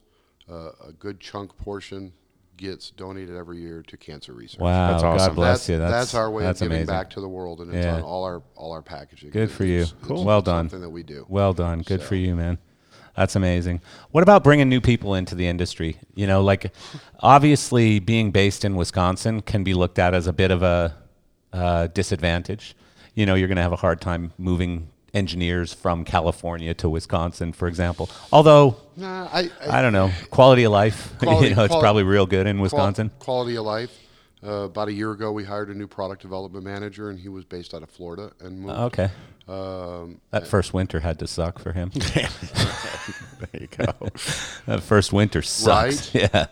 [0.50, 2.12] uh, a good chunk portion
[2.56, 4.60] gets donated every year to cancer research.
[4.60, 4.90] Wow.
[4.92, 5.34] That's God awesome.
[5.34, 5.78] bless That's, you.
[5.78, 6.94] That's, that's our way that's of giving amazing.
[6.94, 7.96] back to the world, and it's Yeah.
[7.96, 9.30] on all our all our packaging.
[9.30, 9.80] Good for you.
[9.80, 10.18] It's- Cool.
[10.18, 10.66] it's Well done.
[10.68, 11.26] Something that we do.
[11.28, 11.80] Well done.
[11.82, 12.58] Good for you, man.
[13.16, 13.80] That's amazing.
[14.10, 15.98] What about bringing new people into the industry?
[16.14, 16.72] You know, like
[17.20, 20.94] obviously being based in Wisconsin can be looked at as a bit of a
[21.52, 22.76] uh, disadvantage.
[23.14, 27.52] You know, you're going to have a hard time moving engineers from California to Wisconsin,
[27.52, 28.10] for example.
[28.32, 32.02] Although, Nah, I, I, I don't know, quality of life, Quality- you know, it's probably
[32.02, 33.10] real good in Wisconsin.
[33.18, 33.90] quality of life.
[34.46, 37.46] Uh, about a year ago, we hired a new product development manager, and he was
[37.46, 38.78] based out of Florida and moved.
[38.78, 39.08] Okay.
[39.48, 41.90] Um, That first winter had to suck for him.
[42.04, 42.28] there
[43.60, 43.92] you go.
[44.66, 46.14] that first winter sucks.
[46.14, 46.46] Yeah.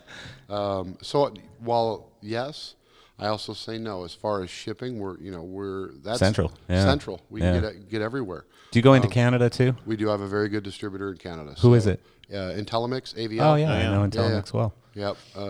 [0.48, 2.74] um, so while yes,
[3.22, 4.04] I also say no.
[4.04, 6.84] As far as shipping, we're you know we're that's Central, yeah.
[6.84, 7.20] Central.
[7.30, 7.52] We Yeah.
[7.52, 8.44] can get get everywhere.
[8.70, 9.76] Do you go into Canada too?
[9.86, 11.54] We do have a very good distributor in Canada.
[11.60, 12.00] Who is it?
[12.30, 13.40] Uh, Intellimix, AVL.
[13.42, 13.90] Oh yeah, I yeah.
[13.90, 14.74] know Yeah, Intellimix well.
[14.94, 15.16] Yep.
[15.36, 15.40] Uh,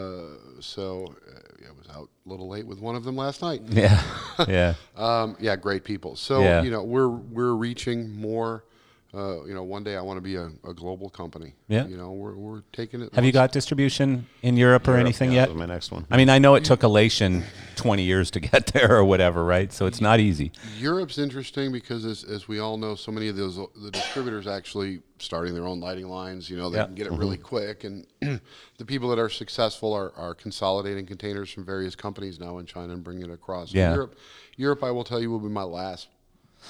[0.61, 3.63] so uh, I was out a little late with one of them last night.
[3.69, 4.03] Yeah,
[4.49, 4.75] yeah.
[4.97, 6.15] Um, yeah, great people.
[6.17, 6.63] So Yeah.
[6.63, 8.65] you know we're we're reaching more.
[9.15, 11.53] Uh, you know, one day I want to be a, a global company.
[11.69, 11.87] Yeah.
[11.87, 13.13] You know, we're, we're taking it.
[13.15, 15.47] Have you got distribution in Europe or Europe, anything yeah, yet?
[15.49, 16.07] that was my next one.
[16.11, 17.45] I mean, I know it took Elation
[17.77, 19.71] 20 years to get there or whatever, right?
[19.71, 20.51] So it's not easy.
[20.79, 25.03] Europe's interesting because, as, as we all know, so many of those the distributors actually
[25.19, 26.49] starting their own lighting lines.
[26.49, 26.87] You know, they Yeah.
[26.87, 28.07] can get it really quick, and
[28.79, 32.95] the people that are successful are, are consolidating containers from various companies now in China
[32.95, 33.75] and bringing it across.
[33.75, 33.93] Yeah.
[33.93, 34.17] Europe,
[34.57, 36.09] Europe, I will tell you, will be my last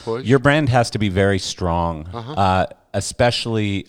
[0.04, 0.24] push.
[0.24, 3.86] Your brand has to be very strong, uh especially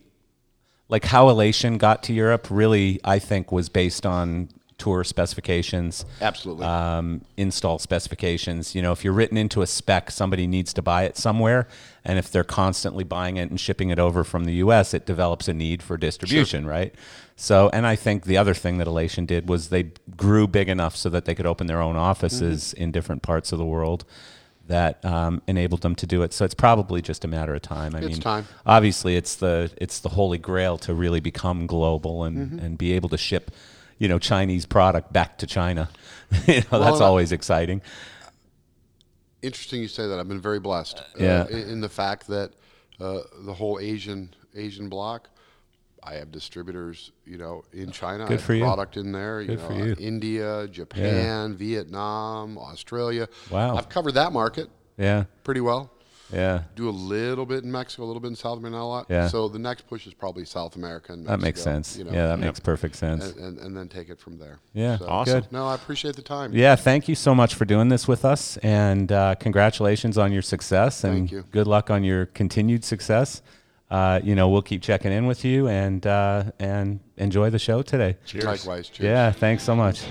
[0.89, 2.47] like how Elation got to Europe.
[2.49, 6.65] Really, I think was based on tour specifications, Absolutely.
[6.65, 8.75] um, install specifications.
[8.75, 11.67] You know, if you're written into a spec, somebody needs to buy it somewhere,
[12.03, 15.47] and if they're constantly buying it and shipping it over from the U.S., it develops
[15.47, 16.93] a need for distribution, right?
[17.35, 20.95] So, and I think the other thing that Elation did was they grew big enough
[20.95, 24.03] so that they could open their own offices in different parts of the world
[24.67, 26.31] that um, enabled them to do it.
[26.33, 27.95] So it's probably just a matter of time.
[27.95, 28.47] I It's mean, time.
[28.65, 32.59] obviously, it's the it's the holy grail to really become global and, Mm-hmm.
[32.59, 33.51] and be able to ship,
[33.99, 35.89] you know, Chinese product back to China.
[36.47, 37.81] you know, that's and I- always exciting.
[39.41, 40.19] interesting you say that.
[40.19, 40.99] I've been very blessed.
[40.99, 41.47] uh, yeah.
[41.49, 42.51] in, in the fact that
[42.99, 45.27] uh, the whole Asian Asian bloc,
[46.05, 48.25] I have distributors, you know, in China.
[48.27, 48.63] Good for you.
[48.63, 49.41] product in there.
[49.41, 49.91] You Good know, for you.
[49.93, 53.27] uh, India, Japan, Vietnam, Australia.
[53.49, 53.75] Wow.
[53.77, 55.91] I've covered that market Yeah, pretty well.
[56.31, 58.85] yeah, Do a little bit in Mexico, a little bit in South America, not a
[58.85, 59.05] lot.
[59.09, 59.27] Yeah.
[59.27, 61.95] So the next push is probably South America and that makes sense.
[61.97, 63.31] You know, yeah, that makes perfect sense.
[63.31, 64.59] and, and, and then take it from there.
[64.73, 65.41] Yeah, So, Awesome.
[65.41, 65.51] good.
[65.51, 66.53] No, I appreciate the time.
[66.53, 70.41] Yeah, thank you so much for doing this with us, and uh, congratulations on your
[70.41, 71.45] success, and Thank you.
[71.51, 73.41] good luck on your continued success.
[73.89, 77.81] Uh, you know, we'll keep checking in with you, and uh, and enjoy the show
[77.81, 78.17] today.
[78.25, 78.45] Cheers.
[78.45, 78.89] Likewise.
[78.89, 79.05] Cheers.
[79.05, 80.03] Yeah, thanks so much.